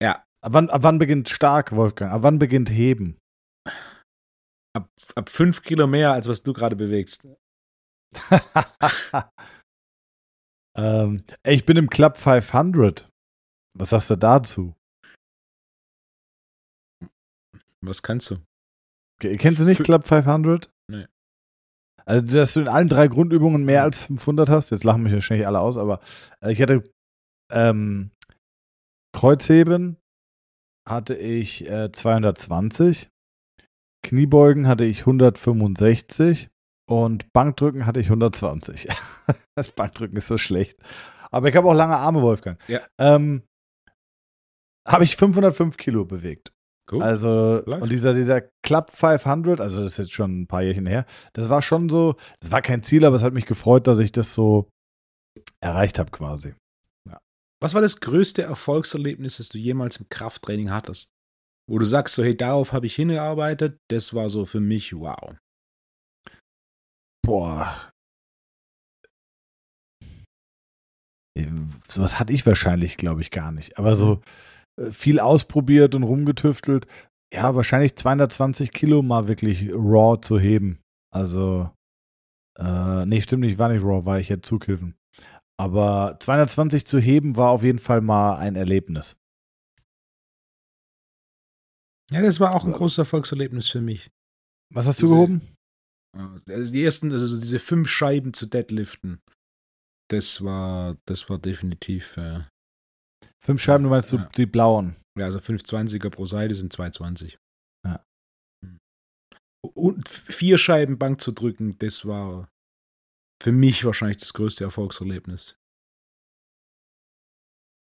Ja. 0.00 0.24
Ab 0.40 0.52
wann, 0.52 0.70
ab 0.70 0.84
wann 0.84 0.98
beginnt 0.98 1.28
stark, 1.28 1.74
Wolfgang? 1.74 2.12
Ab 2.12 2.22
wann 2.22 2.38
beginnt 2.38 2.70
heben? 2.70 3.18
Ab, 4.76 4.88
ab 5.16 5.28
fünf 5.28 5.62
Kilo 5.62 5.88
mehr, 5.88 6.12
als 6.12 6.28
was 6.28 6.44
du 6.44 6.52
gerade 6.52 6.76
bewegst. 6.76 7.26
Ähm, 10.78 11.24
ich 11.42 11.66
bin 11.66 11.76
im 11.76 11.90
Club 11.90 12.16
500. 12.16 13.10
Was 13.76 13.90
sagst 13.90 14.10
du 14.10 14.16
dazu? 14.16 14.74
Was 17.80 18.02
kannst 18.02 18.30
du? 18.30 18.36
Kennst 19.20 19.60
du 19.60 19.64
nicht 19.64 19.82
Club 19.82 20.06
500? 20.06 20.70
Nee. 20.90 21.06
Also, 22.06 22.24
dass 22.34 22.54
du 22.54 22.60
in 22.60 22.68
allen 22.68 22.88
drei 22.88 23.08
Grundübungen 23.08 23.64
mehr 23.64 23.82
als 23.82 24.04
500 24.04 24.48
hast. 24.48 24.70
Jetzt 24.70 24.84
lachen 24.84 25.02
mich 25.02 25.12
wahrscheinlich 25.12 25.46
alle 25.46 25.60
aus, 25.60 25.76
aber 25.76 26.00
äh, 26.40 26.52
ich 26.52 26.62
hatte 26.62 26.84
ähm, 27.50 28.10
Kreuzheben 29.12 29.96
hatte 30.88 31.14
ich 31.14 31.68
äh, 31.68 31.90
220. 31.90 33.10
Kniebeugen 34.04 34.68
hatte 34.68 34.84
ich 34.84 35.00
165. 35.00 36.50
Und 36.88 37.30
Bankdrücken 37.34 37.84
hatte 37.84 38.00
ich 38.00 38.06
120. 38.06 38.88
das 39.54 39.68
Bankdrücken 39.68 40.16
ist 40.16 40.26
so 40.26 40.38
schlecht. 40.38 40.78
Aber 41.30 41.48
ich 41.48 41.54
habe 41.54 41.68
auch 41.68 41.74
lange 41.74 41.96
Arme, 41.96 42.22
Wolfgang. 42.22 42.58
Ja. 42.66 42.80
Ähm, 42.98 43.42
habe 44.86 45.04
ich 45.04 45.16
505 45.16 45.76
Kilo 45.76 46.06
bewegt. 46.06 46.50
Cool. 46.90 47.02
Also, 47.02 47.60
Vielleicht. 47.62 47.82
und 47.82 47.92
dieser, 47.92 48.14
dieser 48.14 48.40
Club 48.64 48.90
500, 48.90 49.60
also 49.60 49.82
das 49.82 49.92
ist 49.92 49.98
jetzt 49.98 50.12
schon 50.12 50.40
ein 50.40 50.46
paar 50.46 50.62
Jährchen 50.62 50.86
her, 50.86 51.04
das 51.34 51.50
war 51.50 51.60
schon 51.60 51.90
so, 51.90 52.16
das 52.40 52.50
war 52.50 52.62
kein 52.62 52.82
Ziel, 52.82 53.04
aber 53.04 53.16
es 53.16 53.22
hat 53.22 53.34
mich 53.34 53.44
gefreut, 53.44 53.86
dass 53.86 53.98
ich 53.98 54.10
das 54.10 54.32
so 54.32 54.70
erreicht 55.60 55.98
habe 55.98 56.10
quasi. 56.10 56.54
Ja. 57.06 57.20
Was 57.60 57.74
war 57.74 57.82
das 57.82 58.00
größte 58.00 58.42
Erfolgserlebnis, 58.42 59.36
das 59.36 59.50
du 59.50 59.58
jemals 59.58 59.98
im 59.98 60.08
Krafttraining 60.08 60.70
hattest? 60.70 61.10
Wo 61.68 61.78
du 61.78 61.84
sagst, 61.84 62.14
so, 62.14 62.24
hey, 62.24 62.34
darauf 62.34 62.72
habe 62.72 62.86
ich 62.86 62.94
hingearbeitet, 62.94 63.78
das 63.90 64.14
war 64.14 64.30
so 64.30 64.46
für 64.46 64.60
mich 64.60 64.98
wow. 64.98 65.36
Boah. 67.28 67.90
Äh, 71.36 71.46
sowas 71.86 72.18
hatte 72.18 72.32
ich 72.32 72.46
wahrscheinlich, 72.46 72.96
glaube 72.96 73.20
ich, 73.20 73.30
gar 73.30 73.52
nicht. 73.52 73.76
Aber 73.76 73.94
so 73.94 74.22
mhm. 74.78 74.86
äh, 74.86 74.92
viel 74.92 75.20
ausprobiert 75.20 75.94
und 75.94 76.04
rumgetüftelt. 76.04 76.86
Ja, 77.30 77.54
wahrscheinlich 77.54 77.96
220 77.96 78.72
Kilo 78.72 79.02
mal 79.02 79.28
wirklich 79.28 79.68
raw 79.70 80.18
zu 80.18 80.38
heben. 80.38 80.78
Also, 81.14 81.70
äh, 82.58 83.04
nee, 83.04 83.20
stimmt 83.20 83.42
nicht, 83.42 83.58
war 83.58 83.68
nicht 83.68 83.84
raw, 83.84 84.06
war 84.06 84.18
ich 84.18 84.30
jetzt 84.30 84.46
Zughilfen. 84.46 84.96
Aber 85.60 86.16
220 86.20 86.86
zu 86.86 86.98
heben 86.98 87.36
war 87.36 87.50
auf 87.50 87.62
jeden 87.62 87.78
Fall 87.78 88.00
mal 88.00 88.36
ein 88.36 88.56
Erlebnis. 88.56 89.16
Ja, 92.10 92.22
das 92.22 92.40
war 92.40 92.54
auch 92.54 92.64
ein 92.64 92.72
großes 92.72 92.96
Erfolgserlebnis 92.96 93.68
für 93.68 93.82
mich. 93.82 94.10
Was 94.72 94.86
hast 94.86 95.02
du 95.02 95.10
gehoben? 95.10 95.57
Also 96.18 96.72
die 96.72 96.84
ersten, 96.84 97.12
also 97.12 97.38
diese 97.38 97.60
fünf 97.60 97.88
Scheiben 97.88 98.34
zu 98.34 98.46
deadliften, 98.46 99.20
das 100.10 100.42
war, 100.42 100.96
das 101.04 101.30
war 101.30 101.38
definitiv. 101.38 102.16
Äh, 102.16 102.44
fünf 103.42 103.62
Scheiben, 103.62 103.84
du 103.84 103.90
meinst 103.90 104.12
ja. 104.12 104.28
die 104.36 104.46
blauen? 104.46 104.96
Ja, 105.18 105.26
also 105.26 105.38
520er 105.38 106.10
pro 106.10 106.26
Seite 106.26 106.54
sind 106.54 106.72
220. 106.72 107.38
Ja. 107.86 108.04
Und 109.74 110.08
vier 110.08 110.58
Scheiben 110.58 110.98
Bank 110.98 111.20
zu 111.20 111.32
drücken, 111.32 111.78
das 111.78 112.06
war 112.06 112.48
für 113.42 113.52
mich 113.52 113.84
wahrscheinlich 113.84 114.18
das 114.18 114.32
größte 114.32 114.64
Erfolgserlebnis. 114.64 115.56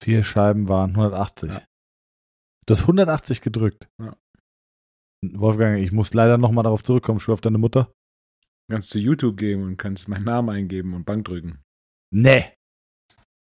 Vier 0.03 0.23
Scheiben 0.23 0.67
waren 0.67 0.91
180. 0.91 1.51
Ja. 1.51 1.65
Du 2.65 2.73
hast 2.73 2.81
180 2.81 3.41
gedrückt. 3.41 3.89
Ja. 4.01 4.17
Wolfgang, 5.21 5.79
ich 5.79 5.91
muss 5.91 6.13
leider 6.13 6.37
nochmal 6.37 6.63
darauf 6.63 6.83
zurückkommen. 6.83 7.19
Schwör 7.19 7.33
auf 7.33 7.41
deine 7.41 7.57
Mutter. 7.57 7.91
Kannst 8.69 8.93
du 8.93 8.99
YouTube 8.99 9.37
gehen 9.37 9.63
und 9.63 9.77
kannst 9.77 10.07
meinen 10.07 10.25
Namen 10.25 10.49
eingeben 10.49 10.93
und 10.93 11.05
Bank 11.05 11.25
drücken. 11.25 11.59
Nee. 12.13 12.53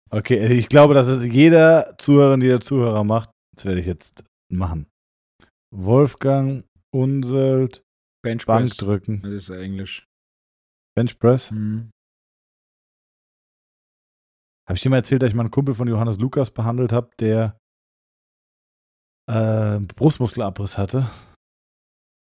Okay, 0.10 0.42
also 0.42 0.54
ich 0.54 0.70
glaube, 0.70 0.94
dass 0.94 1.08
es 1.08 1.26
jeder 1.26 1.96
Zuhörer 1.98 2.38
jeder 2.38 2.60
Zuhörer 2.60 3.04
macht. 3.04 3.32
Das 3.56 3.66
werde 3.66 3.80
ich 3.80 3.86
jetzt 3.86 4.24
machen. 4.52 4.88
Wolfgang 5.74 6.66
Unselt 6.94 7.84
Bench 8.24 8.46
Bank 8.46 8.70
drücken. 8.78 9.22
Das 9.22 9.32
ist 9.32 9.50
Englisch. 9.50 10.06
Bench 10.96 11.18
Press? 11.18 11.52
Mhm. 11.52 11.90
Habe 14.68 14.78
ich 14.78 14.82
dir 14.82 14.90
mal 14.90 14.98
erzählt, 14.98 15.22
dass 15.22 15.30
ich 15.30 15.36
mal 15.36 15.44
einen 15.44 15.52
Kumpel 15.52 15.74
von 15.74 15.88
Johannes 15.88 16.20
Lukas 16.20 16.52
behandelt 16.52 16.92
habe, 16.92 17.10
der 17.20 17.58
äh, 19.30 19.80
Brustmuskelabriss 19.80 20.78
hatte? 20.78 21.10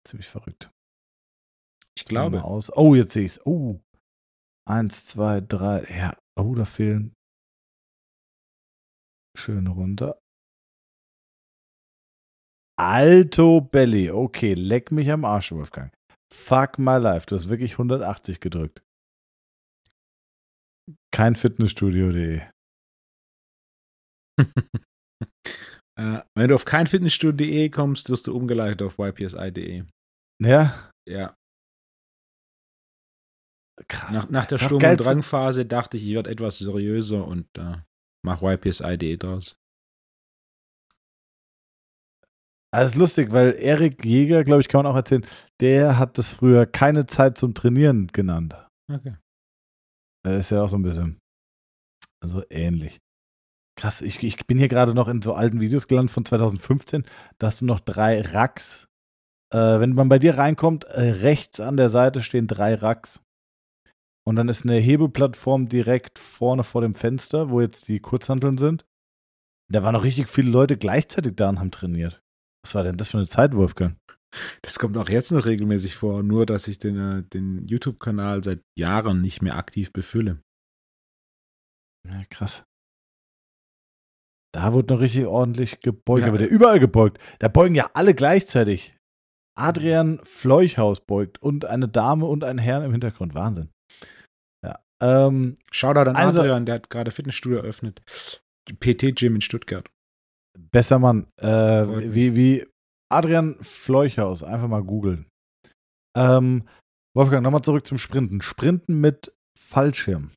Ziemlich 0.08 0.28
verrückt. 0.28 0.70
Ich 2.00 2.06
glaube. 2.06 2.45
Aus. 2.45 2.72
Oh, 2.74 2.95
jetzt 2.95 3.12
sehe 3.12 3.26
ich 3.26 3.34
es. 3.34 3.45
Oh. 3.45 3.82
Eins, 4.66 5.06
zwei, 5.06 5.41
drei. 5.41 5.84
Ja. 5.93 6.18
Oh, 6.39 6.56
da 6.56 6.64
fehlen. 6.64 7.14
Schön 9.38 9.68
runter. 9.68 10.18
Alto 12.80 13.60
Belly. 13.60 14.12
Okay, 14.12 14.54
leck 14.54 14.93
mich 14.93 15.12
am 15.12 15.26
Arsch, 15.26 15.52
Wolfgang. 15.52 15.93
Fuck 16.34 16.80
my 16.80 16.95
life. 16.97 17.26
Du 17.26 17.36
hast 17.36 17.50
wirklich 17.50 17.74
180 17.74 18.39
gedrückt. 18.39 18.82
Kein 21.12 21.36
Fitnessstudio.de. 21.36 22.43
äh, 26.00 26.22
wenn 26.34 26.47
du 26.47 26.56
auf 26.56 26.64
kein 26.64 26.88
Fitnessstudio.de 26.88 27.70
kommst, 27.70 28.10
wirst 28.10 28.28
du 28.28 28.38
umgeleitet 28.38 28.84
auf 28.84 28.97
ypsi.de. 28.97 29.84
Ja? 30.41 30.89
Ja. 31.06 31.36
Krass. 33.88 34.14
Nach, 34.14 34.30
nach 34.30 34.46
der 34.46 34.58
Sturm- 34.58 34.84
und 34.84 34.98
Drangphase 34.98 35.66
dachte 35.66 35.98
ich, 35.98 36.06
ich 36.06 36.14
werde 36.14 36.30
etwas 36.30 36.58
seriöser 36.58 37.26
und 37.26 37.46
äh, 37.58 37.78
mach 38.24 38.42
ypsi.de 38.42 39.18
draus. 39.18 39.58
Also 42.72 42.92
ist 42.92 42.98
lustig, 42.98 43.32
weil 43.32 43.56
Erik 43.58 44.06
Jäger, 44.06 44.44
glaube 44.44 44.62
ich, 44.62 44.68
kann 44.68 44.84
man 44.84 44.92
auch 44.92 44.96
erzählen, 44.96 45.26
der 45.60 45.98
hat 45.98 46.18
das 46.18 46.30
früher 46.30 46.66
keine 46.68 47.08
Zeit 47.08 47.38
zum 47.38 47.56
Trainieren 47.56 48.08
genannt. 48.08 48.56
Okay. 48.92 49.16
Das 50.24 50.36
ist 50.36 50.52
ja 50.52 50.62
auch 50.64 50.70
so 50.70 50.78
ein 50.78 50.84
bisschen 50.84 51.20
so 52.24 52.44
ähnlich. 52.50 53.00
Krass, 53.76 54.02
ich, 54.02 54.22
ich 54.24 54.46
bin 54.46 54.58
hier 54.58 54.68
gerade 54.68 54.94
noch 54.94 55.08
in 55.08 55.22
so 55.22 55.34
alten 55.34 55.62
Videos 55.62 55.88
gelandet 55.88 56.12
von 56.12 56.26
2015. 56.26 57.06
Da 57.38 57.48
hast 57.48 57.62
du 57.62 57.66
noch 57.66 57.80
drei 57.80 58.22
Racks. 58.22 58.88
Äh, 59.54 59.80
wenn 59.80 59.94
man 59.94 60.10
bei 60.10 60.20
dir 60.20 60.38
reinkommt, 60.38 60.84
äh, 60.84 61.10
rechts 61.10 61.60
an 61.60 61.78
der 61.78 61.90
Seite 61.90 62.22
stehen 62.22 62.46
drei 62.46 62.76
Racks. 62.76 63.24
Und 64.28 64.36
dann 64.36 64.49
ist 64.49 64.63
eine 64.63 64.76
Hebeplattform 64.76 65.70
direkt 65.70 66.20
vorne 66.20 66.63
vor 66.63 66.82
dem 66.82 66.93
Fenster, 66.93 67.49
wo 67.49 67.61
jetzt 67.61 67.88
die 67.88 67.99
Kurzhanteln 67.99 68.57
sind. 68.57 68.86
Da 69.72 69.84
waren 69.84 69.93
noch 69.93 70.03
richtig 70.03 70.30
viele 70.30 70.49
Leute 70.49 70.78
gleichzeitig 70.78 71.36
da 71.36 71.49
und 71.49 71.59
haben 71.59 71.72
trainiert. 71.72 72.22
Was 72.63 72.76
war 72.76 72.84
denn 72.84 72.97
das 72.97 73.09
für 73.09 73.17
eine 73.17 73.28
Zeit, 73.28 73.55
Wolfgang? 73.55 73.97
Das 74.61 74.78
kommt 74.78 74.97
auch 74.97 75.09
jetzt 75.09 75.32
noch 75.32 75.45
regelmäßig 75.45 75.95
vor, 75.95 76.24
nur 76.24 76.45
dass 76.45 76.67
ich 76.67 76.78
den, 76.78 76.97
äh, 76.97 77.24
den 77.24 77.67
YouTube-Kanal 77.67 78.43
seit 78.43 78.61
Jahren 78.78 79.22
nicht 79.22 79.41
mehr 79.41 79.55
aktiv 79.55 79.91
befülle. 79.91 80.41
Ja, 82.07 82.22
krass. 82.30 82.63
Da 84.53 84.74
wurde 84.74 84.93
noch 84.93 85.01
richtig 85.01 85.26
ordentlich 85.26 85.80
gebeugt, 85.80 86.24
ja. 86.24 86.28
aber 86.28 86.38
der 86.38 86.49
überall 86.49 86.80
gebeugt. 86.80 87.20
Da 87.39 87.47
beugen 87.47 87.76
ja 87.76 87.89
alle 87.93 88.15
gleichzeitig. 88.15 88.93
Adrian 89.55 90.20
Fleuchhaus 90.24 91.01
beugt 91.01 91.41
und 91.41 91.65
eine 91.65 91.88
Dame 91.88 92.26
und 92.26 92.43
ein 92.43 92.57
Herr 92.57 92.84
im 92.84 92.91
Hintergrund. 92.91 93.36
Wahnsinn. 93.36 93.70
Ähm, 95.02 95.56
Shoutout 95.72 96.10
an 96.10 96.16
also, 96.16 96.41
Adrian, 96.41 96.66
der 96.66 96.76
hat 96.76 96.89
gerade 96.89 97.12
Fitnessstudio 97.12 97.60
eröffnet. 97.60 98.02
PT-Gym 98.80 99.36
in 99.36 99.41
Stuttgart. 99.41 99.89
Besser 100.72 101.00
Mann. 101.00 101.28
Äh, 101.38 102.14
wie, 102.14 102.36
wie 102.36 102.66
Adrian 103.12 103.56
Fleuchhaus. 103.62 104.43
Einfach 104.43 104.68
mal 104.68 104.84
googeln. 104.84 105.26
Ähm, 106.18 106.68
Wolfgang, 107.16 107.43
nochmal 107.43 107.64
zurück 107.64 107.88
zum 107.88 107.97
Sprinten. 107.97 108.41
Sprinten 108.41 109.00
mit 109.00 109.34
Fallschirm. 109.58 110.32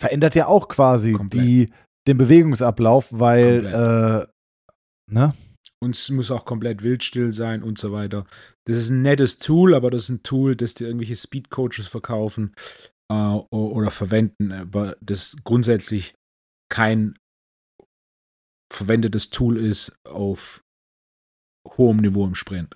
Verändert 0.00 0.34
ja 0.34 0.46
auch 0.46 0.68
quasi 0.68 1.16
die, 1.28 1.70
den 2.06 2.16
Bewegungsablauf, 2.16 3.08
weil, 3.10 3.66
äh, 3.66 5.12
ne? 5.12 5.34
Und 5.82 5.96
es 5.96 6.08
muss 6.10 6.30
auch 6.30 6.44
komplett 6.44 6.82
wildstill 6.82 7.32
sein 7.32 7.62
und 7.62 7.78
so 7.78 7.92
weiter. 7.92 8.26
Das 8.70 8.78
ist 8.78 8.90
ein 8.90 9.02
nettes 9.02 9.38
Tool, 9.38 9.74
aber 9.74 9.90
das 9.90 10.04
ist 10.04 10.10
ein 10.10 10.22
Tool, 10.22 10.54
das 10.54 10.74
dir 10.74 10.86
irgendwelche 10.86 11.16
Speedcoaches 11.16 11.88
verkaufen 11.88 12.54
äh, 13.10 13.14
oder 13.14 13.90
verwenden, 13.90 14.52
aber 14.52 14.96
das 15.00 15.38
grundsätzlich 15.42 16.14
kein 16.70 17.18
verwendetes 18.72 19.30
Tool 19.30 19.56
ist 19.56 19.98
auf 20.04 20.62
hohem 21.66 21.96
Niveau 21.96 22.24
im 22.24 22.36
Sprint. 22.36 22.72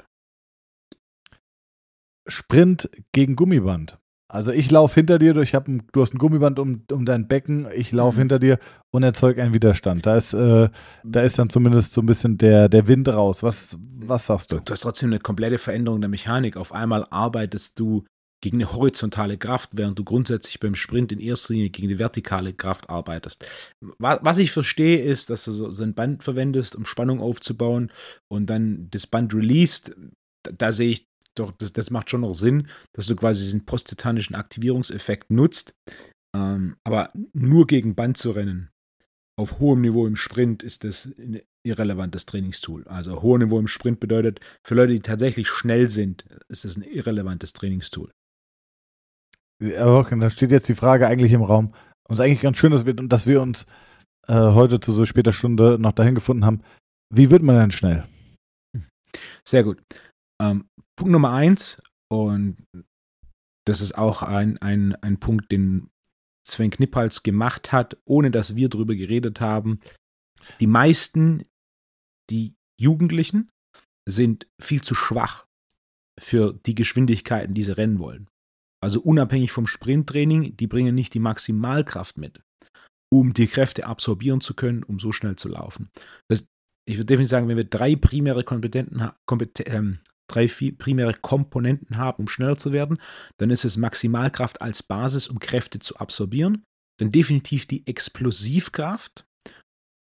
Sprint 2.28 2.90
gegen 3.12 3.36
Gummiband. 3.36 3.96
Also 4.34 4.50
ich 4.50 4.68
laufe 4.68 4.96
hinter 4.96 5.20
dir, 5.20 5.36
ich 5.36 5.54
hab 5.54 5.68
ein, 5.68 5.84
du 5.92 6.00
hast 6.00 6.12
ein 6.12 6.18
Gummiband 6.18 6.58
um, 6.58 6.82
um 6.90 7.06
dein 7.06 7.28
Becken, 7.28 7.68
ich 7.72 7.92
laufe 7.92 8.16
mhm. 8.16 8.22
hinter 8.22 8.38
dir 8.40 8.58
und 8.90 9.04
erzeuge 9.04 9.40
einen 9.40 9.54
Widerstand. 9.54 10.06
Da 10.06 10.16
ist, 10.16 10.34
äh, 10.34 10.70
da 11.04 11.22
ist 11.22 11.38
dann 11.38 11.50
zumindest 11.50 11.92
so 11.92 12.00
ein 12.00 12.06
bisschen 12.06 12.36
der, 12.36 12.68
der 12.68 12.88
Wind 12.88 13.08
raus. 13.08 13.44
Was, 13.44 13.78
was 13.80 14.26
sagst 14.26 14.50
du? 14.50 14.58
Du 14.58 14.72
hast 14.72 14.80
trotzdem 14.80 15.10
eine 15.10 15.20
komplette 15.20 15.58
Veränderung 15.58 16.00
der 16.00 16.10
Mechanik. 16.10 16.56
Auf 16.56 16.72
einmal 16.72 17.06
arbeitest 17.10 17.78
du 17.78 18.06
gegen 18.40 18.56
eine 18.56 18.72
horizontale 18.72 19.38
Kraft, 19.38 19.70
während 19.74 20.00
du 20.00 20.02
grundsätzlich 20.02 20.58
beim 20.58 20.74
Sprint 20.74 21.12
in 21.12 21.20
erster 21.20 21.54
Linie 21.54 21.70
gegen 21.70 21.88
die 21.88 22.00
vertikale 22.00 22.54
Kraft 22.54 22.90
arbeitest. 22.90 23.46
Was 23.98 24.38
ich 24.38 24.50
verstehe, 24.50 25.00
ist, 25.00 25.30
dass 25.30 25.44
du 25.44 25.52
so 25.52 25.84
ein 25.84 25.94
Band 25.94 26.24
verwendest, 26.24 26.74
um 26.74 26.86
Spannung 26.86 27.20
aufzubauen 27.20 27.92
und 28.28 28.50
dann 28.50 28.88
das 28.90 29.06
Band 29.06 29.32
released. 29.32 29.94
Da, 30.42 30.50
da 30.50 30.72
sehe 30.72 30.90
ich 30.90 31.06
doch, 31.34 31.52
das, 31.54 31.72
das, 31.72 31.90
macht 31.90 32.10
schon 32.10 32.22
noch 32.22 32.34
Sinn, 32.34 32.68
dass 32.92 33.06
du 33.06 33.16
quasi 33.16 33.44
diesen 33.44 33.64
posttetanischen 33.64 34.36
Aktivierungseffekt 34.36 35.30
nutzt. 35.30 35.74
Ähm, 36.34 36.76
aber 36.84 37.12
nur 37.32 37.66
gegen 37.66 37.94
Band 37.94 38.16
zu 38.16 38.32
rennen, 38.32 38.70
auf 39.36 39.58
hohem 39.58 39.80
Niveau 39.80 40.06
im 40.06 40.16
Sprint, 40.16 40.62
ist 40.62 40.84
das 40.84 41.06
ein 41.18 41.40
irrelevantes 41.66 42.26
Trainingstool. 42.26 42.86
Also 42.86 43.22
hohes 43.22 43.42
Niveau 43.42 43.58
im 43.58 43.68
Sprint 43.68 44.00
bedeutet, 44.00 44.40
für 44.64 44.74
Leute, 44.74 44.92
die 44.92 45.00
tatsächlich 45.00 45.48
schnell 45.48 45.90
sind, 45.90 46.24
ist 46.48 46.64
das 46.64 46.76
ein 46.76 46.82
irrelevantes 46.82 47.52
Trainingstool. 47.52 48.10
Aber 49.78 50.04
da 50.04 50.30
steht 50.30 50.50
jetzt 50.50 50.68
die 50.68 50.74
Frage 50.74 51.06
eigentlich 51.06 51.32
im 51.32 51.42
Raum. 51.42 51.74
Und 52.06 52.14
es 52.14 52.18
ist 52.18 52.24
eigentlich 52.24 52.42
ganz 52.42 52.58
schön, 52.58 52.72
dass 52.72 52.86
wir, 52.86 52.94
dass 52.94 53.26
wir 53.26 53.40
uns 53.40 53.66
äh, 54.28 54.34
heute 54.34 54.80
zu 54.80 54.92
so 54.92 55.04
später 55.04 55.32
Stunde 55.32 55.78
noch 55.78 55.92
dahin 55.92 56.14
gefunden 56.14 56.44
haben. 56.44 56.62
Wie 57.12 57.30
wird 57.30 57.42
man 57.42 57.58
denn 57.58 57.70
schnell? 57.70 58.04
Sehr 59.46 59.64
gut. 59.64 59.82
Ähm, 60.40 60.66
Punkt 60.96 61.12
Nummer 61.12 61.32
eins, 61.32 61.82
und 62.10 62.56
das 63.66 63.80
ist 63.80 63.96
auch 63.96 64.22
ein, 64.22 64.58
ein, 64.58 64.94
ein 64.96 65.18
Punkt, 65.18 65.50
den 65.50 65.90
Sven 66.46 66.70
Knippals 66.70 67.22
gemacht 67.22 67.72
hat, 67.72 67.96
ohne 68.04 68.30
dass 68.30 68.54
wir 68.54 68.68
darüber 68.68 68.94
geredet 68.94 69.40
haben. 69.40 69.80
Die 70.60 70.66
meisten, 70.66 71.42
die 72.30 72.54
Jugendlichen, 72.78 73.50
sind 74.06 74.46
viel 74.60 74.82
zu 74.82 74.94
schwach 74.94 75.46
für 76.20 76.52
die 76.52 76.74
Geschwindigkeiten, 76.74 77.54
die 77.54 77.62
sie 77.62 77.76
rennen 77.76 77.98
wollen. 77.98 78.28
Also 78.82 79.00
unabhängig 79.00 79.50
vom 79.50 79.66
Sprinttraining, 79.66 80.56
die 80.56 80.66
bringen 80.66 80.94
nicht 80.94 81.14
die 81.14 81.18
Maximalkraft 81.18 82.18
mit, 82.18 82.42
um 83.10 83.32
die 83.32 83.46
Kräfte 83.46 83.86
absorbieren 83.86 84.42
zu 84.42 84.54
können, 84.54 84.82
um 84.82 85.00
so 85.00 85.10
schnell 85.10 85.36
zu 85.36 85.48
laufen. 85.48 85.90
Das, 86.28 86.46
ich 86.86 86.96
würde 86.96 87.06
definitiv 87.06 87.30
sagen, 87.30 87.48
wenn 87.48 87.56
wir 87.56 87.64
drei 87.64 87.96
primäre 87.96 88.44
Kompetenten, 88.44 89.10
kompeten, 89.26 89.64
ähm, 89.66 89.98
drei 90.26 90.46
primäre 90.46 91.14
Komponenten 91.14 91.98
haben, 91.98 92.24
um 92.24 92.28
schneller 92.28 92.56
zu 92.56 92.72
werden, 92.72 92.98
dann 93.38 93.50
ist 93.50 93.64
es 93.64 93.76
Maximalkraft 93.76 94.62
als 94.62 94.82
Basis, 94.82 95.28
um 95.28 95.38
Kräfte 95.38 95.78
zu 95.78 95.96
absorbieren. 95.96 96.64
Dann 96.98 97.10
definitiv 97.10 97.66
die 97.66 97.86
Explosivkraft, 97.86 99.26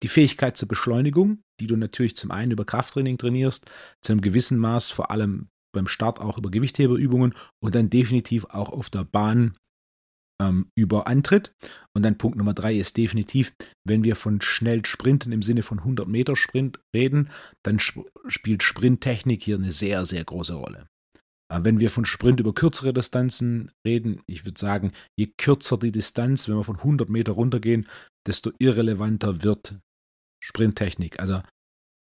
die 0.03 0.09
Fähigkeit 0.09 0.57
zur 0.57 0.69
Beschleunigung, 0.69 1.43
die 1.61 1.67
du 1.67 1.77
natürlich 1.77 2.17
zum 2.17 2.31
einen 2.31 2.53
über 2.53 2.65
Krafttraining 2.65 3.19
trainierst, 3.19 3.71
zu 4.03 4.13
einem 4.13 4.21
gewissen 4.21 4.59
Maß 4.59 4.91
vor 4.91 5.11
allem 5.11 5.49
beim 5.73 5.87
Start 5.87 6.21
auch 6.21 6.39
über 6.39 6.51
Gewichtheberübungen 6.51 7.35
und 7.63 7.75
dann 7.75 7.89
definitiv 7.89 8.45
auch 8.47 8.71
auf 8.71 8.91
der 8.91 9.05
Bahn 9.05 9.57
ähm, 10.43 10.71
über 10.75 11.07
Antritt. 11.07 11.55
Und 11.95 12.03
dann 12.03 12.19
Punkt 12.19 12.37
Nummer 12.37 12.55
drei 12.55 12.75
ist 12.75 12.97
definitiv, 12.97 13.53
wenn 13.85 14.05
wir 14.05 14.17
von 14.17 14.41
schnell 14.41 14.85
Sprinten 14.85 15.33
im 15.33 15.43
Sinne 15.43 15.63
von 15.63 15.79
100 15.79 16.09
Meter 16.09 16.37
Sprint 16.37 16.81
reden, 16.95 17.31
dann 17.63 17.79
sp 17.79 18.05
spielt 18.27 18.63
Sprinttechnik 18.63 19.43
hier 19.43 19.57
eine 19.57 19.73
sehr, 19.73 20.05
sehr 20.05 20.25
große 20.25 20.55
Rolle. 20.55 20.87
Äh, 21.53 21.61
wenn 21.63 21.81
wir 21.81 21.91
von 21.91 22.05
Sprint 22.05 22.41
über 22.41 22.55
kürzere 22.55 22.93
Distanzen 22.93 23.71
reden, 23.87 24.21
ich 24.27 24.45
würde 24.45 24.59
sagen, 24.59 24.93
je 25.17 25.33
kürzer 25.39 25.79
die 25.79 25.93
Distanz, 25.93 26.49
wenn 26.49 26.57
wir 26.57 26.65
von 26.65 26.79
100 26.79 27.09
Meter 27.09 27.33
runtergehen, 27.33 27.89
desto 28.27 28.53
irrelevanter 28.59 29.43
wird 29.43 29.79
Sprinttechnik. 30.43 31.21
Also 31.21 31.43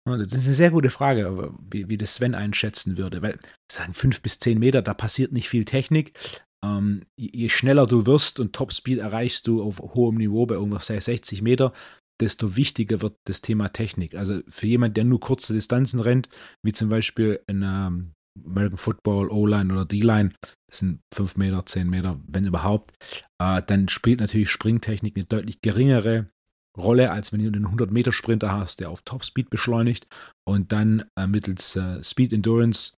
das 0.04 0.32
ist 0.32 0.46
eine 0.46 0.54
sehr 0.54 0.70
gute 0.72 0.90
Frage, 0.90 1.54
wie, 1.70 1.88
wie 1.88 1.96
das 1.96 2.14
Sven 2.14 2.34
einschätzen 2.34 2.96
würde, 2.96 3.22
weil 3.22 3.38
sagen 3.70 3.94
fünf 3.94 4.20
bis 4.20 4.40
zehn 4.40 4.58
Meter, 4.58 4.82
da 4.82 4.94
passiert 4.94 5.32
nicht 5.32 5.48
viel 5.48 5.64
Technik, 5.64 6.18
ähm, 6.64 7.02
je 7.16 7.48
schneller 7.48 7.86
du 7.86 8.06
wirst 8.06 8.40
und 8.40 8.52
Topspeed 8.52 8.98
erreichst 8.98 9.46
du 9.46 9.62
auf 9.62 9.78
hohem 9.80 10.16
Niveau 10.16 10.46
bei 10.46 10.58
ungefähr 10.58 11.00
60 11.00 11.42
Meter, 11.42 11.72
desto 12.20 12.56
wichtiger 12.56 13.02
wird 13.02 13.16
das 13.24 13.40
Thema 13.40 13.68
Technik. 13.68 14.14
Also 14.14 14.40
für 14.48 14.66
jemanden, 14.66 14.94
der 14.94 15.04
nur 15.04 15.20
kurze 15.20 15.52
Distanzen 15.52 16.00
rennt, 16.00 16.28
wie 16.64 16.72
zum 16.72 16.88
Beispiel 16.88 17.40
in 17.48 17.62
ähm, 17.62 18.12
American 18.46 18.78
Football, 18.78 19.30
O-Line 19.30 19.72
oder 19.72 19.84
D-Line, 19.84 20.30
das 20.68 20.78
sind 20.78 21.00
5 21.12 21.36
Meter, 21.36 21.66
10 21.66 21.90
Meter, 21.90 22.20
wenn 22.26 22.46
überhaupt, 22.46 22.92
äh, 23.40 23.60
dann 23.66 23.88
spielt 23.88 24.20
natürlich 24.20 24.50
Springtechnik 24.50 25.16
eine 25.16 25.24
deutlich 25.24 25.60
geringere 25.60 26.30
Rolle, 26.78 27.10
als 27.10 27.32
wenn 27.32 27.40
du 27.40 27.48
einen 27.48 27.66
100-Meter-Sprinter 27.66 28.52
hast, 28.52 28.80
der 28.80 28.88
auf 28.88 29.02
Topspeed 29.02 29.50
beschleunigt 29.50 30.06
und 30.48 30.72
dann 30.72 31.04
äh, 31.18 31.26
mittels 31.26 31.76
äh, 31.76 32.02
Speed 32.02 32.32
Endurance 32.32 32.94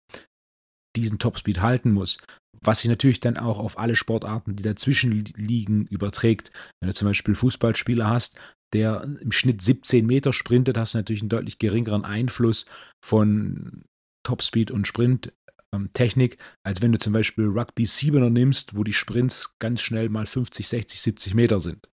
diesen 0.95 1.19
Topspeed 1.19 1.61
halten 1.61 1.91
muss 1.91 2.19
was 2.61 2.79
sich 2.79 2.89
natürlich 2.89 3.19
dann 3.19 3.37
auch 3.37 3.59
auf 3.59 3.77
alle 3.77 3.95
Sportarten, 3.95 4.55
die 4.55 4.63
dazwischen 4.63 5.11
liegen, 5.35 5.85
überträgt. 5.87 6.51
Wenn 6.79 6.87
du 6.87 6.93
zum 6.93 7.07
Beispiel 7.07 7.35
Fußballspieler 7.35 8.09
hast, 8.09 8.39
der 8.73 9.03
im 9.03 9.31
Schnitt 9.31 9.61
17 9.61 10.05
Meter 10.05 10.33
sprintet, 10.33 10.77
hast 10.77 10.93
du 10.93 10.97
natürlich 10.97 11.21
einen 11.21 11.29
deutlich 11.29 11.59
geringeren 11.59 12.05
Einfluss 12.05 12.65
von 13.03 13.83
Topspeed 14.23 14.71
und 14.71 14.87
Sprinttechnik, 14.87 16.33
ähm, 16.33 16.39
als 16.63 16.81
wenn 16.81 16.91
du 16.91 16.99
zum 16.99 17.13
Beispiel 17.13 17.45
Rugby 17.45 17.83
7er 17.83 18.29
nimmst, 18.29 18.75
wo 18.75 18.83
die 18.83 18.93
Sprints 18.93 19.57
ganz 19.59 19.81
schnell 19.81 20.09
mal 20.09 20.25
50, 20.25 20.67
60, 20.67 21.01
70 21.01 21.33
Meter 21.35 21.59
sind. 21.59 21.87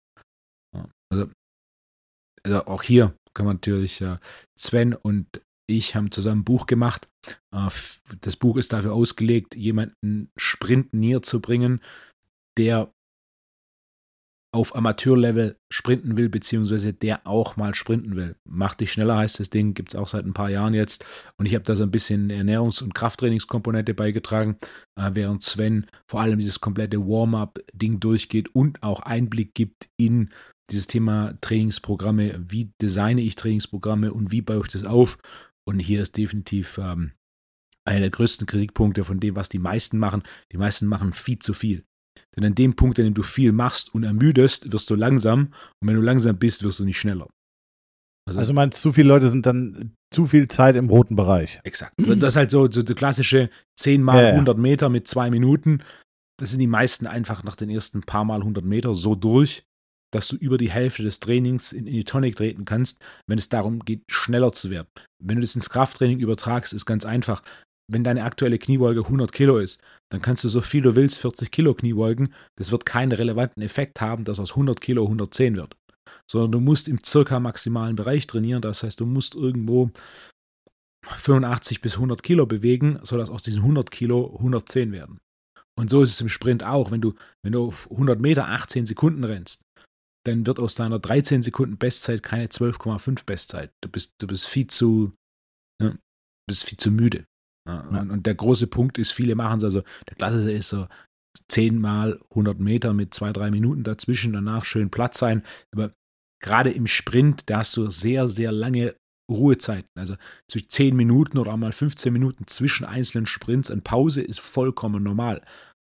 Also, 1.12 1.30
also 2.44 2.66
auch 2.66 2.84
hier 2.84 3.16
kann 3.34 3.46
man 3.46 3.58
natürlich 3.58 4.02
äh, 4.02 4.18
Sven 4.58 4.94
und 4.94 5.42
ich 5.72 5.96
haben 5.96 6.12
zusammen 6.12 6.42
ein 6.42 6.46
Buch 6.46 6.66
gemacht. 6.66 7.10
Äh, 7.54 7.70
das 8.22 8.36
Buch 8.36 8.58
ist 8.58 8.74
dafür 8.74 8.94
ausgelegt, 8.94 9.56
jemanden 9.56 10.32
Sprint 10.38 10.94
näher 10.94 11.22
zu 11.22 11.42
bringen, 11.42 11.82
der 12.58 12.94
auf 14.54 14.76
Amateurlevel 14.76 15.58
sprinten 15.72 16.18
will, 16.18 16.28
beziehungsweise 16.28 16.94
der 16.94 17.26
auch 17.26 17.56
mal 17.56 17.74
sprinten 17.74 18.18
will. 18.18 18.36
Mach 18.44 18.76
dich 18.76 18.92
schneller 18.92 19.18
heißt 19.18 19.40
das 19.40 19.50
Ding, 19.50 19.74
gibt 19.74 19.94
es 19.94 19.96
auch 19.96 20.10
seit 20.10 20.26
ein 20.26 20.34
paar 20.34 20.50
Jahren 20.50 20.74
jetzt. 20.74 21.06
Und 21.38 21.46
ich 21.46 21.56
habe 21.56 21.64
da 21.64 21.74
so 21.76 21.84
ein 21.84 21.92
bisschen 21.92 22.30
Ernährungs- 22.30 22.84
und 22.84 22.94
Krafttrainingskomponente 22.94 23.94
beigetragen, 23.94 24.58
äh, 25.00 25.12
während 25.14 25.44
Sven 25.44 25.88
vor 26.10 26.20
allem 26.20 26.38
dieses 26.38 26.60
komplette 26.60 27.00
Warm-up-Ding 27.00 28.02
durchgeht 28.02 28.54
und 28.54 28.84
auch 28.84 29.00
Einblick 29.00 29.54
gibt 29.54 29.90
in 29.98 30.30
dieses 30.70 30.88
Thema 30.88 31.38
Trainingsprogramme. 31.40 32.46
Wie 32.50 32.72
designe 32.82 33.22
ich 33.22 33.36
Trainingsprogramme 33.36 34.14
und 34.14 34.32
wie 34.32 34.42
baue 34.42 34.64
ich 34.66 34.72
das 34.72 34.84
auf? 34.84 35.18
Und 35.72 35.80
hier 35.80 36.02
ist 36.02 36.18
definitiv 36.18 36.78
ähm, 36.78 37.14
einer 37.86 38.02
der 38.02 38.10
größten 38.10 38.46
Kritikpunkte 38.46 39.06
von 39.06 39.22
dem, 39.22 39.38
was 39.38 39.48
die 39.48 39.58
meisten 39.58 39.98
machen. 39.98 40.22
Die 40.52 40.58
meisten 40.58 40.86
machen 40.86 41.14
viel 41.14 41.40
zu 41.40 41.54
viel. 41.54 41.86
Denn 42.36 42.44
an 42.44 42.56
dem 42.56 42.76
Punkt, 42.76 43.00
an 43.00 43.06
dem 43.06 43.14
du 43.14 43.24
viel 43.24 43.54
machst 43.54 43.96
und 43.96 44.04
ermüdest, 44.04 44.74
wirst 44.74 44.90
du 44.90 44.96
langsam. 44.96 45.54
Und 45.80 45.88
wenn 45.88 45.96
du 45.96 46.02
langsam 46.02 46.38
bist, 46.38 46.64
wirst 46.64 46.82
du 46.82 46.84
nicht 46.84 47.00
schneller. 47.00 47.30
Also, 48.28 48.40
also 48.40 48.54
meinst 48.54 48.80
du, 48.80 48.90
zu 48.90 48.94
viele 48.94 49.08
Leute 49.08 49.30
sind 49.30 49.46
dann 49.46 49.96
zu 50.14 50.26
viel 50.26 50.50
Zeit 50.50 50.76
im 50.76 50.90
roten 50.90 51.16
Bereich? 51.16 51.62
Exakt. 51.64 51.94
Das 51.98 52.34
ist 52.34 52.36
halt 52.36 52.52
so, 52.52 52.70
so 52.70 52.84
die 52.84 52.94
klassische 52.94 53.50
10 53.80 54.04
mal 54.04 54.22
ja, 54.22 54.30
100 54.32 54.58
Meter 54.58 54.90
mit 54.90 55.08
zwei 55.08 55.32
Minuten. 55.32 55.84
Das 56.38 56.52
sind 56.52 56.60
die 56.60 56.68
meisten 56.68 57.08
einfach 57.08 57.46
nach 57.46 57.56
den 57.56 57.70
ersten 57.70 58.02
paar 58.02 58.26
Mal 58.26 58.42
100 58.42 58.66
Meter 58.66 58.94
so 58.94 59.16
durch 59.16 59.64
dass 60.12 60.28
du 60.28 60.36
über 60.36 60.58
die 60.58 60.72
Hälfte 60.72 61.04
des 61.04 61.20
Trainings 61.20 61.74
in, 61.74 61.88
in 61.88 61.94
die 61.94 62.04
Tonic 62.04 62.36
treten 62.36 62.66
kannst, 62.66 63.02
wenn 63.28 63.38
es 63.38 63.50
darum 63.50 63.80
geht, 63.80 64.04
schneller 64.10 64.52
zu 64.52 64.70
werden. 64.70 64.88
Wenn 65.24 65.38
du 65.38 65.42
das 65.42 65.56
ins 65.56 65.70
Krafttraining 65.70 66.20
übertragst, 66.20 66.74
ist 66.74 66.86
ganz 66.86 67.06
einfach. 67.06 67.42
Wenn 67.92 68.04
deine 68.04 68.24
aktuelle 68.24 68.60
Kniebeuge 68.60 69.02
100 69.02 69.32
Kilo 69.32 69.58
ist, 69.58 69.82
dann 70.12 70.22
kannst 70.22 70.44
du 70.44 70.50
so 70.50 70.62
viel 70.62 70.82
du 70.82 70.96
willst 70.96 71.18
40 71.18 71.52
Kilo 71.52 71.74
Kniebeugen. 71.74 72.34
Das 72.58 72.72
wird 72.72 72.86
keinen 72.86 73.12
relevanten 73.12 73.64
Effekt 73.64 74.00
haben, 74.00 74.24
dass 74.24 74.40
aus 74.40 74.52
100 74.52 74.80
Kilo 74.80 75.04
110 75.04 75.56
wird. 75.56 75.76
Sondern 76.30 76.52
du 76.52 76.60
musst 76.60 76.88
im 76.88 77.00
circa 77.04 77.40
maximalen 77.40 77.96
Bereich 77.96 78.28
trainieren. 78.28 78.62
Das 78.62 78.84
heißt, 78.84 79.00
du 79.00 79.06
musst 79.06 79.36
irgendwo 79.36 79.92
85 81.06 81.82
bis 81.82 81.96
100 81.96 82.24
Kilo 82.24 82.46
bewegen, 82.46 83.00
sodass 83.04 83.30
aus 83.30 83.44
diesen 83.44 83.62
100 83.62 83.92
Kilo 83.92 84.36
110 84.38 84.92
werden. 84.92 85.20
Und 85.78 85.90
so 85.90 86.04
ist 86.04 86.12
es 86.12 86.22
im 86.22 86.30
Sprint 86.30 86.64
auch. 86.64 86.92
Wenn 86.92 87.02
du, 87.02 87.16
wenn 87.44 87.54
du 87.54 87.68
auf 87.68 87.90
100 87.92 88.20
Meter 88.20 88.48
18 88.48 88.86
Sekunden 88.86 89.24
rennst, 89.24 89.64
dann 90.26 90.46
wird 90.46 90.60
aus 90.60 90.76
deiner 90.76 91.00
13 91.00 91.42
Sekunden 91.42 91.78
Bestzeit 91.78 92.24
keine 92.24 92.48
12,5 92.48 93.26
Bestzeit. 93.26 93.72
Du 93.82 93.90
bist, 93.90 94.14
du 94.20 94.28
bist 94.28 94.48
viel 94.48 94.68
zu, 94.68 95.14
ne, 95.82 95.98
bist 96.48 96.66
viel 96.66 96.78
zu 96.78 96.92
müde. 96.92 97.26
Ja, 97.68 97.88
ja. 97.92 98.02
Und, 98.02 98.12
und, 98.12 98.26
der 98.26 98.36
große 98.36 98.68
Punkt 98.68 98.98
ist, 98.98 99.12
viele 99.12 99.36
machen 99.36 99.58
es, 99.58 99.64
also 99.64 99.82
der 100.10 100.16
Klassiker 100.16 100.52
ist 100.52 100.70
so 100.70 100.88
10 101.50 101.80
mal 101.80 102.20
100 102.32 102.60
Meter 102.60 102.94
mit 102.94 103.14
zwei, 103.14 103.32
drei 103.32 103.52
Minuten 103.52 103.84
dazwischen, 103.84 104.34
danach 104.34 104.66
schön 104.66 104.90
Platz 104.90 105.20
sein. 105.20 105.44
Aber 105.72 105.94
gerade 106.44 106.72
im 106.72 106.88
Sprint, 106.88 107.44
da 107.50 107.60
hast 107.60 107.78
du 107.78 107.90
sehr, 107.90 108.28
sehr 108.28 108.52
lange 108.52 108.96
Ruhezeiten. 109.30 109.90
Also 109.98 110.16
zwischen 110.50 110.70
10 110.70 110.96
Minuten 110.96 111.38
oder 111.38 111.54
auch 111.54 111.58
mal 111.58 111.72
15 111.72 112.12
Minuten 112.12 112.48
zwischen 112.48 112.86
einzelnen 112.86 113.26
Sprints 113.26 113.72
an 113.72 113.82
Pause 113.82 114.22
ist 114.22 114.40
vollkommen 114.40 115.04
normal. 115.04 115.42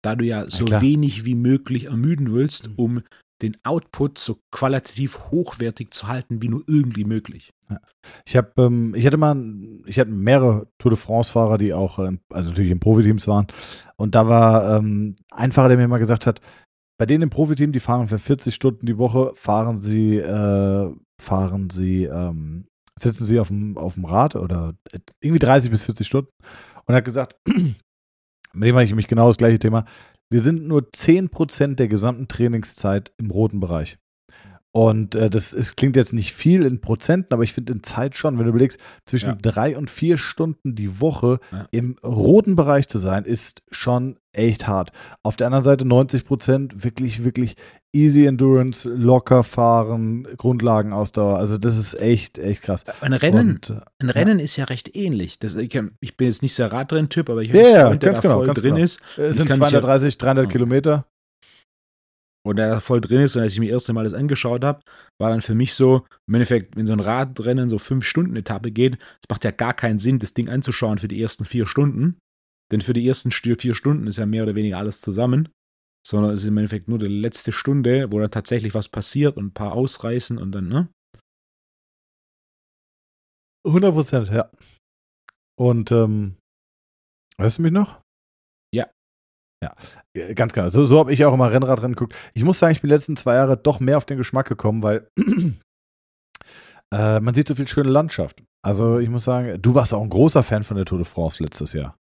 Da 0.04 0.16
du 0.16 0.26
ja 0.26 0.50
so 0.50 0.66
ja, 0.66 0.82
wenig 0.82 1.26
wie 1.26 1.36
möglich 1.36 1.86
ermüden 1.86 2.34
willst, 2.34 2.70
mhm. 2.70 2.76
um 2.76 3.04
den 3.44 3.58
Output 3.64 4.18
so 4.18 4.40
qualitativ 4.52 5.20
hochwertig 5.32 5.92
zu 5.92 6.08
halten, 6.08 6.42
wie 6.42 6.48
nur 6.48 6.64
irgendwie 6.68 7.04
möglich. 7.04 7.54
Ja. 7.70 7.80
Ich 8.26 8.36
habe, 8.36 8.52
ähm, 8.58 8.96
ich 8.96 9.06
hatte 9.06 9.18
mal, 9.18 9.36
ich 9.86 10.00
hatte 10.00 10.12
mehrere 10.12 10.68
Tour 10.80 10.92
de 10.92 11.00
France-Fahrer, 11.00 11.58
die 11.58 11.74
auch, 11.74 12.00
ähm, 12.00 12.20
also 12.30 12.50
natürlich 12.50 12.72
in 12.72 12.80
Profiteams 12.80 13.28
waren. 13.28 13.48
Und 13.98 14.16
da 14.16 14.28
war 14.28 14.78
ähm, 14.78 15.18
ein 15.32 15.52
Fahrer, 15.52 15.70
der 15.70 15.78
mir 15.78 15.88
mal 15.88 15.98
gesagt 15.98 16.26
hat, 16.26 16.42
bei 16.98 17.06
denen 17.06 17.24
im 17.24 17.30
Profiteam, 17.30 17.72
die 17.72 17.80
fahren 17.80 18.08
für 18.08 18.20
40 18.20 18.54
Stunden 18.56 18.86
die 18.86 18.98
Woche, 18.98 19.32
fahren 19.36 19.82
sie, 19.82 20.18
äh, 20.18 20.90
fahren 21.22 21.70
sie, 21.70 22.06
ähm, 22.06 22.66
sitzen 23.00 23.26
sie 23.26 23.40
auf 23.40 23.50
dem, 23.50 23.78
auf 23.78 23.96
dem 23.96 24.06
Rad 24.06 24.36
oder 24.36 24.76
irgendwie 25.22 25.40
30 25.40 25.70
bis 25.70 25.84
40 25.84 26.08
Stunden. 26.08 26.32
Und 26.86 26.94
er 26.94 26.98
hat 26.98 27.06
gesagt, 27.06 27.36
mit 27.48 28.68
dem 28.68 28.76
habe 28.76 28.84
ich 28.84 28.92
nämlich 28.92 29.08
genau 29.08 29.28
das 29.28 29.38
gleiche 29.38 29.60
Thema. 29.60 29.86
Wir 30.30 30.42
sind 30.42 30.68
nur 30.68 30.82
10% 30.82 31.76
der 31.76 31.88
gesamten 31.88 32.28
Trainingszeit 32.28 33.14
im 33.18 33.32
roten 33.32 33.60
Bereich. 33.60 33.98
Und 34.76 35.14
äh, 35.14 35.30
das 35.30 35.54
ist, 35.54 35.78
klingt 35.78 35.96
jetzt 35.96 36.14
nicht 36.14 36.34
viel 36.34 36.66
in 36.66 36.82
Prozenten, 36.82 37.32
aber 37.32 37.44
ich 37.44 37.54
finde 37.54 37.74
in 37.74 37.84
Zeit 37.84 38.16
schon, 38.16 38.40
wenn 38.40 38.46
du 38.46 38.50
überlegst, 38.50 38.80
zwischen 39.06 39.30
ja. 39.30 39.38
drei 39.40 39.78
und 39.78 39.92
vier 39.92 40.18
Stunden 40.18 40.74
die 40.74 41.00
Woche 41.00 41.40
ja. 41.52 41.68
im 41.70 41.96
roten 42.04 42.56
Bereich 42.56 42.88
zu 42.88 42.98
sein, 42.98 43.24
ist 43.24 43.62
schon 43.70 44.18
echt 44.32 44.68
hart. 44.68 44.92
Auf 45.22 45.36
der 45.36 45.46
anderen 45.46 45.64
Seite 45.64 45.86
90 45.86 46.26
Prozent 46.26 46.84
wirklich, 46.84 47.24
wirklich 47.24 47.56
easy 47.92 48.26
Endurance, 48.26 48.90
locker 48.90 49.44
fahren, 49.44 50.28
Grundlagenausdauer. 50.38 51.38
Also 51.38 51.60
das 51.60 51.78
ist 51.78 51.94
echt, 52.02 52.40
echt 52.40 52.64
krass. 52.64 52.84
Ein 53.00 53.14
Rennen, 53.14 53.52
und, 53.52 53.70
äh, 53.70 53.80
ein 54.00 54.10
Rennen 54.10 54.40
ja. 54.40 54.44
ist 54.44 54.58
ja 54.58 54.66
recht 54.66 54.96
ähnlich. 54.96 55.38
Das, 55.38 55.54
ich, 55.54 55.80
ich, 56.00 56.18
bin 56.18 56.26
jetzt 56.26 56.42
nicht 56.42 56.58
der 56.58 56.72
Radrenntyp, 56.72 57.30
aber 57.30 57.44
ich 57.44 57.52
ja, 57.52 57.60
einen 57.60 57.88
Freund, 57.90 58.02
der 58.02 58.14
genau, 58.14 58.34
voll 58.34 58.48
drin 58.56 58.74
genau. 58.74 58.84
ist. 58.84 59.02
Es 59.18 59.38
sind 59.38 59.54
230, 59.54 60.18
300 60.18 60.50
Kilometer 60.50 61.06
und 62.46 62.58
der 62.58 62.82
voll 62.82 63.02
drin 63.02 63.22
ist 63.22 63.36
und 63.36 63.42
als 63.42 63.54
ich 63.54 63.60
mir 63.60 63.68
das 63.68 63.84
erste 63.84 63.94
Mal 63.94 64.04
das 64.04 64.14
angeschaut 64.14 64.64
habe, 64.64 64.82
war 65.20 65.30
dann 65.30 65.42
für 65.42 65.56
mich 65.56 65.74
so, 65.74 66.06
im 66.28 66.36
Endeffekt, 66.36 66.76
wenn 66.76 66.88
so 66.88 66.94
ein 66.94 67.00
Radrennen 67.00 67.70
so 67.70 67.80
fünf 67.80 68.06
Stunden 68.06 68.36
Etappe 68.36 68.72
geht, 68.72 68.96
es 68.96 69.30
macht 69.30 69.44
ja 69.44 69.52
gar 69.52 69.74
keinen 69.74 70.00
Sinn, 70.00 70.20
das 70.20 70.34
Ding 70.34 70.50
anzuschauen 70.50 70.98
für 70.98 71.08
die 71.08 71.22
ersten 71.22 71.46
vier 71.46 71.68
Stunden, 71.68 72.18
denn 72.72 72.82
für 72.82 72.94
die 72.94 73.08
ersten 73.08 73.32
vier 73.32 73.76
Stunden 73.76 74.08
ist 74.08 74.18
ja 74.18 74.26
mehr 74.26 74.44
oder 74.44 74.56
weniger 74.56 74.78
alles 74.78 75.02
zusammen, 75.02 75.50
sondern 76.06 76.32
es 76.32 76.42
ist 76.42 76.50
im 76.50 76.58
Endeffekt 76.58 76.90
nur 76.90 77.00
die 77.00 77.08
letzte 77.08 77.52
Stunde, 77.52 78.12
wo 78.12 78.20
dann 78.20 78.32
tatsächlich 78.32 78.74
was 78.74 78.90
passiert 78.90 79.38
und 79.38 79.46
ein 79.46 79.54
paar 79.54 79.74
ausreißen 79.74 80.38
und 80.38 80.52
dann, 80.52 80.68
ne? 80.68 80.90
100 83.66 83.94
Prozent, 83.94 84.28
ja. 84.30 84.52
Und, 85.58 85.92
ähm, 85.92 86.36
hörst 87.38 87.60
du 87.60 87.62
mich 87.62 87.72
noch? 87.72 88.03
Ja, 89.64 89.74
äh, 90.14 90.34
ganz 90.36 90.54
genau. 90.54 90.68
So, 90.70 90.86
so 90.86 91.00
habe 91.00 91.14
ich 91.14 91.24
auch 91.26 91.34
immer 91.34 91.52
Rennradrennen 91.52 91.96
geguckt. 91.96 92.16
Ich 92.34 92.44
muss 92.44 92.60
sagen, 92.60 92.72
ich 92.74 92.82
bin 92.82 92.90
die 92.90 92.94
letzten 92.96 93.16
zwei 93.16 93.36
Jahre 93.36 93.58
doch 93.58 93.80
mehr 93.80 93.98
auf 93.98 94.06
den 94.06 94.18
Geschmack 94.18 94.48
gekommen, 94.48 94.84
weil 94.84 95.08
Äh, 96.92 97.20
man 97.22 97.34
sieht 97.34 97.48
so 97.48 97.56
viel 97.56 97.68
schöne 97.68 97.90
Landschaft. 97.90 98.44
Also 98.64 99.00
ich 99.00 99.10
muss 99.10 99.24
sagen, 99.24 99.60
du 99.60 99.74
warst 99.74 99.96
auch 99.96 100.02
ein 100.04 100.10
großer 100.12 100.44
Fan 100.44 100.64
von 100.64 100.78
der 100.78 100.86
Tour 100.86 101.00
de 101.00 101.06
France 101.06 101.42
letztes 101.42 101.74
Jahr. 101.74 101.98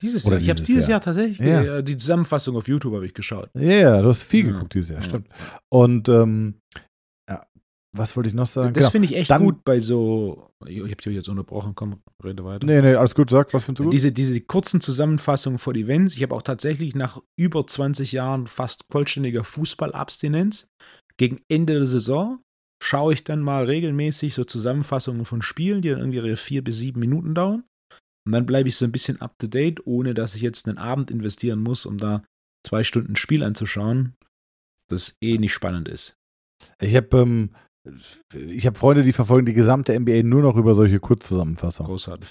Dieses 0.00 0.24
Oder 0.24 0.36
Jahr. 0.36 0.42
Ich 0.42 0.48
habe 0.48 0.54
dieses 0.56 0.66
dieses 0.66 0.84
Jahr. 0.86 0.90
Jahr, 0.92 1.00
tatsächlich. 1.02 1.38
Ja. 1.46 1.76
äh, 1.78 1.84
Die 1.84 1.96
Zusammenfassung 1.96 2.56
auf 2.56 2.68
YouTube 2.68 2.94
habe 2.94 3.04
ich 3.04 3.12
geschaut. 3.12 3.50
Ja, 3.54 3.60
yeah, 3.60 4.02
du 4.02 4.08
hast 4.08 4.22
viel 4.22 4.46
Ja. 4.46 4.52
geguckt 4.52 4.72
dieses 4.74 4.90
Jahr, 4.90 5.00
Ja. 5.00 5.06
stimmt. 5.06 5.28
Und 5.68 6.08
ähm, 6.08 6.54
was 7.96 8.16
wollte 8.16 8.28
ich 8.28 8.34
noch 8.34 8.46
sagen? 8.46 8.72
Das 8.74 8.82
Genau. 8.84 8.90
finde 8.90 9.06
ich 9.06 9.16
echt 9.16 9.30
Dann- 9.30 9.42
gut 9.44 9.64
bei 9.64 9.78
so. 9.80 10.50
Ich 10.66 10.80
habe 10.80 10.94
dich 10.96 11.06
jetzt 11.14 11.28
unterbrochen, 11.28 11.74
komm, 11.74 12.00
rede 12.22 12.44
weiter. 12.44 12.66
Nee, 12.66 12.80
nee, 12.82 12.94
alles 12.94 13.14
gut, 13.14 13.30
sag, 13.30 13.52
was 13.54 13.64
findest 13.64 13.80
du 13.80 13.84
gut? 13.84 13.92
Diese, 13.92 14.12
diese 14.12 14.40
kurzen 14.40 14.80
Zusammenfassungen 14.80 15.58
von 15.58 15.74
Events. 15.74 16.16
Ich 16.16 16.22
habe 16.22 16.34
auch 16.34 16.42
tatsächlich 16.42 16.94
nach 16.94 17.20
über 17.38 17.66
20 17.66 18.12
Jahren 18.12 18.46
fast 18.46 18.84
vollständiger 18.90 19.44
Fußballabstinenz 19.44 20.68
gegen 21.16 21.40
Ende 21.48 21.74
der 21.74 21.86
Saison 21.86 22.40
schaue 22.82 23.14
ich 23.14 23.24
dann 23.24 23.40
mal 23.40 23.64
regelmäßig 23.64 24.34
so 24.34 24.44
Zusammenfassungen 24.44 25.24
von 25.24 25.40
Spielen, 25.42 25.80
die 25.80 25.88
dann 25.90 26.00
irgendwie 26.00 26.18
ihre 26.18 26.36
vier 26.36 26.62
bis 26.62 26.78
sieben 26.78 27.00
Minuten 27.00 27.34
dauern. 27.34 27.64
Und 28.26 28.32
dann 28.32 28.46
bleibe 28.46 28.68
ich 28.68 28.76
so 28.76 28.84
ein 28.84 28.92
bisschen 28.92 29.20
up 29.20 29.38
to 29.38 29.46
date, 29.46 29.86
ohne 29.86 30.12
dass 30.12 30.34
ich 30.34 30.42
jetzt 30.42 30.68
einen 30.68 30.78
Abend 30.78 31.10
investieren 31.10 31.60
muss, 31.60 31.86
um 31.86 31.98
da 31.98 32.24
zwei 32.66 32.82
Stunden 32.84 33.16
Spiel 33.16 33.42
anzuschauen, 33.42 34.14
das 34.90 35.16
eh 35.22 35.38
nicht 35.38 35.54
spannend 35.54 35.88
ist. 35.88 36.16
Ich 36.80 36.94
habe 36.96 37.16
ähm, 37.18 37.54
ich 38.34 38.66
habe 38.66 38.78
Freunde, 38.78 39.02
die 39.02 39.12
verfolgen 39.12 39.46
die 39.46 39.52
gesamte 39.52 39.98
NBA 39.98 40.22
nur 40.22 40.42
noch 40.42 40.56
über 40.56 40.74
solche 40.74 41.00
Kurzzusammenfassungen. 41.00 41.90
Großartig. 41.90 42.28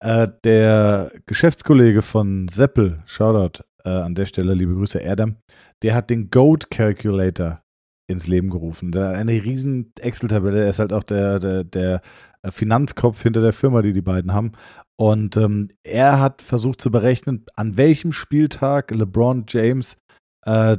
Äh, 0.00 0.28
der 0.44 1.10
Geschäftskollege 1.26 2.02
von 2.02 2.46
Seppel, 2.48 3.02
Shoutout 3.06 3.64
äh, 3.84 3.90
an 3.90 4.14
der 4.14 4.26
Stelle, 4.26 4.54
liebe 4.54 4.74
Grüße, 4.74 4.98
Erdem, 4.98 5.36
der 5.82 5.94
hat 5.94 6.10
den 6.10 6.30
Goat 6.30 6.70
Calculator 6.70 7.62
ins 8.08 8.28
Leben 8.28 8.50
gerufen. 8.50 8.92
Der, 8.92 9.10
eine 9.10 9.32
riesen 9.32 9.92
Excel-Tabelle. 9.98 10.62
Er 10.62 10.68
ist 10.68 10.78
halt 10.78 10.92
auch 10.92 11.02
der, 11.02 11.40
der, 11.40 11.64
der 11.64 12.02
Finanzkopf 12.48 13.20
hinter 13.22 13.40
der 13.40 13.52
Firma, 13.52 13.82
die 13.82 13.92
die 13.92 14.02
beiden 14.02 14.32
haben. 14.32 14.52
Und 14.96 15.36
ähm, 15.36 15.70
er 15.82 16.20
hat 16.20 16.42
versucht 16.42 16.80
zu 16.80 16.90
berechnen, 16.90 17.44
an 17.54 17.76
welchem 17.76 18.12
Spieltag 18.12 18.92
LeBron 18.92 19.44
James 19.48 19.98
äh, 20.46 20.78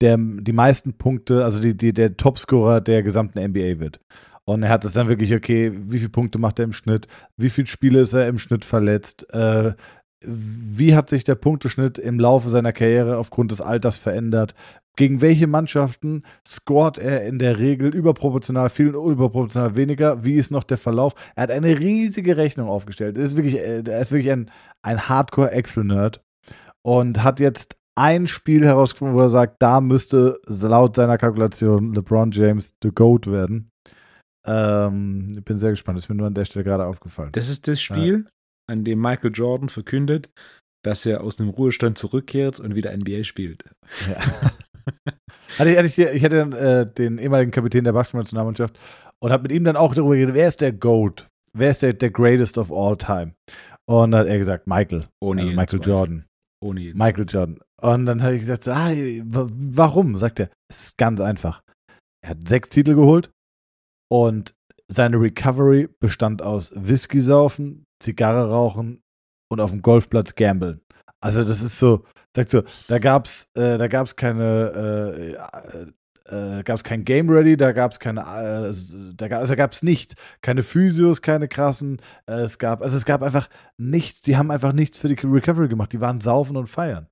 der, 0.00 0.16
die 0.18 0.52
meisten 0.52 0.94
Punkte, 0.94 1.44
also 1.44 1.60
die, 1.60 1.76
die, 1.76 1.92
der 1.92 2.16
Topscorer 2.16 2.80
der 2.80 3.02
gesamten 3.02 3.38
NBA 3.38 3.80
wird. 3.80 4.00
Und 4.44 4.62
er 4.62 4.70
hat 4.70 4.84
es 4.84 4.94
dann 4.94 5.08
wirklich, 5.08 5.34
okay, 5.34 5.72
wie 5.74 5.98
viele 5.98 6.10
Punkte 6.10 6.38
macht 6.38 6.58
er 6.58 6.64
im 6.64 6.72
Schnitt? 6.72 7.06
Wie 7.36 7.50
viele 7.50 7.66
Spiele 7.66 8.00
ist 8.00 8.14
er 8.14 8.26
im 8.26 8.38
Schnitt 8.38 8.64
verletzt? 8.64 9.32
Äh, 9.32 9.74
wie 10.22 10.94
hat 10.94 11.08
sich 11.08 11.24
der 11.24 11.34
Punkteschnitt 11.34 11.98
im 11.98 12.18
Laufe 12.18 12.48
seiner 12.48 12.72
Karriere 12.72 13.16
aufgrund 13.16 13.52
des 13.52 13.60
Alters 13.60 13.98
verändert? 13.98 14.54
Gegen 14.96 15.20
welche 15.22 15.46
Mannschaften 15.46 16.24
scoret 16.46 16.98
er 16.98 17.24
in 17.24 17.38
der 17.38 17.58
Regel 17.58 17.94
überproportional 17.94 18.68
viel 18.68 18.94
und 18.94 19.12
überproportional 19.12 19.76
weniger? 19.76 20.24
Wie 20.24 20.34
ist 20.34 20.50
noch 20.50 20.64
der 20.64 20.76
Verlauf? 20.78 21.14
Er 21.36 21.44
hat 21.44 21.50
eine 21.50 21.78
riesige 21.78 22.36
Rechnung 22.36 22.68
aufgestellt. 22.68 23.16
Er 23.16 23.24
ist 23.24 23.36
wirklich, 23.36 23.58
äh, 23.58 23.82
er 23.86 24.00
ist 24.00 24.12
wirklich 24.12 24.32
ein, 24.32 24.50
ein 24.82 25.08
Hardcore-Excel-Nerd 25.08 26.22
und 26.82 27.22
hat 27.22 27.40
jetzt 27.40 27.76
ein 27.98 28.26
Spiel 28.26 28.64
herausgefunden, 28.64 29.16
wo 29.16 29.20
er 29.20 29.30
sagt, 29.30 29.60
da 29.60 29.80
müsste 29.80 30.40
laut 30.46 30.96
seiner 30.96 31.18
Kalkulation 31.18 31.94
LeBron 31.94 32.30
James 32.30 32.74
the 32.82 32.90
GOAT 32.90 33.26
werden. 33.26 33.70
Ähm, 34.46 35.32
ich 35.36 35.44
bin 35.44 35.58
sehr 35.58 35.70
gespannt. 35.70 35.98
Ist 35.98 36.08
mir 36.08 36.14
nur 36.14 36.26
an 36.26 36.34
der 36.34 36.44
Stelle 36.44 36.64
gerade 36.64 36.86
aufgefallen. 36.86 37.32
Das 37.32 37.48
ist 37.48 37.68
das 37.68 37.80
Spiel, 37.80 38.26
an 38.68 38.84
dem 38.84 39.00
Michael 39.00 39.32
Jordan 39.34 39.68
verkündet, 39.68 40.30
dass 40.82 41.04
er 41.04 41.22
aus 41.22 41.36
dem 41.36 41.48
Ruhestand 41.48 41.98
zurückkehrt 41.98 42.60
und 42.60 42.74
wieder 42.74 42.96
NBA 42.96 43.24
spielt. 43.24 43.64
Ja. 44.08 44.20
hatte 45.58 45.70
ich, 45.70 45.76
hatte 45.76 45.86
ich, 45.86 45.98
ich 45.98 46.24
hatte 46.24 46.40
äh, 46.40 46.94
den 46.94 47.18
ehemaligen 47.18 47.50
Kapitän 47.50 47.84
der 47.84 47.92
Basketballnationalmannschaft 47.92 48.78
und 49.22 49.32
habe 49.32 49.42
mit 49.42 49.52
ihm 49.52 49.64
dann 49.64 49.76
auch 49.76 49.94
darüber 49.94 50.14
geredet, 50.14 50.34
wer 50.34 50.48
ist 50.48 50.60
der 50.60 50.72
GOAT? 50.72 51.28
Wer 51.52 51.70
ist 51.70 51.82
der, 51.82 51.92
der 51.92 52.10
greatest 52.10 52.56
of 52.58 52.72
all 52.72 52.96
time? 52.96 53.34
Und 53.86 54.14
hat 54.14 54.28
er 54.28 54.38
gesagt, 54.38 54.66
Michael. 54.66 55.00
Ohne 55.20 55.42
also 55.42 55.52
Michael 55.52 55.80
Zweifel. 55.80 55.92
Jordan. 55.92 56.24
Ohne 56.62 56.80
jeden 56.80 56.98
Michael 56.98 57.26
Jordan. 57.28 57.60
Und 57.80 58.06
dann 58.06 58.22
habe 58.22 58.34
ich 58.34 58.40
gesagt, 58.40 58.64
so, 58.64 58.72
ah, 58.72 58.90
wa- 58.90 59.48
warum? 59.50 60.16
Sagt 60.16 60.40
er, 60.40 60.50
es 60.70 60.84
ist 60.84 60.98
ganz 60.98 61.20
einfach. 61.20 61.62
Er 62.22 62.30
hat 62.30 62.48
sechs 62.48 62.68
Titel 62.68 62.94
geholt 62.94 63.30
und 64.12 64.54
seine 64.88 65.18
Recovery 65.20 65.88
bestand 66.00 66.42
aus 66.42 66.72
Whisky 66.74 67.20
saufen, 67.20 67.84
Zigarre 68.02 68.50
rauchen 68.50 69.00
und 69.50 69.60
auf 69.60 69.70
dem 69.70 69.82
Golfplatz 69.82 70.34
gambeln. 70.34 70.80
Also 71.22 71.44
das 71.44 71.62
ist 71.62 71.78
so, 71.78 72.04
sagt 72.36 72.50
so, 72.50 72.62
da 72.88 72.98
gab's, 72.98 73.48
äh, 73.54 73.78
da 73.78 73.88
gab's 73.88 74.16
keine, 74.16 75.36
äh, 75.36 75.86
äh, 76.30 76.62
gab's 76.62 76.84
kein 76.84 77.04
Game 77.04 77.28
Ready, 77.28 77.56
da 77.56 77.72
gab's 77.72 77.98
keine, 77.98 78.20
äh, 78.20 78.72
da, 79.16 79.26
also 79.36 79.52
da 79.52 79.54
gab's 79.54 79.82
nichts, 79.82 80.14
keine 80.42 80.62
Physios, 80.62 81.22
keine 81.22 81.48
krassen, 81.48 81.98
äh, 82.26 82.40
es 82.40 82.58
gab, 82.58 82.82
also 82.82 82.96
es 82.96 83.04
gab 83.04 83.22
einfach 83.22 83.48
nichts, 83.76 84.20
die 84.20 84.36
haben 84.36 84.50
einfach 84.50 84.72
nichts 84.72 84.98
für 84.98 85.08
die 85.08 85.26
Recovery 85.26 85.68
gemacht, 85.68 85.92
die 85.92 86.00
waren 86.00 86.20
saufen 86.20 86.56
und 86.56 86.68
feiern. 86.68 87.08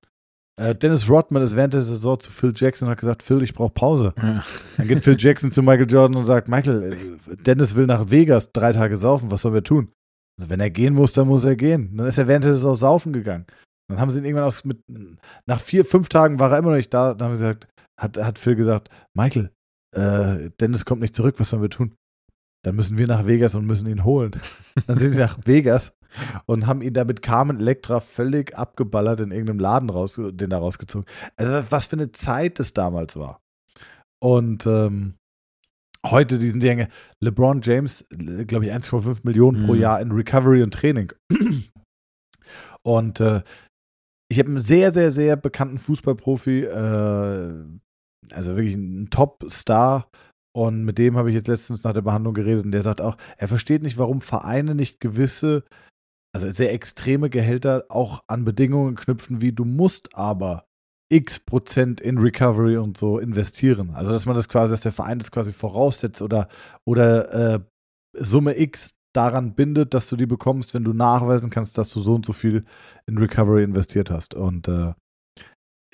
Äh, 0.59 0.75
Dennis 0.75 1.09
Rodman 1.09 1.43
ist 1.43 1.55
während 1.55 1.73
der 1.73 1.81
Saison 1.81 2.19
zu 2.19 2.31
Phil 2.31 2.53
Jackson 2.55 2.87
und 2.87 2.91
hat 2.91 2.99
gesagt, 2.99 3.23
Phil, 3.23 3.41
ich 3.43 3.53
brauche 3.53 3.73
Pause. 3.73 4.13
Ja. 4.17 4.43
Dann 4.77 4.87
geht 4.87 4.99
Phil 5.01 5.15
Jackson 5.17 5.51
zu 5.51 5.63
Michael 5.63 5.89
Jordan 5.89 6.17
und 6.17 6.25
sagt, 6.25 6.47
Michael, 6.47 6.93
äh, 6.93 7.35
Dennis 7.37 7.75
will 7.75 7.85
nach 7.85 8.09
Vegas 8.09 8.51
drei 8.51 8.73
Tage 8.73 8.97
saufen, 8.97 9.31
was 9.31 9.41
sollen 9.41 9.53
wir 9.53 9.63
tun? 9.63 9.91
Also 10.37 10.49
wenn 10.49 10.59
er 10.59 10.69
gehen 10.69 10.93
muss, 10.93 11.13
dann 11.13 11.27
muss 11.27 11.45
er 11.45 11.55
gehen. 11.55 11.95
Dann 11.95 12.07
ist 12.07 12.17
er 12.17 12.27
während 12.27 12.45
der 12.45 12.53
Saison 12.53 12.75
saufen 12.75 13.13
gegangen. 13.13 13.45
Dann 13.89 13.99
haben 13.99 14.11
sie 14.11 14.19
ihn 14.19 14.25
irgendwann 14.25 14.45
aus, 14.45 14.63
mit, 14.63 14.79
nach 15.45 15.59
vier, 15.59 15.83
fünf 15.83 16.09
Tagen 16.09 16.39
war 16.39 16.51
er 16.51 16.59
immer 16.59 16.69
noch 16.69 16.77
nicht 16.77 16.93
da. 16.93 17.13
Dann 17.13 17.29
haben 17.29 17.35
sie 17.35 17.43
gesagt, 17.43 17.67
hat, 17.99 18.17
hat 18.17 18.39
Phil 18.39 18.55
gesagt, 18.55 18.89
Michael, 19.15 19.51
äh, 19.95 20.49
Dennis 20.59 20.85
kommt 20.85 21.01
nicht 21.01 21.15
zurück, 21.15 21.35
was 21.39 21.49
sollen 21.49 21.61
wir 21.61 21.69
tun? 21.69 21.95
Dann 22.65 22.75
müssen 22.75 22.97
wir 22.97 23.07
nach 23.07 23.25
Vegas 23.25 23.55
und 23.55 23.65
müssen 23.65 23.87
ihn 23.87 24.03
holen. 24.03 24.31
Dann 24.87 24.97
sind 24.97 25.13
die 25.13 25.19
nach 25.19 25.37
Vegas 25.45 25.93
und 26.45 26.67
haben 26.67 26.81
ihn 26.81 26.93
da 26.93 27.05
mit 27.05 27.21
Carmen 27.21 27.59
Electra 27.59 27.99
völlig 27.99 28.57
abgeballert 28.57 29.21
in 29.21 29.31
irgendeinem 29.31 29.59
Laden 29.59 29.89
raus, 29.89 30.19
den 30.21 30.49
da 30.49 30.57
rausgezogen. 30.57 31.07
Also 31.37 31.63
was 31.69 31.85
für 31.85 31.95
eine 31.95 32.11
Zeit 32.11 32.59
das 32.59 32.73
damals 32.73 33.15
war. 33.15 33.39
Und 34.21 34.65
ähm, 34.65 35.15
heute 36.05 36.37
diesen 36.39 36.59
Dinge, 36.59 36.89
LeBron 37.23 37.61
James, 37.61 38.05
glaube 38.09 38.65
ich, 38.65 38.73
1,5 38.73 39.19
Millionen 39.23 39.65
pro 39.65 39.73
Mhm. 39.73 39.79
Jahr 39.79 40.01
in 40.01 40.11
Recovery 40.11 40.61
und 40.63 40.73
Training. 40.73 41.13
Und 42.83 43.19
äh, 43.19 43.41
ich 44.29 44.39
habe 44.39 44.49
einen 44.49 44.59
sehr, 44.59 44.91
sehr, 44.91 45.11
sehr 45.11 45.35
bekannten 45.37 45.77
Fußballprofi, 45.77 46.63
äh, 46.63 47.65
also 48.33 48.55
wirklich 48.55 48.75
ein 48.75 49.09
Top-Star. 49.09 50.09
Und 50.55 50.83
mit 50.83 50.97
dem 50.97 51.15
habe 51.15 51.29
ich 51.29 51.35
jetzt 51.35 51.47
letztens 51.47 51.83
nach 51.83 51.93
der 51.93 52.01
Behandlung 52.01 52.33
geredet 52.33 52.65
und 52.65 52.71
der 52.71 52.81
sagt 52.81 53.01
auch, 53.01 53.17
er 53.37 53.47
versteht 53.47 53.83
nicht, 53.83 53.97
warum 53.97 54.19
Vereine 54.19 54.75
nicht 54.75 54.99
gewisse, 54.99 55.63
also 56.33 56.49
sehr 56.49 56.73
extreme 56.73 57.29
Gehälter 57.29 57.85
auch 57.89 58.23
an 58.27 58.45
Bedingungen 58.45 58.95
knüpfen, 58.95 59.41
wie 59.41 59.51
du 59.51 59.63
musst 59.63 60.15
aber 60.15 60.65
x 61.11 61.39
Prozent 61.39 62.01
in 62.01 62.17
Recovery 62.17 62.77
und 62.77 62.97
so 62.97 63.19
investieren. 63.19 63.91
Also 63.91 64.11
dass 64.11 64.25
man 64.25 64.35
das 64.35 64.49
quasi, 64.49 64.73
dass 64.73 64.81
der 64.81 64.91
Verein 64.91 65.19
das 65.19 65.31
quasi 65.31 65.53
voraussetzt 65.53 66.21
oder, 66.21 66.47
oder 66.85 67.55
äh, 67.55 67.59
Summe 68.13 68.57
X 68.59 68.95
daran 69.13 69.55
bindet, 69.55 69.93
dass 69.93 70.07
du 70.07 70.15
die 70.15 70.27
bekommst, 70.27 70.73
wenn 70.73 70.83
du 70.83 70.93
nachweisen 70.93 71.49
kannst, 71.49 71.77
dass 71.77 71.91
du 71.91 71.99
so 71.99 72.15
und 72.15 72.25
so 72.25 72.33
viel 72.33 72.65
in 73.07 73.17
Recovery 73.17 73.63
investiert 73.63 74.11
hast. 74.11 74.35
Und 74.35 74.67
äh, 74.67 74.93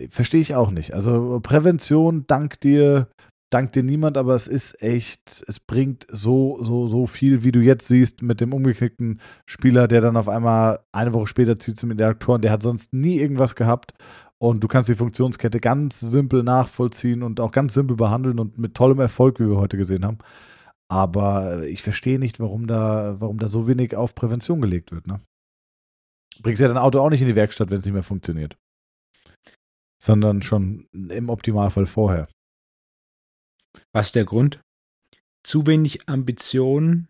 verstehe 0.09 0.41
ich 0.41 0.55
auch 0.55 0.71
nicht. 0.71 0.93
Also 0.93 1.39
Prävention, 1.41 2.25
dank 2.27 2.59
dir, 2.59 3.07
dank 3.49 3.71
dir 3.73 3.83
niemand, 3.83 4.17
aber 4.17 4.35
es 4.35 4.47
ist 4.47 4.81
echt, 4.81 5.43
es 5.47 5.59
bringt 5.59 6.07
so, 6.11 6.61
so, 6.61 6.87
so 6.87 7.07
viel, 7.07 7.43
wie 7.43 7.51
du 7.51 7.59
jetzt 7.59 7.87
siehst, 7.87 8.21
mit 8.21 8.41
dem 8.41 8.53
umgeknickten 8.53 9.21
Spieler, 9.45 9.87
der 9.87 10.01
dann 10.01 10.17
auf 10.17 10.29
einmal 10.29 10.79
eine 10.91 11.13
Woche 11.13 11.27
später 11.27 11.57
zieht 11.57 11.77
zum 11.77 11.91
Interaktoren, 11.91 12.41
der 12.41 12.51
hat 12.51 12.63
sonst 12.63 12.93
nie 12.93 13.19
irgendwas 13.19 13.55
gehabt. 13.55 13.93
Und 14.37 14.63
du 14.63 14.67
kannst 14.67 14.89
die 14.89 14.95
Funktionskette 14.95 15.59
ganz 15.59 16.01
simpel 16.01 16.43
nachvollziehen 16.43 17.23
und 17.23 17.39
auch 17.39 17.51
ganz 17.51 17.73
simpel 17.73 17.95
behandeln 17.95 18.37
und 18.39 18.57
mit 18.57 18.75
tollem 18.75 18.99
Erfolg, 18.99 19.39
wie 19.39 19.47
wir 19.47 19.57
heute 19.57 19.77
gesehen 19.77 20.05
haben. 20.05 20.17
Aber 20.89 21.65
ich 21.65 21.81
verstehe 21.81 22.19
nicht, 22.19 22.39
warum 22.39 22.67
da, 22.67 23.15
warum 23.19 23.39
da 23.39 23.47
so 23.47 23.65
wenig 23.67 23.95
auf 23.95 24.13
Prävention 24.13 24.61
gelegt 24.61 24.91
wird. 24.91 25.07
Ne? 25.07 25.21
Bringst 26.41 26.61
ja 26.61 26.67
dein 26.67 26.77
Auto 26.77 26.99
auch 26.99 27.09
nicht 27.09 27.21
in 27.21 27.27
die 27.27 27.35
Werkstatt, 27.35 27.71
wenn 27.71 27.79
es 27.79 27.85
nicht 27.85 27.93
mehr 27.93 28.03
funktioniert. 28.03 28.57
Sondern 30.05 30.43
schon 30.43 30.87
im 30.93 31.29
Optimalfall 31.29 31.87
vorher. 31.87 32.27
Was 33.91 34.07
ist 34.07 34.15
der 34.15 34.25
Grund? 34.25 34.61
Zu 35.43 35.65
wenig 35.65 36.07
Ambition, 36.07 37.07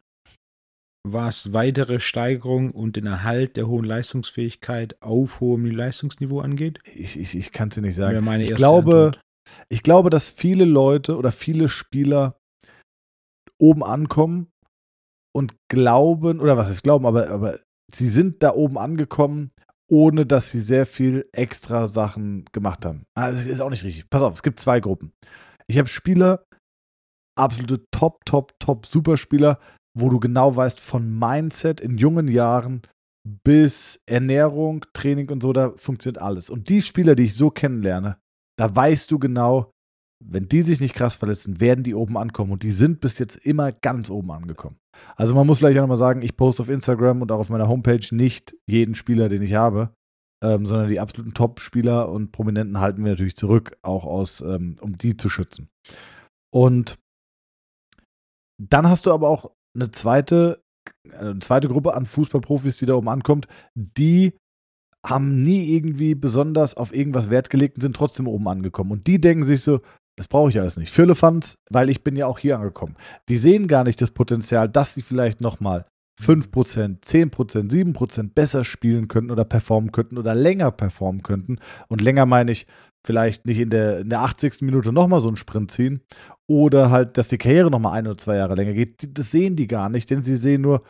was 1.06 1.54
weitere 1.54 2.00
Steigerung 2.00 2.72
und 2.72 2.96
den 2.96 3.06
Erhalt 3.06 3.58
der 3.58 3.68
hohen 3.68 3.86
Leistungsfähigkeit 3.86 5.02
auf 5.02 5.40
hohem 5.40 5.66
Leistungsniveau 5.66 6.40
angeht? 6.40 6.80
Ich, 6.86 7.20
ich, 7.20 7.36
ich 7.36 7.52
kann 7.52 7.68
es 7.68 7.76
dir 7.76 7.82
nicht 7.82 7.96
sagen. 7.96 8.26
Ich 8.42 8.56
glaube, 8.56 9.08
Antwort. 9.08 9.22
ich 9.70 9.84
glaube, 9.84 10.10
dass 10.10 10.30
viele 10.30 10.66
Leute 10.66 11.18
oder 11.18 11.32
viele 11.32 11.70
Spieler 11.70 12.40
oben 13.60 13.84
ankommen 13.84 14.48
und 15.36 15.54
glauben, 15.70 16.40
oder 16.40 16.58
was 16.58 16.70
ist 16.70 16.84
glauben, 16.84 17.06
aber, 17.06 17.30
aber 17.30 17.60
sie 17.94 18.10
sind 18.10 18.42
da 18.42 18.54
oben 18.54 18.78
angekommen, 18.78 19.52
ohne 19.90 20.26
dass 20.26 20.50
sie 20.50 20.60
sehr 20.60 20.86
viel 20.86 21.28
extra 21.32 21.88
Sachen 21.88 22.46
gemacht 22.52 22.86
haben. 22.86 23.06
Das 23.16 23.46
ist 23.46 23.60
auch 23.62 23.70
nicht 23.70 23.84
richtig. 23.84 24.10
Pass 24.10 24.22
auf, 24.22 24.34
es 24.34 24.44
gibt 24.44 24.60
zwei 24.60 24.80
Gruppen. 24.80 25.12
Ich 25.68 25.78
habe 25.78 25.88
Spieler, 25.88 26.46
absolute 27.38 27.86
Top, 27.92 28.26
Top, 28.26 28.54
Top 28.60 28.86
Superspieler, 28.86 29.60
wo 29.98 30.10
du 30.10 30.20
genau 30.20 30.56
weißt, 30.56 30.80
von 30.80 31.18
Mindset 31.18 31.82
in 31.82 31.98
jungen 31.98 32.28
Jahren 32.28 32.82
bis 33.44 34.02
Ernährung, 34.06 34.86
Training 34.94 35.30
und 35.30 35.42
so, 35.42 35.54
da 35.54 35.72
funktioniert 35.78 36.22
alles. 36.22 36.50
Und 36.50 36.70
die 36.70 36.82
Spieler, 36.82 37.16
die 37.16 37.24
ich 37.24 37.36
so 37.36 37.50
kennenlerne, 37.50 38.20
da 38.58 38.74
weißt 38.74 39.10
du 39.12 39.20
genau, 39.20 39.72
wenn 40.28 40.48
die 40.48 40.62
sich 40.62 40.80
nicht 40.80 40.96
krass 40.96 41.16
verletzen, 41.16 41.60
werden 41.60 41.84
die 41.84 41.96
oben 41.96 42.18
ankommen. 42.18 42.52
Und 42.52 42.64
die 42.64 42.72
sind 42.72 43.00
bis 43.00 43.20
jetzt 43.20 43.38
immer 43.38 43.72
ganz 43.72 44.10
oben 44.10 44.32
angekommen. 44.32 44.78
Also 45.16 45.36
man 45.36 45.46
muss 45.46 45.60
vielleicht 45.60 45.78
auch 45.78 45.84
nochmal 45.84 45.98
sagen, 45.98 46.22
ich 46.22 46.38
poste 46.38 46.64
auf 46.64 46.70
Instagram 46.70 47.22
und 47.22 47.32
auch 47.32 47.40
auf 47.40 47.50
meiner 47.50 47.68
Homepage 47.68 48.06
nicht 48.12 48.56
jeden 48.66 48.96
Spieler, 48.96 49.30
den 49.30 49.42
ich 49.42 49.54
habe, 49.54 49.94
ähm, 50.44 50.66
sondern 50.66 50.90
die 50.90 51.00
absoluten 51.00 51.34
Top-Spieler 51.34 52.10
und 52.10 52.32
Prominenten 52.32 52.80
halten 52.80 53.04
wir 53.04 53.12
natürlich 53.12 53.36
zurück, 53.36 53.78
auch 53.82 54.06
aus, 54.06 54.42
ähm, 54.42 54.76
um 54.82 54.98
die 54.98 55.18
zu 55.18 55.30
schützen. 55.30 55.70
Und 56.54 56.98
dann 58.62 58.90
hast 58.90 59.06
du 59.06 59.12
aber 59.12 59.30
auch 59.30 59.52
eine 59.76 59.92
zweite, 59.92 60.64
eine 61.12 61.40
zweite 61.40 61.68
Gruppe 61.68 61.94
an 61.94 62.06
Fußballprofis, 62.06 62.78
die 62.78 62.86
da 62.86 62.96
oben 62.96 63.10
ankommt, 63.10 63.48
die 63.76 64.34
haben 65.06 65.44
nie 65.44 65.76
irgendwie 65.76 66.16
besonders 66.16 66.76
auf 66.76 66.94
irgendwas 66.94 67.30
Wert 67.30 67.50
gelegt 67.50 67.76
und 67.78 67.82
sind 67.82 67.96
trotzdem 67.96 68.28
oben 68.28 68.48
angekommen. 68.48 68.92
Und 68.92 69.08
die 69.08 69.20
denken 69.22 69.44
sich 69.44 69.62
so, 69.62 69.82
das 70.18 70.28
brauche 70.28 70.50
ich 70.50 70.60
alles 70.60 70.78
nicht. 70.78 70.92
Firlefanz, 70.92 71.58
weil 71.70 71.90
ich 71.90 72.04
bin 72.04 72.16
ja 72.16 72.28
auch 72.28 72.40
hier 72.40 72.58
angekommen. 72.58 72.96
Die 73.30 73.38
sehen 73.38 73.68
gar 73.68 73.84
nicht 73.84 74.02
das 74.02 74.12
Potenzial, 74.12 74.70
dass 74.70 74.94
sie 74.94 75.02
vielleicht 75.02 75.42
nochmal 75.42 75.86
5%, 76.22 77.02
10%, 77.02 77.70
7% 77.70 78.34
besser 78.34 78.64
spielen 78.64 79.08
könnten 79.08 79.32
oder 79.32 79.44
performen 79.44 79.92
könnten 79.92 80.18
oder 80.18 80.34
länger 80.34 80.72
performen 80.72 81.24
könnten. 81.24 81.58
Und 81.90 82.02
länger 82.02 82.26
meine 82.26 82.54
ich 82.54 82.68
vielleicht 83.06 83.46
nicht 83.46 83.60
in 83.60 83.70
der, 83.70 84.00
in 84.00 84.10
der 84.10 84.22
80. 84.22 84.62
Minute 84.62 84.94
nochmal 84.94 85.20
so 85.20 85.28
einen 85.28 85.38
Sprint 85.38 85.72
ziehen 85.72 86.02
oder 86.48 86.90
halt, 86.90 87.18
dass 87.18 87.28
die 87.28 87.38
Karriere 87.38 87.70
nochmal 87.70 87.94
ein 87.94 88.08
oder 88.08 88.18
zwei 88.18 88.38
Jahre 88.38 88.56
länger 88.56 88.74
geht. 88.74 89.18
Das 89.18 89.32
sehen 89.32 89.56
die 89.56 89.68
gar 89.68 89.90
nicht, 89.90 90.10
denn 90.10 90.24
sie 90.24 90.36
sehen 90.36 90.62
nur, 90.62 90.84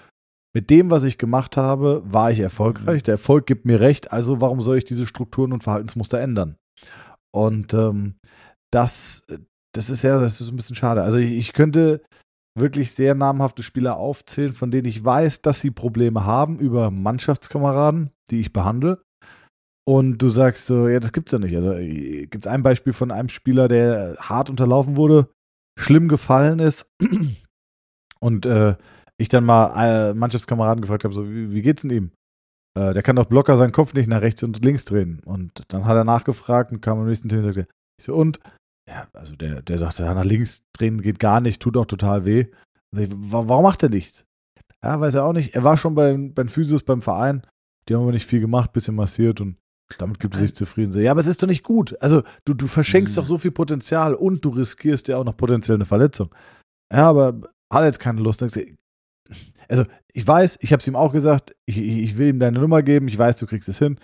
mit 0.54 0.70
dem, 0.70 0.90
was 0.90 1.04
ich 1.04 1.18
gemacht 1.18 1.58
habe, 1.58 2.02
war 2.06 2.32
ich 2.32 2.40
erfolgreich. 2.40 3.04
Der 3.04 3.16
Erfolg 3.16 3.46
gibt 3.46 3.66
mir 3.66 3.82
recht, 3.82 4.14
also 4.14 4.40
warum 4.40 4.62
soll 4.62 4.78
ich 4.78 4.86
diese 4.86 5.06
Strukturen 5.06 5.52
und 5.52 5.64
Verhaltensmuster 5.64 6.22
ändern? 6.22 6.56
Und 7.32 7.74
ähm, 7.74 8.16
das, 8.72 9.26
das 9.74 9.90
ist 9.90 10.04
ja, 10.04 10.20
das 10.20 10.42
ist 10.42 10.50
ein 10.50 10.56
bisschen 10.56 10.76
schade. 10.76 11.04
Also 11.04 11.18
ich, 11.18 11.32
ich 11.32 11.54
könnte 11.54 12.02
wirklich 12.58 12.92
sehr 12.92 13.16
namhafte 13.16 13.64
Spieler 13.64 13.98
aufzählen, 13.98 14.54
von 14.54 14.72
denen 14.72 14.88
ich 14.88 15.04
weiß, 15.04 15.42
dass 15.42 15.60
sie 15.60 15.72
Probleme 15.72 16.26
haben 16.26 16.60
über 16.60 16.90
Mannschaftskameraden, 16.92 18.12
die 18.32 18.40
ich 18.40 18.54
behandle. 18.54 19.04
Und 19.88 20.18
du 20.18 20.30
sagst 20.30 20.66
so, 20.66 20.88
ja, 20.88 21.00
das 21.00 21.12
gibt's 21.12 21.32
ja 21.32 21.40
nicht. 21.40 21.56
Also 21.56 21.74
äh, 21.74 22.26
gibt 22.26 22.46
es 22.46 22.52
ein 22.52 22.64
Beispiel 22.64 22.94
von 22.94 23.12
einem 23.12 23.30
Spieler, 23.30 23.68
der 23.68 24.16
hart 24.20 24.50
unterlaufen 24.50 24.96
wurde, 24.96 25.30
schlimm 25.78 26.08
gefallen 26.08 26.60
ist 26.60 26.90
und 28.20 28.46
äh, 28.46 28.76
ich 29.18 29.30
dann 29.30 29.46
mal 29.46 30.10
äh, 30.10 30.14
Mannschaftskameraden 30.14 30.82
gefragt 30.82 31.04
habe, 31.04 31.14
so, 31.14 31.30
wie, 31.30 31.54
wie 31.54 31.62
geht's 31.62 31.84
denn 31.84 31.92
ihm? 31.92 32.12
Äh, 32.78 32.94
der 32.94 33.04
kann 33.04 33.16
doch 33.16 33.30
locker 33.30 33.58
seinen 33.58 33.72
Kopf 33.72 33.94
nicht 33.94 34.08
nach 34.08 34.22
rechts 34.22 34.44
und 34.44 34.64
links 34.64 34.86
drehen. 34.86 35.22
Und 35.24 35.64
dann 35.68 35.86
hat 35.86 35.96
er 35.96 36.04
nachgefragt 36.04 36.72
und 36.72 36.82
kam 36.82 37.00
am 37.00 37.08
nächsten 37.08 37.30
Tag 37.30 37.40
und 37.40 37.46
sagte, 37.46 37.68
ich 37.98 38.06
so, 38.06 38.16
und 38.16 38.40
ja, 38.88 39.08
also 39.14 39.36
der, 39.36 39.62
der 39.62 39.80
sagte, 39.80 40.04
nach 40.04 40.24
links 40.24 40.64
drehen 40.74 41.02
geht 41.02 41.20
gar 41.20 41.42
nicht, 41.42 41.62
tut 41.62 41.78
auch 41.78 41.86
total 41.86 42.26
weh. 42.26 42.48
Ich, 42.96 43.10
warum 43.12 43.64
macht 43.64 43.84
er 43.84 43.90
nichts? 43.90 44.26
Ja, 44.84 45.00
weiß 45.00 45.16
er 45.16 45.26
auch 45.26 45.34
nicht. 45.34 45.56
Er 45.56 45.64
war 45.64 45.78
schon 45.78 45.96
beim, 45.96 46.34
beim 46.34 46.48
Physios 46.48 46.84
beim 46.84 47.02
Verein. 47.02 47.42
Die 47.88 47.96
haben 47.96 48.04
aber 48.04 48.12
nicht 48.12 48.28
viel 48.28 48.40
gemacht, 48.40 48.74
bisschen 48.74 48.96
massiert 48.96 49.42
und 49.42 49.58
damit 49.98 50.20
gibt 50.20 50.36
er 50.36 50.42
sich 50.42 50.56
zufrieden. 50.56 50.92
Ja, 51.00 51.12
aber 51.12 51.22
es 51.22 51.28
ist 51.28 51.42
doch 51.42 51.48
nicht 51.48 51.64
gut. 51.64 51.96
Also, 52.02 52.24
du, 52.46 52.54
du 52.54 52.68
verschenkst 52.68 53.16
mhm. 53.16 53.22
doch 53.22 53.26
so 53.26 53.38
viel 53.38 53.52
Potenzial 53.52 54.16
und 54.16 54.44
du 54.44 54.50
riskierst 54.50 55.08
ja 55.08 55.18
auch 55.18 55.24
noch 55.24 55.38
potenziell 55.38 55.76
eine 55.76 55.86
Verletzung. 55.86 56.34
Ja, 56.92 57.10
aber 57.10 57.42
hat 57.72 57.82
er 57.82 57.86
jetzt 57.86 58.00
keine 58.00 58.22
Lust. 58.22 58.44
Also, 58.44 59.86
ich 60.14 60.28
weiß, 60.28 60.60
ich 60.62 60.72
habe 60.72 60.82
es 60.82 60.88
ihm 60.88 60.96
auch 60.96 61.12
gesagt, 61.12 61.56
ich, 61.66 61.80
ich 61.80 62.18
will 62.18 62.30
ihm 62.30 62.40
deine 62.40 62.60
Nummer 62.60 62.84
geben, 62.84 63.08
ich 63.08 63.18
weiß, 63.18 63.38
du 63.38 63.46
kriegst 63.46 63.70
es 63.70 63.80
hin, 63.80 64.00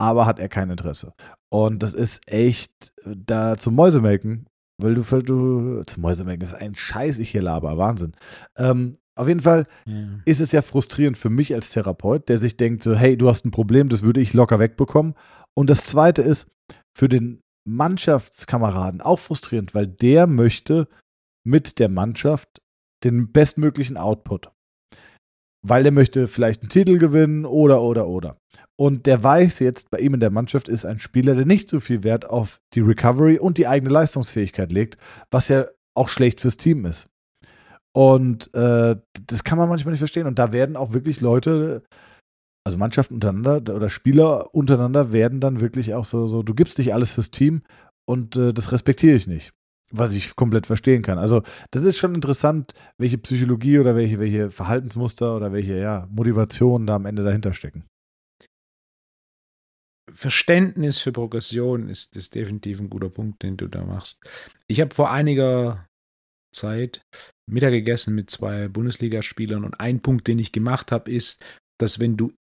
aber 0.00 0.26
hat 0.26 0.38
er 0.38 0.48
kein 0.48 0.70
Interesse. 0.70 1.12
Und 1.52 1.82
das 1.82 1.92
ist 1.92 2.22
echt 2.32 2.94
da 3.04 3.58
zum 3.58 3.74
Mäusemelken, 3.74 4.46
weil 4.78 4.94
du, 4.94 5.04
weil 5.10 5.22
du 5.22 5.82
zum 5.84 6.00
Mäusemelken 6.00 6.46
ist 6.46 6.54
ein 6.54 6.74
Scheiß, 6.74 7.18
ich 7.18 7.30
hier 7.30 7.42
laber, 7.42 7.76
Wahnsinn. 7.76 8.12
Ähm, 8.56 8.96
auf 9.16 9.28
jeden 9.28 9.40
Fall 9.40 9.66
ja. 9.84 10.18
ist 10.24 10.40
es 10.40 10.52
ja 10.52 10.62
frustrierend 10.62 11.18
für 11.18 11.28
mich 11.28 11.52
als 11.52 11.70
Therapeut, 11.70 12.30
der 12.30 12.38
sich 12.38 12.56
denkt 12.56 12.82
so, 12.82 12.94
hey, 12.94 13.18
du 13.18 13.28
hast 13.28 13.44
ein 13.44 13.50
Problem, 13.50 13.90
das 13.90 14.00
würde 14.00 14.22
ich 14.22 14.32
locker 14.32 14.58
wegbekommen. 14.60 15.14
Und 15.52 15.68
das 15.68 15.84
Zweite 15.84 16.22
ist 16.22 16.50
für 16.96 17.10
den 17.10 17.42
Mannschaftskameraden 17.68 19.02
auch 19.02 19.18
frustrierend, 19.18 19.74
weil 19.74 19.86
der 19.86 20.26
möchte 20.26 20.88
mit 21.44 21.78
der 21.78 21.90
Mannschaft 21.90 22.62
den 23.04 23.30
bestmöglichen 23.30 23.98
Output. 23.98 24.50
Weil 25.64 25.86
er 25.86 25.92
möchte 25.92 26.26
vielleicht 26.26 26.62
einen 26.62 26.70
Titel 26.70 26.98
gewinnen 26.98 27.44
oder, 27.44 27.82
oder, 27.82 28.08
oder. 28.08 28.36
Und 28.76 29.06
der 29.06 29.22
weiß 29.22 29.60
jetzt, 29.60 29.90
bei 29.90 29.98
ihm 29.98 30.14
in 30.14 30.20
der 30.20 30.30
Mannschaft 30.30 30.68
ist 30.68 30.84
ein 30.84 30.98
Spieler, 30.98 31.34
der 31.34 31.46
nicht 31.46 31.68
so 31.68 31.78
viel 31.78 32.02
Wert 32.02 32.28
auf 32.28 32.60
die 32.74 32.80
Recovery 32.80 33.38
und 33.38 33.58
die 33.58 33.68
eigene 33.68 33.92
Leistungsfähigkeit 33.92 34.72
legt, 34.72 34.96
was 35.30 35.48
ja 35.48 35.66
auch 35.94 36.08
schlecht 36.08 36.40
fürs 36.40 36.56
Team 36.56 36.84
ist. 36.84 37.08
Und 37.94 38.52
äh, 38.54 38.96
das 39.26 39.44
kann 39.44 39.58
man 39.58 39.68
manchmal 39.68 39.92
nicht 39.92 40.00
verstehen. 40.00 40.26
Und 40.26 40.38
da 40.38 40.52
werden 40.52 40.76
auch 40.76 40.92
wirklich 40.94 41.20
Leute, 41.20 41.82
also 42.64 42.78
Mannschaften 42.78 43.14
untereinander 43.14 43.74
oder 43.74 43.88
Spieler 43.88 44.54
untereinander 44.54 45.12
werden 45.12 45.40
dann 45.40 45.60
wirklich 45.60 45.94
auch 45.94 46.04
so, 46.04 46.26
so 46.26 46.42
du 46.42 46.54
gibst 46.54 46.78
dich 46.78 46.94
alles 46.94 47.12
fürs 47.12 47.30
Team 47.30 47.62
und 48.04 48.36
äh, 48.36 48.52
das 48.52 48.72
respektiere 48.72 49.14
ich 49.14 49.26
nicht. 49.26 49.52
Was 49.94 50.14
ich 50.14 50.34
komplett 50.36 50.66
verstehen 50.66 51.02
kann. 51.02 51.18
Also, 51.18 51.42
das 51.70 51.84
ist 51.84 51.98
schon 51.98 52.14
interessant, 52.14 52.72
welche 52.98 53.18
Psychologie 53.18 53.78
oder 53.78 53.94
welche, 53.94 54.18
welche 54.18 54.50
Verhaltensmuster 54.50 55.36
oder 55.36 55.52
welche 55.52 55.76
ja, 55.78 56.08
Motivationen 56.10 56.86
da 56.86 56.94
am 56.94 57.06
Ende 57.06 57.22
dahinter 57.22 57.52
stecken. 57.52 57.84
Verständnis 60.10 60.98
für 60.98 61.12
Progression 61.12 61.88
ist, 61.88 62.16
ist 62.16 62.34
definitiv 62.34 62.80
ein 62.80 62.90
guter 62.90 63.08
Punkt, 63.08 63.42
den 63.42 63.56
du 63.56 63.68
da 63.68 63.84
machst. 63.84 64.22
Ich 64.66 64.80
habe 64.80 64.94
vor 64.94 65.10
einiger 65.10 65.86
Zeit 66.54 67.02
Mittag 67.50 67.70
gegessen 67.70 68.14
mit 68.14 68.30
zwei 68.30 68.68
Bundesligaspielern 68.68 69.64
und 69.64 69.80
ein 69.80 70.00
Punkt, 70.00 70.26
den 70.26 70.38
ich 70.38 70.52
gemacht 70.52 70.92
habe, 70.92 71.10
ist, 71.10 71.44
dass 71.78 71.98
wenn 71.98 72.16
du 72.16 72.32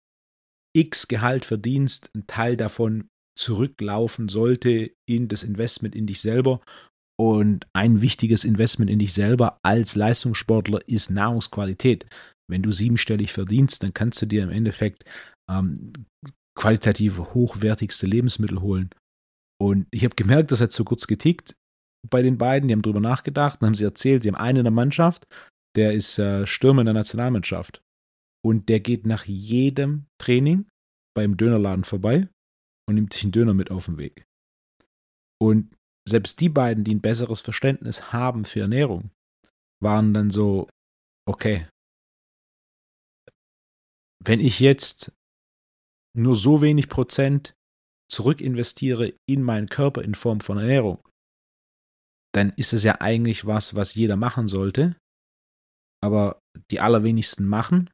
X 0.73 1.07
Gehalt 1.07 1.45
verdienst, 1.45 2.11
ein 2.15 2.27
Teil 2.27 2.55
davon 2.55 3.09
zurücklaufen 3.37 4.29
sollte 4.29 4.91
in 5.09 5.27
das 5.27 5.43
Investment 5.43 5.95
in 5.95 6.07
dich 6.07 6.21
selber. 6.21 6.61
Und 7.21 7.67
ein 7.73 8.01
wichtiges 8.01 8.45
Investment 8.45 8.89
in 8.89 8.97
dich 8.97 9.13
selber 9.13 9.59
als 9.61 9.95
Leistungssportler 9.95 10.79
ist 10.87 11.11
Nahrungsqualität. 11.11 12.07
Wenn 12.49 12.63
du 12.63 12.71
siebenstellig 12.71 13.31
verdienst, 13.31 13.83
dann 13.83 13.93
kannst 13.93 14.23
du 14.23 14.25
dir 14.25 14.41
im 14.41 14.49
Endeffekt 14.49 15.05
ähm, 15.47 15.93
qualitativ 16.57 17.19
hochwertigste 17.19 18.07
Lebensmittel 18.07 18.59
holen. 18.61 18.89
Und 19.61 19.85
ich 19.91 20.03
habe 20.03 20.15
gemerkt, 20.15 20.51
das 20.51 20.61
hat 20.61 20.71
so 20.71 20.83
kurz 20.83 21.05
getickt 21.05 21.55
bei 22.09 22.23
den 22.23 22.39
beiden. 22.39 22.67
Die 22.67 22.73
haben 22.73 22.81
drüber 22.81 23.01
nachgedacht 23.01 23.61
und 23.61 23.67
haben 23.67 23.75
sie 23.75 23.83
erzählt, 23.83 24.23
sie 24.23 24.29
haben 24.29 24.41
einen 24.41 24.57
in 24.57 24.63
der 24.63 24.71
Mannschaft, 24.71 25.27
der 25.75 25.93
ist 25.93 26.17
äh, 26.17 26.47
Stürmer 26.47 26.81
in 26.81 26.87
der 26.87 26.95
Nationalmannschaft. 26.95 27.83
Und 28.43 28.67
der 28.67 28.79
geht 28.79 29.05
nach 29.05 29.25
jedem 29.25 30.07
Training 30.19 30.67
beim 31.15 31.37
Dönerladen 31.37 31.83
vorbei 31.83 32.29
und 32.89 32.95
nimmt 32.95 33.13
sich 33.13 33.25
einen 33.25 33.31
Döner 33.31 33.53
mit 33.53 33.69
auf 33.69 33.85
den 33.85 33.99
Weg. 33.99 34.25
Und 35.39 35.75
selbst 36.07 36.39
die 36.39 36.49
beiden, 36.49 36.83
die 36.83 36.95
ein 36.95 37.01
besseres 37.01 37.41
Verständnis 37.41 38.11
haben 38.11 38.45
für 38.45 38.61
Ernährung, 38.61 39.11
waren 39.81 40.13
dann 40.13 40.29
so, 40.29 40.69
okay, 41.27 41.67
wenn 44.23 44.39
ich 44.39 44.59
jetzt 44.59 45.11
nur 46.15 46.35
so 46.35 46.61
wenig 46.61 46.89
Prozent 46.89 47.53
zurückinvestiere 48.11 49.13
in 49.27 49.41
meinen 49.41 49.67
Körper 49.67 50.03
in 50.03 50.15
Form 50.15 50.41
von 50.41 50.57
Ernährung, 50.57 51.07
dann 52.33 52.51
ist 52.51 52.73
es 52.73 52.83
ja 52.83 52.99
eigentlich 53.01 53.45
was, 53.45 53.75
was 53.75 53.95
jeder 53.95 54.15
machen 54.15 54.47
sollte, 54.47 54.97
aber 56.03 56.39
die 56.69 56.79
allerwenigsten 56.79 57.47
machen. 57.47 57.89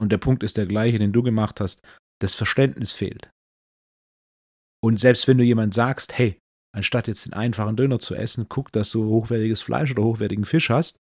Und 0.00 0.10
der 0.10 0.18
Punkt 0.18 0.42
ist 0.42 0.56
der 0.56 0.66
gleiche, 0.66 0.98
den 0.98 1.12
du 1.12 1.22
gemacht 1.22 1.60
hast, 1.60 1.86
das 2.20 2.34
Verständnis 2.34 2.92
fehlt. 2.92 3.30
Und 4.82 5.00
selbst 5.00 5.26
wenn 5.26 5.38
du 5.38 5.44
jemand 5.44 5.74
sagst, 5.74 6.16
hey, 6.16 6.38
anstatt 6.78 7.08
jetzt 7.08 7.26
den 7.26 7.34
einfachen 7.34 7.76
Döner 7.76 7.98
zu 7.98 8.14
essen, 8.14 8.46
guck, 8.48 8.72
dass 8.72 8.90
du 8.90 9.04
hochwertiges 9.04 9.60
Fleisch 9.60 9.90
oder 9.90 10.04
hochwertigen 10.04 10.46
Fisch 10.46 10.70
hast, 10.70 10.98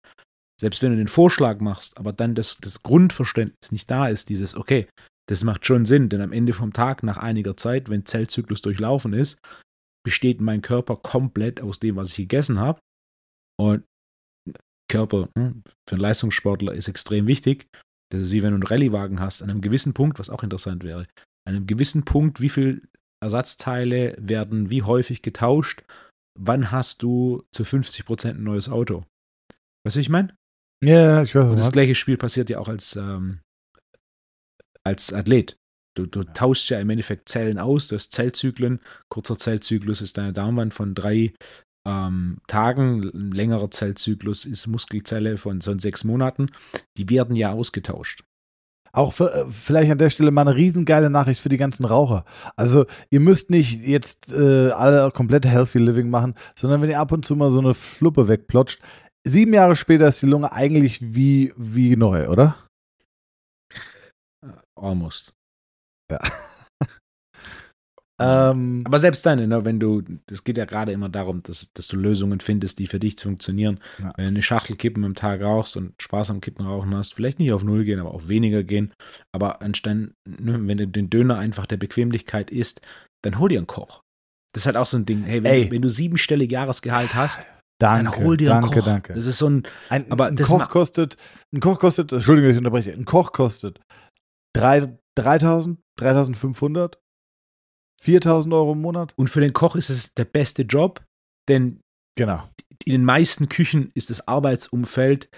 selbst 0.59 0.81
wenn 0.81 0.91
du 0.91 0.97
den 0.97 1.07
Vorschlag 1.07 1.59
machst, 1.59 1.97
aber 1.97 2.13
dann 2.13 2.35
das, 2.35 2.57
das 2.57 2.83
Grundverständnis 2.83 3.71
nicht 3.71 3.91
da 3.91 4.07
ist, 4.07 4.29
dieses, 4.29 4.55
okay, 4.55 4.87
das 5.29 5.43
macht 5.43 5.65
schon 5.65 5.85
Sinn, 5.85 6.09
denn 6.09 6.21
am 6.21 6.31
Ende 6.31 6.53
vom 6.53 6.73
Tag, 6.73 7.03
nach 7.03 7.17
einiger 7.17 7.57
Zeit, 7.57 7.89
wenn 7.89 8.05
Zellzyklus 8.05 8.61
durchlaufen 8.61 9.13
ist, 9.13 9.39
besteht 10.05 10.41
mein 10.41 10.61
Körper 10.61 10.97
komplett 10.97 11.61
aus 11.61 11.79
dem, 11.79 11.95
was 11.95 12.11
ich 12.11 12.17
gegessen 12.17 12.59
habe. 12.59 12.79
Und 13.59 13.83
Körper 14.91 15.29
hm, 15.37 15.63
für 15.87 15.95
einen 15.95 16.01
Leistungssportler 16.01 16.73
ist 16.73 16.87
extrem 16.87 17.25
wichtig. 17.25 17.67
Das 18.11 18.21
ist 18.21 18.31
wie 18.31 18.43
wenn 18.43 18.51
du 18.51 18.55
einen 18.55 18.63
Rallyewagen 18.63 19.19
hast, 19.19 19.41
an 19.41 19.49
einem 19.49 19.61
gewissen 19.61 19.93
Punkt, 19.93 20.19
was 20.19 20.29
auch 20.29 20.43
interessant 20.43 20.83
wäre, 20.83 21.07
an 21.47 21.55
einem 21.55 21.67
gewissen 21.67 22.03
Punkt, 22.03 22.41
wie 22.41 22.49
viele 22.49 22.81
Ersatzteile 23.23 24.15
werden 24.19 24.69
wie 24.69 24.83
häufig 24.83 25.21
getauscht, 25.21 25.83
wann 26.39 26.71
hast 26.71 27.03
du 27.03 27.43
zu 27.51 27.63
50% 27.63 28.29
ein 28.29 28.43
neues 28.43 28.69
Auto? 28.69 29.05
Weißt 29.85 29.95
du, 29.95 29.99
ich 29.99 30.09
meine? 30.09 30.35
Ja, 30.83 31.23
ich 31.23 31.33
weiß 31.33 31.49
Und 31.49 31.59
das 31.59 31.71
gleiche 31.71 31.95
Spiel 31.95 32.17
passiert 32.17 32.49
ja 32.49 32.59
auch 32.59 32.67
als, 32.67 32.95
ähm, 32.95 33.39
als 34.85 35.13
Athlet. 35.13 35.57
Du, 35.95 36.05
du 36.05 36.23
tauschst 36.23 36.69
ja 36.69 36.79
im 36.79 36.89
Endeffekt 36.89 37.29
Zellen 37.29 37.59
aus, 37.59 37.87
du 37.87 37.95
hast 37.95 38.11
Zellzyklen. 38.11 38.79
Kurzer 39.09 39.37
Zellzyklus 39.37 40.01
ist 40.01 40.17
deine 40.17 40.33
Darmwand 40.33 40.73
von 40.73 40.95
drei 40.95 41.33
ähm, 41.85 42.37
Tagen, 42.47 43.03
ein 43.13 43.31
längerer 43.31 43.69
Zellzyklus 43.69 44.45
ist 44.45 44.67
Muskelzelle 44.67 45.37
von 45.37 45.61
so 45.61 45.77
sechs 45.77 46.03
Monaten. 46.03 46.49
Die 46.97 47.09
werden 47.09 47.35
ja 47.35 47.51
ausgetauscht. 47.51 48.23
Auch 48.95 49.11
für, 49.11 49.33
äh, 49.33 49.45
vielleicht 49.49 49.91
an 49.91 49.97
der 49.97 50.11
Stelle 50.11 50.29
mal 50.29 50.41
eine 50.41 50.55
riesengeile 50.55 51.09
Nachricht 51.09 51.41
für 51.41 51.49
die 51.49 51.57
ganzen 51.57 51.83
Raucher. 51.83 52.25
Also 52.55 52.85
ihr 53.09 53.19
müsst 53.19 53.49
nicht 53.49 53.81
jetzt 53.81 54.31
äh, 54.31 54.69
alle 54.69 55.09
komplett 55.11 55.45
Healthy 55.47 55.79
Living 55.79 56.09
machen, 56.09 56.35
sondern 56.55 56.81
wenn 56.81 56.89
ihr 56.89 56.99
ab 56.99 57.11
und 57.11 57.25
zu 57.25 57.35
mal 57.35 57.49
so 57.49 57.59
eine 57.59 57.73
Fluppe 57.73 58.27
wegplotscht, 58.27 58.81
sieben 59.23 59.53
Jahre 59.53 59.75
später 59.75 60.07
ist 60.07 60.21
die 60.21 60.27
Lunge 60.27 60.51
eigentlich 60.51 60.99
wie, 61.01 61.53
wie 61.57 61.95
neu, 61.95 62.29
oder? 62.29 62.55
Almost. 64.75 65.33
Ähm, 68.21 68.83
Aber 68.85 68.99
selbst 68.99 69.25
dann, 69.25 69.47
ne, 69.47 69.65
wenn 69.65 69.79
du, 69.79 70.03
es 70.29 70.43
geht 70.43 70.57
ja 70.57 70.65
gerade 70.65 70.91
immer 70.91 71.09
darum, 71.09 71.41
dass, 71.43 71.71
dass 71.73 71.87
du 71.87 71.97
Lösungen 71.97 72.39
findest, 72.39 72.77
die 72.79 72.87
für 72.87 72.99
dich 72.99 73.15
funktionieren. 73.19 73.79
Ja. 73.99 74.13
Wenn 74.15 74.25
du 74.25 74.29
eine 74.29 74.41
Schachtel 74.43 74.75
Kippen 74.75 75.03
am 75.03 75.15
Tag 75.15 75.41
rauchst 75.41 75.77
und 75.77 75.93
Spaß 76.01 76.29
am 76.29 76.39
Kippen 76.39 76.65
rauchen 76.65 76.95
hast, 76.95 77.13
vielleicht 77.15 77.39
nicht 77.39 77.51
auf 77.53 77.63
Null 77.63 77.83
gehen, 77.85 77.99
aber 77.99 78.13
auf 78.13 78.29
weniger 78.29 78.63
gehen. 78.63 78.93
Aber 79.33 79.61
anstatt, 79.61 79.95
ne, 79.95 80.13
wenn 80.67 80.77
du 80.77 80.87
den 80.87 81.09
Döner 81.09 81.37
einfach 81.37 81.65
der 81.65 81.77
Bequemlichkeit 81.77 82.51
isst, 82.51 82.81
dann 83.23 83.39
hol 83.39 83.49
dir 83.49 83.57
einen 83.57 83.67
Koch. 83.67 84.01
Das 84.53 84.63
ist 84.63 84.65
halt 84.67 84.77
auch 84.77 84.85
so 84.85 84.97
ein 84.97 85.05
Ding, 85.05 85.23
hey, 85.23 85.41
wenn, 85.43 85.51
Ey. 85.51 85.71
wenn 85.71 85.81
du 85.81 85.89
siebenstellig 85.89 86.51
Jahresgehalt 86.51 87.15
hast, 87.15 87.47
danke, 87.81 88.11
dann 88.11 88.23
hol 88.23 88.37
dir 88.37 88.49
danke, 88.49 88.67
einen 88.67 88.79
Koch. 88.79 88.85
danke. 88.85 89.13
Das 89.13 89.25
ist 89.25 89.39
so 89.39 89.49
ein, 89.49 89.63
Ein, 89.89 90.11
Aber 90.11 90.27
ein 90.27 90.35
Koch 90.35 90.69
kostet, 90.69 91.17
ein 91.51 91.59
Koch 91.59 91.79
kostet, 91.79 92.13
Entschuldigung, 92.13 92.51
ich 92.51 92.57
unterbreche, 92.57 92.91
ein 92.93 93.05
Koch 93.05 93.31
kostet 93.31 93.79
drei- 94.55 94.95
3000, 95.17 95.79
3500, 95.99 96.99
4000 98.03 98.53
Euro 98.53 98.73
im 98.73 98.81
Monat. 98.81 99.13
und 99.17 99.29
für 99.29 99.39
den 99.41 99.53
Koch 99.53 99.75
ist 99.75 99.89
es 99.89 100.13
der 100.13 100.25
beste 100.25 100.63
Job, 100.63 101.03
denn 101.49 101.79
Genau. 102.17 102.47
in 102.85 102.91
den 102.91 103.05
meisten 103.05 103.49
Küchen 103.49 103.91
ist 103.95 104.09
das 104.09 104.27
Arbeitsumfeld 104.27 105.29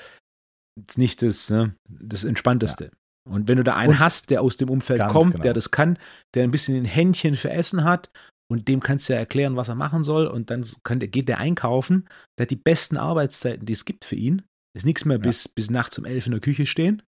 jetzt 0.78 0.98
nicht 0.98 1.22
das, 1.22 1.50
ne, 1.50 1.76
das 1.90 2.24
entspannteste. 2.26 2.92
Und 3.30 3.48
wenn 3.48 3.58
du 3.58 3.64
da 3.64 3.76
einen 3.76 3.94
Und- 3.94 4.00
hast, 4.00 4.30
der 4.30 4.42
aus 4.42 4.58
dem 4.58 4.70
Umfeld 4.70 5.02
kommt, 5.08 5.34
genau. 5.34 5.44
der 5.44 5.54
das 5.54 5.72
kann, 5.72 5.98
der 6.36 6.44
ein 6.44 6.52
bisschen 6.52 6.76
ein 6.76 6.86
Händchen 6.86 7.36
für 7.36 7.50
Essen 7.50 7.84
hat 7.84 8.10
und 8.52 8.68
dem 8.68 8.82
kannst 8.82 9.08
du 9.10 9.14
ja 9.14 9.20
erklären, 9.20 9.56
was 9.56 9.70
er 9.70 9.76
machen 9.76 10.04
soll 10.04 10.28
und 10.28 10.50
dann 10.52 10.66
kann, 10.84 11.00
geht 11.00 11.28
der 11.30 11.40
einkaufen, 11.40 12.08
der 12.38 12.44
hat 12.46 12.52
die 12.52 12.56
besten 12.56 12.98
Arbeitszeiten, 12.98 13.66
die 13.66 13.74
es 13.74 13.86
gibt 13.86 14.06
für 14.06 14.16
ihn. 14.16 14.44
Ist 14.76 14.86
nichts 14.86 15.06
mehr 15.06 15.18
Ja. 15.18 15.24
bis, 15.24 15.48
bis 15.48 15.70
nachts 15.72 15.98
um 15.98 16.06
elf 16.06 16.26
in 16.26 16.34
der 16.34 16.42
Küche 16.42 16.66
stehen. 16.66 17.02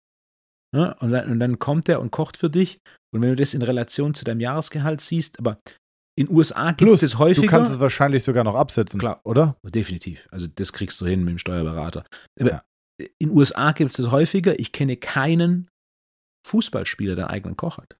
Ne? 0.74 0.94
Und, 1.00 1.12
dann, 1.12 1.30
und 1.30 1.40
dann 1.40 1.58
kommt 1.58 1.88
er 1.88 2.00
und 2.00 2.10
kocht 2.10 2.36
für 2.36 2.50
dich. 2.50 2.80
Und 3.14 3.22
wenn 3.22 3.30
du 3.30 3.36
das 3.36 3.54
in 3.54 3.62
Relation 3.62 4.14
zu 4.14 4.24
deinem 4.24 4.40
Jahresgehalt 4.40 5.00
siehst, 5.00 5.38
aber 5.38 5.60
in 6.18 6.30
USA 6.30 6.72
gibt 6.72 6.90
es 6.90 7.00
das 7.00 7.18
häufiger. 7.18 7.46
du 7.46 7.50
kannst 7.50 7.72
es 7.72 7.80
wahrscheinlich 7.80 8.24
sogar 8.24 8.42
noch 8.44 8.54
absetzen, 8.54 8.98
Klar. 8.98 9.20
oder? 9.24 9.56
Definitiv. 9.62 10.26
Also 10.30 10.46
das 10.46 10.72
kriegst 10.72 11.00
du 11.00 11.06
hin 11.06 11.20
mit 11.24 11.30
dem 11.32 11.38
Steuerberater. 11.38 12.04
Aber 12.40 12.50
Ja. 12.50 12.62
in 13.18 13.30
USA 13.30 13.72
gibt 13.72 13.90
es 13.90 13.96
das 13.98 14.10
häufiger. 14.10 14.58
Ich 14.58 14.72
kenne 14.72 14.96
keinen 14.96 15.68
Fußballspieler, 16.46 17.16
der 17.16 17.26
einen 17.26 17.34
eigenen 17.34 17.56
Koch 17.56 17.78
hat. 17.78 17.96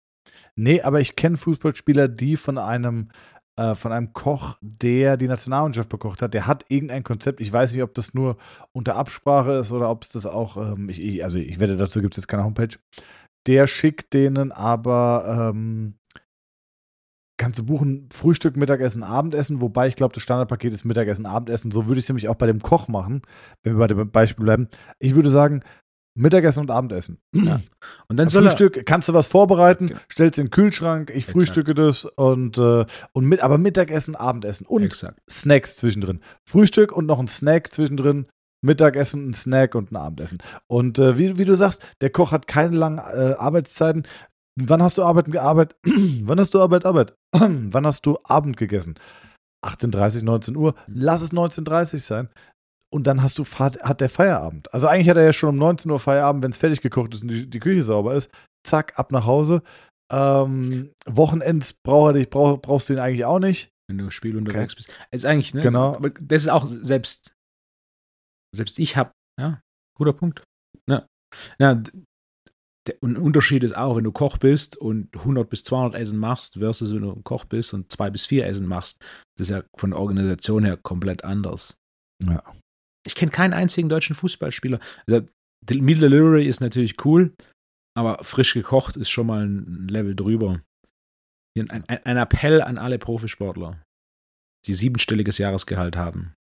Nee, 0.54 0.80
aber 0.80 1.00
ich 1.00 1.16
kenne 1.16 1.36
Fußballspieler, 1.36 2.08
die 2.08 2.36
von 2.36 2.58
einem 2.58 3.10
äh, 3.56 3.74
von 3.74 3.92
einem 3.92 4.12
Koch, 4.12 4.58
der 4.60 5.16
die 5.16 5.28
Nationalmannschaft 5.28 5.88
bekocht 5.88 6.22
hat, 6.22 6.34
der 6.34 6.46
hat 6.46 6.64
irgendein 6.68 7.04
Konzept. 7.04 7.40
Ich 7.40 7.52
weiß 7.52 7.72
nicht, 7.72 7.82
ob 7.82 7.94
das 7.94 8.14
nur 8.14 8.36
unter 8.72 8.96
Absprache 8.96 9.52
ist 9.52 9.72
oder 9.72 9.90
ob 9.90 10.04
es 10.04 10.10
das 10.10 10.26
auch, 10.26 10.56
ähm, 10.56 10.88
ich, 10.88 11.02
ich, 11.02 11.24
also 11.24 11.38
ich 11.38 11.58
wette, 11.58 11.76
dazu 11.76 12.00
gibt 12.00 12.14
es 12.14 12.22
jetzt 12.22 12.28
keine 12.28 12.44
Homepage. 12.44 12.76
Der 13.46 13.66
schickt 13.66 14.12
denen 14.12 14.52
aber, 14.52 15.52
ähm, 15.54 15.94
kannst 17.38 17.58
du 17.58 17.66
buchen, 17.66 18.08
Frühstück, 18.12 18.56
Mittagessen, 18.56 19.02
Abendessen, 19.02 19.60
wobei 19.60 19.88
ich 19.88 19.96
glaube, 19.96 20.14
das 20.14 20.22
Standardpaket 20.22 20.72
ist 20.72 20.84
Mittagessen, 20.84 21.26
Abendessen. 21.26 21.70
So 21.70 21.86
würde 21.86 21.98
ich 21.98 22.04
es 22.04 22.08
nämlich 22.08 22.28
auch 22.28 22.34
bei 22.34 22.46
dem 22.46 22.60
Koch 22.60 22.88
machen, 22.88 23.22
wenn 23.62 23.74
wir 23.74 23.78
bei 23.78 23.86
dem 23.86 24.10
Beispiel 24.10 24.44
bleiben. 24.44 24.68
Ich 24.98 25.14
würde 25.14 25.30
sagen, 25.30 25.62
Mittagessen 26.16 26.60
und 26.60 26.70
Abendessen. 26.70 27.18
Und 27.32 28.18
dann 28.18 28.28
soll 28.28 28.44
er, 28.44 28.50
Frühstück, 28.50 28.86
kannst 28.86 29.08
du 29.08 29.12
was 29.14 29.26
vorbereiten, 29.26 29.88
Genau. 29.88 30.00
stellst 30.10 30.38
in 30.38 30.46
den 30.46 30.50
Kühlschrank, 30.50 31.10
ich 31.10 31.16
Exakt. 31.28 31.32
frühstücke 31.32 31.74
das 31.74 32.04
und, 32.04 32.58
äh, 32.58 32.86
und 33.12 33.26
mit, 33.26 33.40
aber 33.40 33.58
Mittagessen, 33.58 34.16
Abendessen 34.16 34.66
und 34.66 34.82
exakt. 34.82 35.20
Snacks 35.30 35.76
zwischendrin. 35.76 36.20
Frühstück 36.48 36.92
und 36.92 37.06
noch 37.06 37.18
ein 37.18 37.28
Snack 37.28 37.72
zwischendrin, 37.72 38.26
Mittagessen, 38.62 39.28
ein 39.28 39.34
Snack 39.34 39.74
und 39.74 39.92
ein 39.92 39.96
Abendessen. 39.96 40.38
Und 40.66 40.98
äh, 40.98 41.18
wie, 41.18 41.38
wie 41.38 41.44
du 41.44 41.54
sagst, 41.54 41.84
der 42.00 42.10
Koch 42.10 42.32
hat 42.32 42.46
keine 42.46 42.74
langen 42.76 42.98
äh, 42.98 43.34
Arbeitszeiten. 43.38 44.04
Wann 44.58 44.82
hast 44.82 44.96
du 44.96 45.04
Arbeit 45.04 45.30
gearbeitet? 45.30 45.76
Wann 45.84 46.40
hast 46.40 46.54
du 46.54 46.60
Arbeit, 46.60 46.86
Arbeit? 46.86 47.14
Wann 47.32 47.86
hast 47.86 48.06
du 48.06 48.18
Abend 48.24 48.56
gegessen? 48.56 48.94
18.30, 49.64 50.24
19 50.24 50.56
Uhr. 50.56 50.74
Lass 50.86 51.22
es 51.22 51.32
19.30 51.32 51.98
sein. 51.98 52.28
Und 52.96 53.06
dann 53.06 53.22
hast 53.22 53.38
du 53.38 53.44
hat 53.44 54.00
der 54.00 54.08
Feierabend. 54.10 54.72
Also 54.72 54.86
eigentlich 54.88 55.08
hat 55.10 55.16
er 55.18 55.24
ja 55.24 55.32
schon 55.32 55.50
um 55.50 55.56
19 55.56 55.90
Uhr 55.90 55.98
Feierabend, 56.00 56.42
wenn 56.42 56.50
es 56.50 56.56
fertig 56.56 56.80
gekocht 56.80 57.14
ist 57.14 57.22
und 57.22 57.28
die, 57.28 57.48
die 57.48 57.60
Küche 57.60 57.82
sauber 57.84 58.14
ist. 58.14 58.30
Zack, 58.66 58.98
ab 58.98 59.12
nach 59.12 59.26
Hause. 59.26 59.62
Ähm, 60.12 60.92
Wochenends 61.06 61.74
brauch 61.74 62.08
er 62.08 62.12
dich, 62.14 62.30
brauch, 62.30 62.60
brauchst 62.60 62.88
du 62.88 62.94
ihn 62.94 62.98
eigentlich 62.98 63.24
auch 63.24 63.38
nicht. 63.38 63.68
wenn 63.88 63.98
du 63.98 64.10
Spiel 64.10 64.36
unterwegs 64.36 64.74
bist. 64.74 64.92
Ist 65.10 65.26
eigentlich, 65.26 65.52
ne? 65.54 65.62
Genau. 65.62 65.94
Aber 65.94 66.10
das 66.10 66.42
ist 66.42 66.48
auch 66.48 66.66
selbst, 66.66 67.34
selbst 68.54 68.78
ich 68.78 68.96
habe, 68.96 69.12
ja, 69.40 69.60
guter 69.96 70.12
Punkt. 70.12 70.42
Ja. 70.88 71.06
ja 71.58 71.74
d- 71.74 71.90
der 72.88 72.96
und 73.02 73.16
ein 73.16 73.22
Unterschied 73.22 73.64
ist 73.64 73.76
auch, 73.76 73.96
wenn 73.96 74.04
du 74.04 74.12
Koch 74.12 74.38
bist 74.38 74.76
und 74.76 75.14
100 75.16 75.50
bis 75.50 75.64
200 75.64 76.00
Essen 76.00 76.18
machst, 76.18 76.54
versus 76.58 76.94
wenn 76.94 77.02
du 77.02 77.12
ein 77.12 77.24
Koch 77.24 77.44
bist 77.44 77.74
und 77.74 77.90
zwei 77.92 78.10
bis 78.10 78.26
vier 78.26 78.46
Essen 78.46 78.66
machst. 78.66 79.04
Das 79.36 79.48
ist 79.48 79.50
ja 79.50 79.64
von 79.76 79.90
der 79.90 79.98
Organisation 80.00 80.64
her 80.64 80.76
komplett 80.76 81.24
anders. 81.24 81.78
Ja. 82.24 82.42
Ich 83.06 83.14
kenne 83.14 83.30
keinen 83.30 83.52
einzigen 83.52 83.88
deutschen 83.88 84.16
Fußballspieler. 84.16 84.80
Also, 85.06 85.26
Meal 85.70 85.98
Delivery 85.98 86.46
ist 86.46 86.60
natürlich 86.60 87.04
cool, 87.04 87.34
aber 87.96 88.22
frisch 88.22 88.54
gekocht 88.54 88.96
ist 88.96 89.10
schon 89.10 89.26
mal 89.26 89.46
ein 89.46 89.88
Level 89.88 90.14
drüber. 90.14 90.62
Ein, 91.58 91.70
ein, 91.70 91.84
ein 91.88 92.16
Appell 92.18 92.60
an 92.60 92.76
alle 92.76 92.98
Profisportler, 92.98 93.82
die 94.66 94.74
siebenstelliges 94.74 95.38
Jahresgehalt 95.38 95.96
haben. 95.96 96.34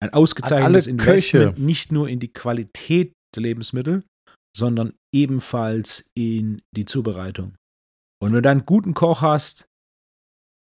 Ein 0.00 0.12
ausgezeichnetes 0.12 0.86
alle 0.86 0.96
Köche. 0.96 1.38
Investment 1.38 1.66
nicht 1.66 1.92
nur 1.92 2.08
in 2.08 2.20
die 2.20 2.32
Qualität 2.32 3.12
der 3.34 3.42
Lebensmittel, 3.42 4.04
sondern 4.56 4.94
ebenfalls 5.14 6.06
in 6.16 6.62
die 6.76 6.84
Zubereitung. 6.84 7.56
Und 8.20 8.28
wenn 8.28 8.34
du 8.34 8.42
dann 8.42 8.58
einen 8.58 8.66
guten 8.66 8.94
Koch 8.94 9.22
hast, 9.22 9.66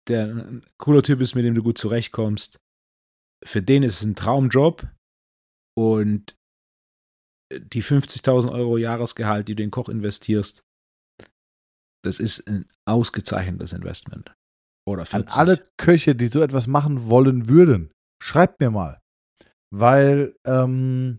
der 0.07 0.25
ein 0.25 0.65
cooler 0.77 1.03
Typ 1.03 1.21
ist, 1.21 1.35
mit 1.35 1.45
dem 1.45 1.55
du 1.55 1.63
gut 1.63 1.77
zurechtkommst, 1.77 2.57
für 3.45 3.61
den 3.61 3.83
ist 3.83 3.97
es 3.99 4.03
ein 4.03 4.15
Traumjob 4.15 4.87
und 5.77 6.35
die 7.51 7.83
50.000 7.83 8.51
Euro 8.51 8.77
Jahresgehalt, 8.77 9.47
die 9.47 9.55
du 9.55 9.63
in 9.63 9.67
den 9.67 9.71
Koch 9.71 9.89
investierst, 9.89 10.63
das 12.03 12.19
ist 12.19 12.47
ein 12.47 12.65
ausgezeichnetes 12.85 13.73
Investment. 13.73 14.33
Oder 14.87 15.01
An 15.01 15.23
40. 15.23 15.39
alle 15.39 15.67
Köche, 15.77 16.15
die 16.15 16.27
so 16.27 16.41
etwas 16.41 16.67
machen 16.67 17.07
wollen 17.09 17.47
würden, 17.47 17.91
schreibt 18.21 18.59
mir 18.59 18.69
mal. 18.69 19.01
Weil 19.71 20.35
ähm, 20.45 21.17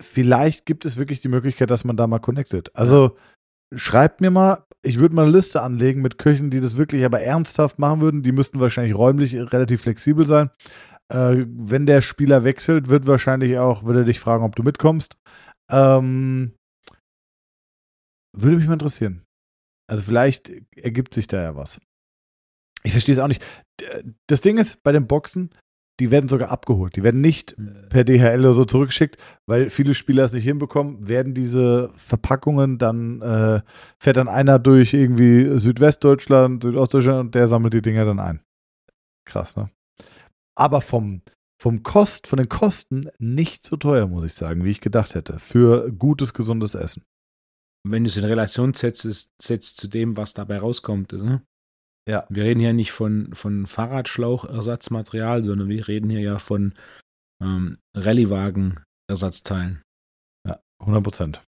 vielleicht 0.00 0.66
gibt 0.66 0.84
es 0.84 0.96
wirklich 0.96 1.20
die 1.20 1.28
Möglichkeit, 1.28 1.70
dass 1.70 1.84
man 1.84 1.96
da 1.96 2.06
mal 2.06 2.18
connectet. 2.18 2.74
Also 2.74 3.16
schreibt 3.74 4.20
mir 4.20 4.30
mal, 4.30 4.66
ich 4.84 4.98
würde 4.98 5.14
mal 5.14 5.22
eine 5.22 5.32
Liste 5.32 5.62
anlegen 5.62 6.02
mit 6.02 6.18
Köchen, 6.18 6.50
die 6.50 6.60
das 6.60 6.76
wirklich 6.76 7.04
aber 7.04 7.20
ernsthaft 7.20 7.78
machen 7.78 8.00
würden. 8.00 8.22
Die 8.22 8.32
müssten 8.32 8.60
wahrscheinlich 8.60 8.94
räumlich 8.94 9.34
relativ 9.34 9.82
flexibel 9.82 10.26
sein. 10.26 10.50
Äh, 11.08 11.44
wenn 11.48 11.86
der 11.86 12.00
Spieler 12.00 12.44
wechselt, 12.44 12.88
wird 12.88 13.06
wahrscheinlich 13.06 13.58
auch, 13.58 13.84
würde 13.84 14.00
er 14.00 14.04
dich 14.04 14.20
fragen, 14.20 14.44
ob 14.44 14.56
du 14.56 14.62
mitkommst. 14.62 15.16
Ähm, 15.70 16.54
würde 18.36 18.56
mich 18.56 18.66
mal 18.66 18.74
interessieren. 18.74 19.22
Also 19.86 20.02
vielleicht 20.02 20.50
ergibt 20.76 21.14
sich 21.14 21.26
da 21.26 21.42
ja 21.42 21.56
was. 21.56 21.80
Ich 22.82 22.92
verstehe 22.92 23.14
es 23.14 23.18
auch 23.18 23.28
nicht. 23.28 23.44
Das 24.26 24.40
Ding 24.40 24.58
ist, 24.58 24.82
bei 24.82 24.92
den 24.92 25.06
Boxen, 25.06 25.50
die 26.00 26.10
werden 26.10 26.28
sogar 26.28 26.50
abgeholt. 26.50 26.96
Die 26.96 27.02
werden 27.02 27.20
nicht 27.20 27.56
per 27.88 28.04
DHL 28.04 28.40
oder 28.40 28.52
so 28.52 28.64
zurückgeschickt, 28.64 29.16
weil 29.46 29.70
viele 29.70 29.94
Spieler 29.94 30.24
es 30.24 30.32
nicht 30.32 30.44
hinbekommen, 30.44 31.08
werden 31.08 31.34
diese 31.34 31.90
Verpackungen 31.94 32.78
dann, 32.78 33.22
äh, 33.22 33.62
fährt 33.98 34.16
dann 34.16 34.28
einer 34.28 34.58
durch 34.58 34.92
irgendwie 34.92 35.58
Südwestdeutschland, 35.58 36.64
Südostdeutschland 36.64 37.20
und 37.20 37.34
der 37.34 37.46
sammelt 37.46 37.74
die 37.74 37.82
Dinger 37.82 38.04
dann 38.04 38.18
ein. 38.18 38.40
Krass, 39.24 39.56
ne? 39.56 39.70
Aber 40.56 40.80
vom, 40.80 41.22
vom 41.60 41.82
Kost, 41.82 42.26
von 42.26 42.38
den 42.38 42.48
Kosten 42.48 43.08
nicht 43.18 43.62
so 43.62 43.76
teuer, 43.76 44.06
muss 44.06 44.24
ich 44.24 44.34
sagen, 44.34 44.64
wie 44.64 44.70
ich 44.70 44.80
gedacht 44.80 45.14
hätte. 45.14 45.38
Für 45.38 45.90
gutes, 45.92 46.34
gesundes 46.34 46.74
Essen. 46.74 47.04
wenn 47.86 48.04
du 48.04 48.08
es 48.08 48.16
in 48.16 48.24
Relation 48.24 48.74
setzt, 48.74 49.32
setzt 49.40 49.76
zu 49.76 49.88
dem, 49.88 50.16
was 50.16 50.34
dabei 50.34 50.58
rauskommt. 50.58 51.12
Ne? 51.12 51.42
Ja. 52.08 52.26
Wir 52.28 52.44
reden 52.44 52.60
hier 52.60 52.72
nicht 52.72 52.92
von, 52.92 53.34
von 53.34 53.66
Fahrradschlauchersatzmaterial, 53.66 55.42
sondern 55.42 55.68
wir 55.68 55.88
reden 55.88 56.10
hier 56.10 56.20
ja 56.20 56.38
von 56.38 56.74
ähm, 57.42 57.78
Rallyewagen 57.96 58.80
Ersatzteilen. 59.10 59.82
Ja, 60.46 60.60
100 60.80 61.02
Prozent. 61.02 61.42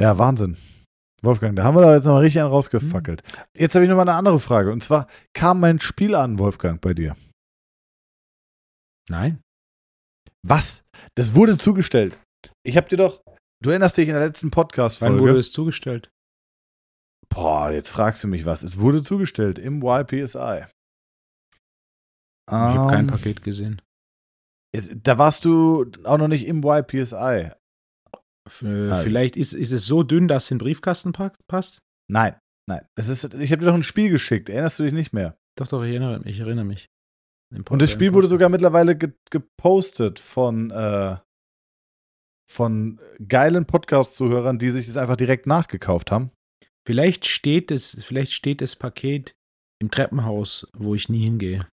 Ja, 0.00 0.18
Wahnsinn. 0.18 0.56
Wolfgang, 1.22 1.54
da 1.54 1.64
haben 1.64 1.76
wir 1.76 1.82
da 1.82 1.94
jetzt 1.94 2.06
nochmal 2.06 2.22
richtig 2.22 2.40
einen 2.40 2.50
rausgefackelt. 2.50 3.22
Jetzt 3.56 3.74
habe 3.74 3.84
ich 3.84 3.90
nochmal 3.90 4.08
eine 4.08 4.16
andere 4.16 4.40
Frage. 4.40 4.72
Und 4.72 4.82
zwar, 4.82 5.06
kam 5.34 5.60
mein 5.60 5.78
Spiel 5.78 6.14
an, 6.14 6.38
Wolfgang, 6.38 6.80
bei 6.80 6.94
dir? 6.94 7.16
Nein. 9.10 9.42
Was? 10.42 10.84
Das 11.16 11.34
wurde 11.34 11.58
zugestellt. 11.58 12.18
Ich 12.64 12.76
habe 12.76 12.88
dir 12.88 12.96
doch, 12.96 13.20
du 13.62 13.70
erinnerst 13.70 13.98
dich 13.98 14.08
in 14.08 14.14
der 14.14 14.24
letzten 14.24 14.46
Wann 14.46 14.52
wurde 14.52 14.66
Podcast-Folge. 14.68 15.38
es 15.38 15.52
zugestellt? 15.52 16.10
Boah, 17.32 17.70
jetzt 17.70 17.88
fragst 17.90 18.24
du 18.24 18.28
mich 18.28 18.44
was. 18.44 18.62
Es 18.62 18.78
wurde 18.78 19.02
zugestellt 19.02 19.58
im 19.58 19.82
YPSI. 19.82 20.64
Ich 22.48 22.52
habe 22.52 22.90
kein 22.90 23.00
Ähm, 23.04 23.06
Paket 23.06 23.42
gesehen. 23.42 23.80
es- 24.74 24.90
Da 25.02 25.16
warst 25.18 25.44
du 25.44 25.90
auch 26.04 26.18
noch 26.18 26.28
nicht 26.28 26.46
im 26.46 26.62
YPSI. 26.64 27.52
F- 28.46 28.64
Ah. 28.64 28.96
Vielleicht 28.96 29.36
ist, 29.36 29.52
ist 29.52 29.70
es 29.70 29.86
so 29.86 30.02
dünn, 30.02 30.26
dass 30.26 30.44
es 30.44 30.50
in 30.50 30.58
den 30.58 30.64
Briefkasten 30.64 31.12
pa- 31.12 31.32
passt. 31.48 31.78
Nein, 32.10 32.36
nein. 32.68 32.84
Es 32.96 33.08
ist, 33.08 33.22
ich 33.34 33.52
habe 33.52 33.60
dir 33.60 33.66
doch 33.66 33.74
ein 33.74 33.84
Spiel 33.84 34.10
geschickt. 34.10 34.48
Erinnerst 34.48 34.78
du 34.78 34.82
dich 34.82 34.92
nicht 34.92 35.12
mehr? 35.12 35.36
Doch, 35.56 35.68
doch, 35.68 35.82
ich 35.84 35.90
erinnere, 35.90 36.22
ich 36.24 36.40
erinnere 36.40 36.64
mich. 36.64 36.88
Im 37.54 37.64
Und 37.70 37.80
das 37.82 37.90
Spiel 37.92 38.14
wurde 38.14 38.26
sogar 38.28 38.48
mittlerweile 38.48 38.96
ge 38.96 39.12
gepostet 39.30 40.18
von, 40.18 40.70
äh, 40.70 41.18
von 42.48 43.00
geilen 43.28 43.66
Podcast-Zuhörern, 43.66 44.58
die 44.58 44.70
sich 44.70 44.86
das 44.86 44.96
einfach 44.96 45.16
direkt 45.16 45.46
nachgekauft 45.46 46.10
haben. 46.10 46.30
Vielleicht 46.86 47.26
steht 47.26 47.70
es, 47.70 48.02
vielleicht 48.02 48.32
steht 48.32 48.60
das 48.60 48.76
Paket 48.76 49.34
im 49.80 49.90
Treppenhaus, 49.90 50.68
wo 50.74 50.94
ich 50.94 51.08
nie 51.08 51.24
hingehe. 51.24 51.68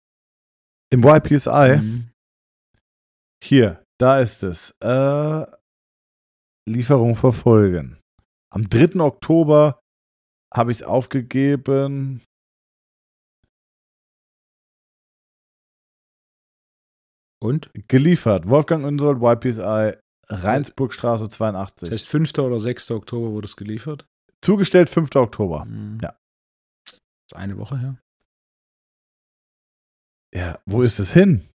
Im 0.92 1.04
YPSI. 1.04 1.78
Mhm. 1.82 2.12
Hier, 3.44 3.84
da 4.00 4.20
ist 4.20 4.44
es. 4.44 4.72
Äh, 4.82 5.46
Lieferung 6.68 7.16
verfolgen. 7.16 8.00
Am 8.52 8.70
3. 8.70 9.00
Oktober 9.02 9.80
habe 10.54 10.72
ich 10.72 10.78
es 10.78 10.84
aufgegeben. 10.84 12.24
Und? 17.42 17.70
Geliefert. 17.88 18.50
Wolfgang 18.50 18.86
Unsold, 18.86 19.22
YPSI, 19.22 19.98
Rheinsburgstraße 20.30 21.30
82. 21.30 21.90
Das 21.90 22.00
heißt, 22.00 22.08
5. 22.08 22.40
oder 22.40 22.60
6. 22.60 22.92
Oktober 22.92 23.32
wurde 23.32 23.46
es 23.46 23.56
geliefert. 23.56 24.08
Zugestellt 24.44 24.90
5. 24.90 25.16
Oktober. 25.16 25.66
Mhm. 25.66 26.00
Ja. 26.02 26.18
Das 26.86 26.96
ist 27.32 27.36
eine 27.36 27.58
Woche 27.58 27.80
her. 27.80 27.98
Ja, 30.34 30.60
wo 30.66 30.82
ist 30.82 31.00
es 31.00 31.14
hin? 31.14 31.48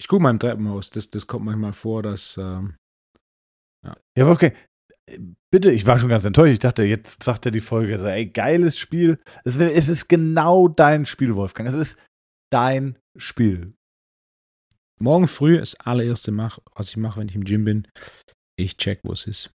Ich 0.00 0.08
gucke 0.08 0.22
mal 0.22 0.30
im 0.30 0.38
Treppenhaus. 0.38 0.90
Das, 0.90 1.10
das 1.10 1.26
kommt 1.26 1.44
manchmal 1.44 1.72
vor, 1.72 2.02
dass. 2.02 2.36
Ähm, 2.36 2.76
Ja, 3.84 4.26
Wolfgang, 4.26 4.54
äh, 5.10 5.18
bitte, 5.52 5.70
ich 5.70 5.86
war 5.86 5.98
schon 5.98 6.08
ganz 6.08 6.24
enttäuscht. 6.24 6.52
Ich 6.52 6.58
dachte, 6.60 6.84
jetzt 6.84 7.22
sagt 7.22 7.44
er 7.46 7.52
die 7.52 7.60
Folge, 7.60 7.98
so, 7.98 8.06
ey, 8.06 8.26
geiles 8.26 8.78
Spiel. 8.78 9.20
Es, 9.44 9.56
es 9.56 9.88
ist 9.88 10.08
genau 10.08 10.68
dein 10.68 11.06
Spiel, 11.06 11.34
Wolfgang. 11.34 11.68
Es 11.68 11.74
ist 11.74 11.98
dein 12.52 12.98
Spiel. 13.18 13.74
morgen 15.00 15.26
früh 15.28 15.58
das 15.58 15.74
allererste, 15.80 16.30
mach, 16.32 16.58
was 16.74 16.90
ich 16.90 16.96
mache, 16.96 17.20
wenn 17.20 17.28
ich 17.28 17.34
im 17.34 17.44
Gym 17.44 17.64
bin. 17.64 17.88
Ich 18.56 18.76
check, 18.76 19.00
wo 19.02 19.12
es 19.12 19.26
ist. 19.26 19.50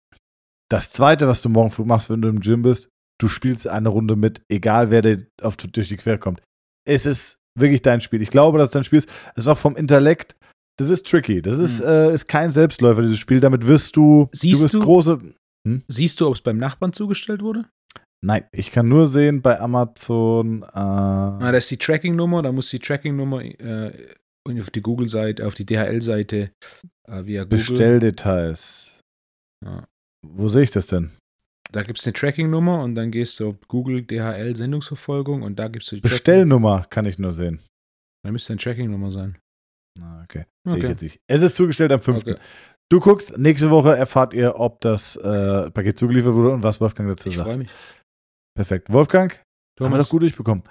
Das 0.72 0.92
zweite, 0.92 1.28
was 1.28 1.42
du 1.42 1.50
morgen 1.50 1.70
früh 1.72 1.86
machst, 1.86 2.10
wenn 2.10 2.22
du 2.22 2.28
im 2.28 2.40
Gym 2.40 2.62
bist, 2.64 2.90
du 3.22 3.28
spielst 3.28 3.68
eine 3.68 3.90
Runde 3.90 4.16
mit, 4.16 4.42
egal 4.50 4.90
wer 4.90 5.02
dir 5.02 5.28
auf, 5.42 5.56
durch 5.58 5.90
die 5.90 5.98
Quere 5.98 6.18
kommt. 6.18 6.42
Es 6.88 7.06
ist 7.06 7.38
wirklich 7.58 7.82
dein 7.82 8.02
Spiel. 8.02 8.22
Ich 8.22 8.30
glaube, 8.32 8.58
dass 8.58 8.72
dein 8.72 8.84
Spiel 8.84 9.00
ist. 9.00 9.10
Es 9.36 9.44
ist 9.44 9.48
auch 9.48 9.58
vom 9.58 9.76
Intellekt. 9.76 10.36
Das 10.78 10.90
ist 10.90 11.08
tricky. 11.08 11.42
Das 11.42 11.58
ist, 11.58 11.80
Mhm. 11.82 11.88
äh, 11.88 12.14
ist 12.14 12.28
kein 12.28 12.52
Selbstläufer, 12.52 13.02
dieses 13.02 13.20
Spiel. 13.20 13.40
Damit 13.40 13.66
wirst 13.68 13.96
du, 13.96 14.28
Siehst 14.34 14.60
du 14.60 14.64
wirst 14.66 14.76
du- 14.76 14.80
große. 14.82 15.20
Siehst 15.88 16.20
du, 16.20 16.28
ob 16.28 16.36
es 16.36 16.42
beim 16.42 16.58
Nachbarn 16.58 16.94
zugestellt 16.94 17.42
wurde? 17.42 17.66
Nein, 18.24 18.46
ich 18.52 18.72
kann 18.72 18.88
nur 18.90 19.08
sehen 19.08 19.42
bei 19.42 19.60
Amazon. 19.60 20.64
Äh, 20.64 20.68
Ah, 20.74 21.40
da 21.52 21.58
ist 21.58 21.72
die 21.72 21.78
Tracking-Nummer. 21.78 22.42
Da 22.42 22.52
muss 22.52 22.70
die 22.70 22.80
Tracking-Nummer 22.80 23.44
äh, 23.44 23.92
auf 24.60 24.70
die 24.70 24.82
Google-Seite, 24.82 25.46
auf 25.48 25.54
die 25.54 25.66
DHL-Seite 25.66 26.52
äh, 27.08 27.26
via 27.26 27.44
Google. 27.44 27.58
Bestelldetails. 27.58 29.00
Ja. 29.64 29.86
Wo 30.34 30.48
sehe 30.48 30.64
ich 30.64 30.72
das 30.72 30.88
denn? 30.88 31.12
Da 31.72 31.82
gibt 31.84 32.00
es 32.00 32.06
eine 32.06 32.14
Tracking-Nummer 32.14 32.84
und 32.84 32.96
dann 32.96 33.12
gehst 33.12 33.40
du 33.40 33.50
auf 33.50 33.56
Google 33.68 34.02
DHL 34.04 34.56
Sendungsverfolgung 34.56 35.42
und 35.42 35.58
da 35.58 35.68
gibst 35.68 35.92
du 35.92 35.96
die 35.96 36.02
Bestellnummer 36.02 36.86
kann 36.90 37.06
ich 37.06 37.18
nur 37.20 37.34
sehen. 37.34 37.60
Da 38.24 38.32
müsste 38.32 38.54
eine 38.54 38.60
Tracking-Nummer 38.62 39.12
sein. 39.12 39.38
Ah, 40.02 40.22
okay. 40.24 40.46
Sehe 40.66 40.78
ich 40.78 40.84
Okay. 40.84 40.92
jetzt 40.92 41.02
nicht. 41.02 41.20
Es 41.28 41.42
ist 41.42 41.56
zugestellt 41.56 41.92
am 41.92 42.02
5. 42.02 42.22
Okay. 42.22 42.36
Du 42.92 43.00
guckst, 43.00 43.38
nächste 43.38 43.72
Woche 43.72 43.96
erfahrt 43.96 44.34
ihr, 44.34 44.60
ob 44.60 44.80
das 44.82 45.16
äh, 45.16 45.72
Paket 45.72 45.98
zugeliefert 45.98 46.34
wurde 46.36 46.52
und 46.52 46.64
was 46.64 46.80
Wolfgang 46.82 47.10
dazu 47.10 47.30
Ich 47.30 47.36
sagt. 47.36 47.50
freue 47.50 47.60
mich. 47.60 47.70
Perfekt. 48.56 48.94
Wolfgang, 48.94 49.34
haben 49.80 49.92
wir 49.92 49.98
das 49.98 50.10
gut 50.10 50.22
durchbekommen. 50.22 50.64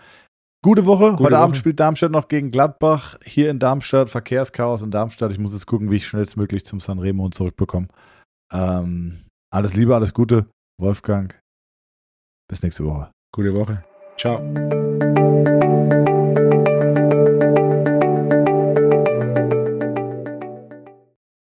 Gute 0.65 0.87
Woche. 0.87 1.11
Gute 1.13 1.25
Heute 1.25 1.39
Abend 1.39 1.57
Woche. 1.57 1.61
spielt 1.61 1.81
Darmstadt 1.81 2.13
noch 2.13 2.29
gegen 2.29 2.51
Gladbach. 2.51 3.19
Hier 3.25 3.51
in 3.51 3.59
Darmstadt, 3.59 4.09
Verkehrschaos 4.09 4.81
in 4.83 4.91
Darmstadt. 4.91 5.33
Ich 5.33 5.39
muss 5.39 5.53
jetzt 5.53 5.67
gucken, 5.67 5.91
wie 5.91 5.97
ich 5.97 6.07
schnellstmöglich 6.07 6.65
zum 6.65 6.81
Sanremo 6.81 7.29
zurückbekomme. 7.29 7.89
Ähm, 8.53 9.25
alles 9.55 9.77
Liebe, 9.77 9.95
alles 9.95 10.13
Gute. 10.13 10.47
Wolfgang, 10.81 11.41
bis 12.51 12.63
nächste 12.63 12.85
Woche. 12.85 13.13
gute 13.33 13.55
Woche. 13.55 13.85
Ciao. 14.17 14.41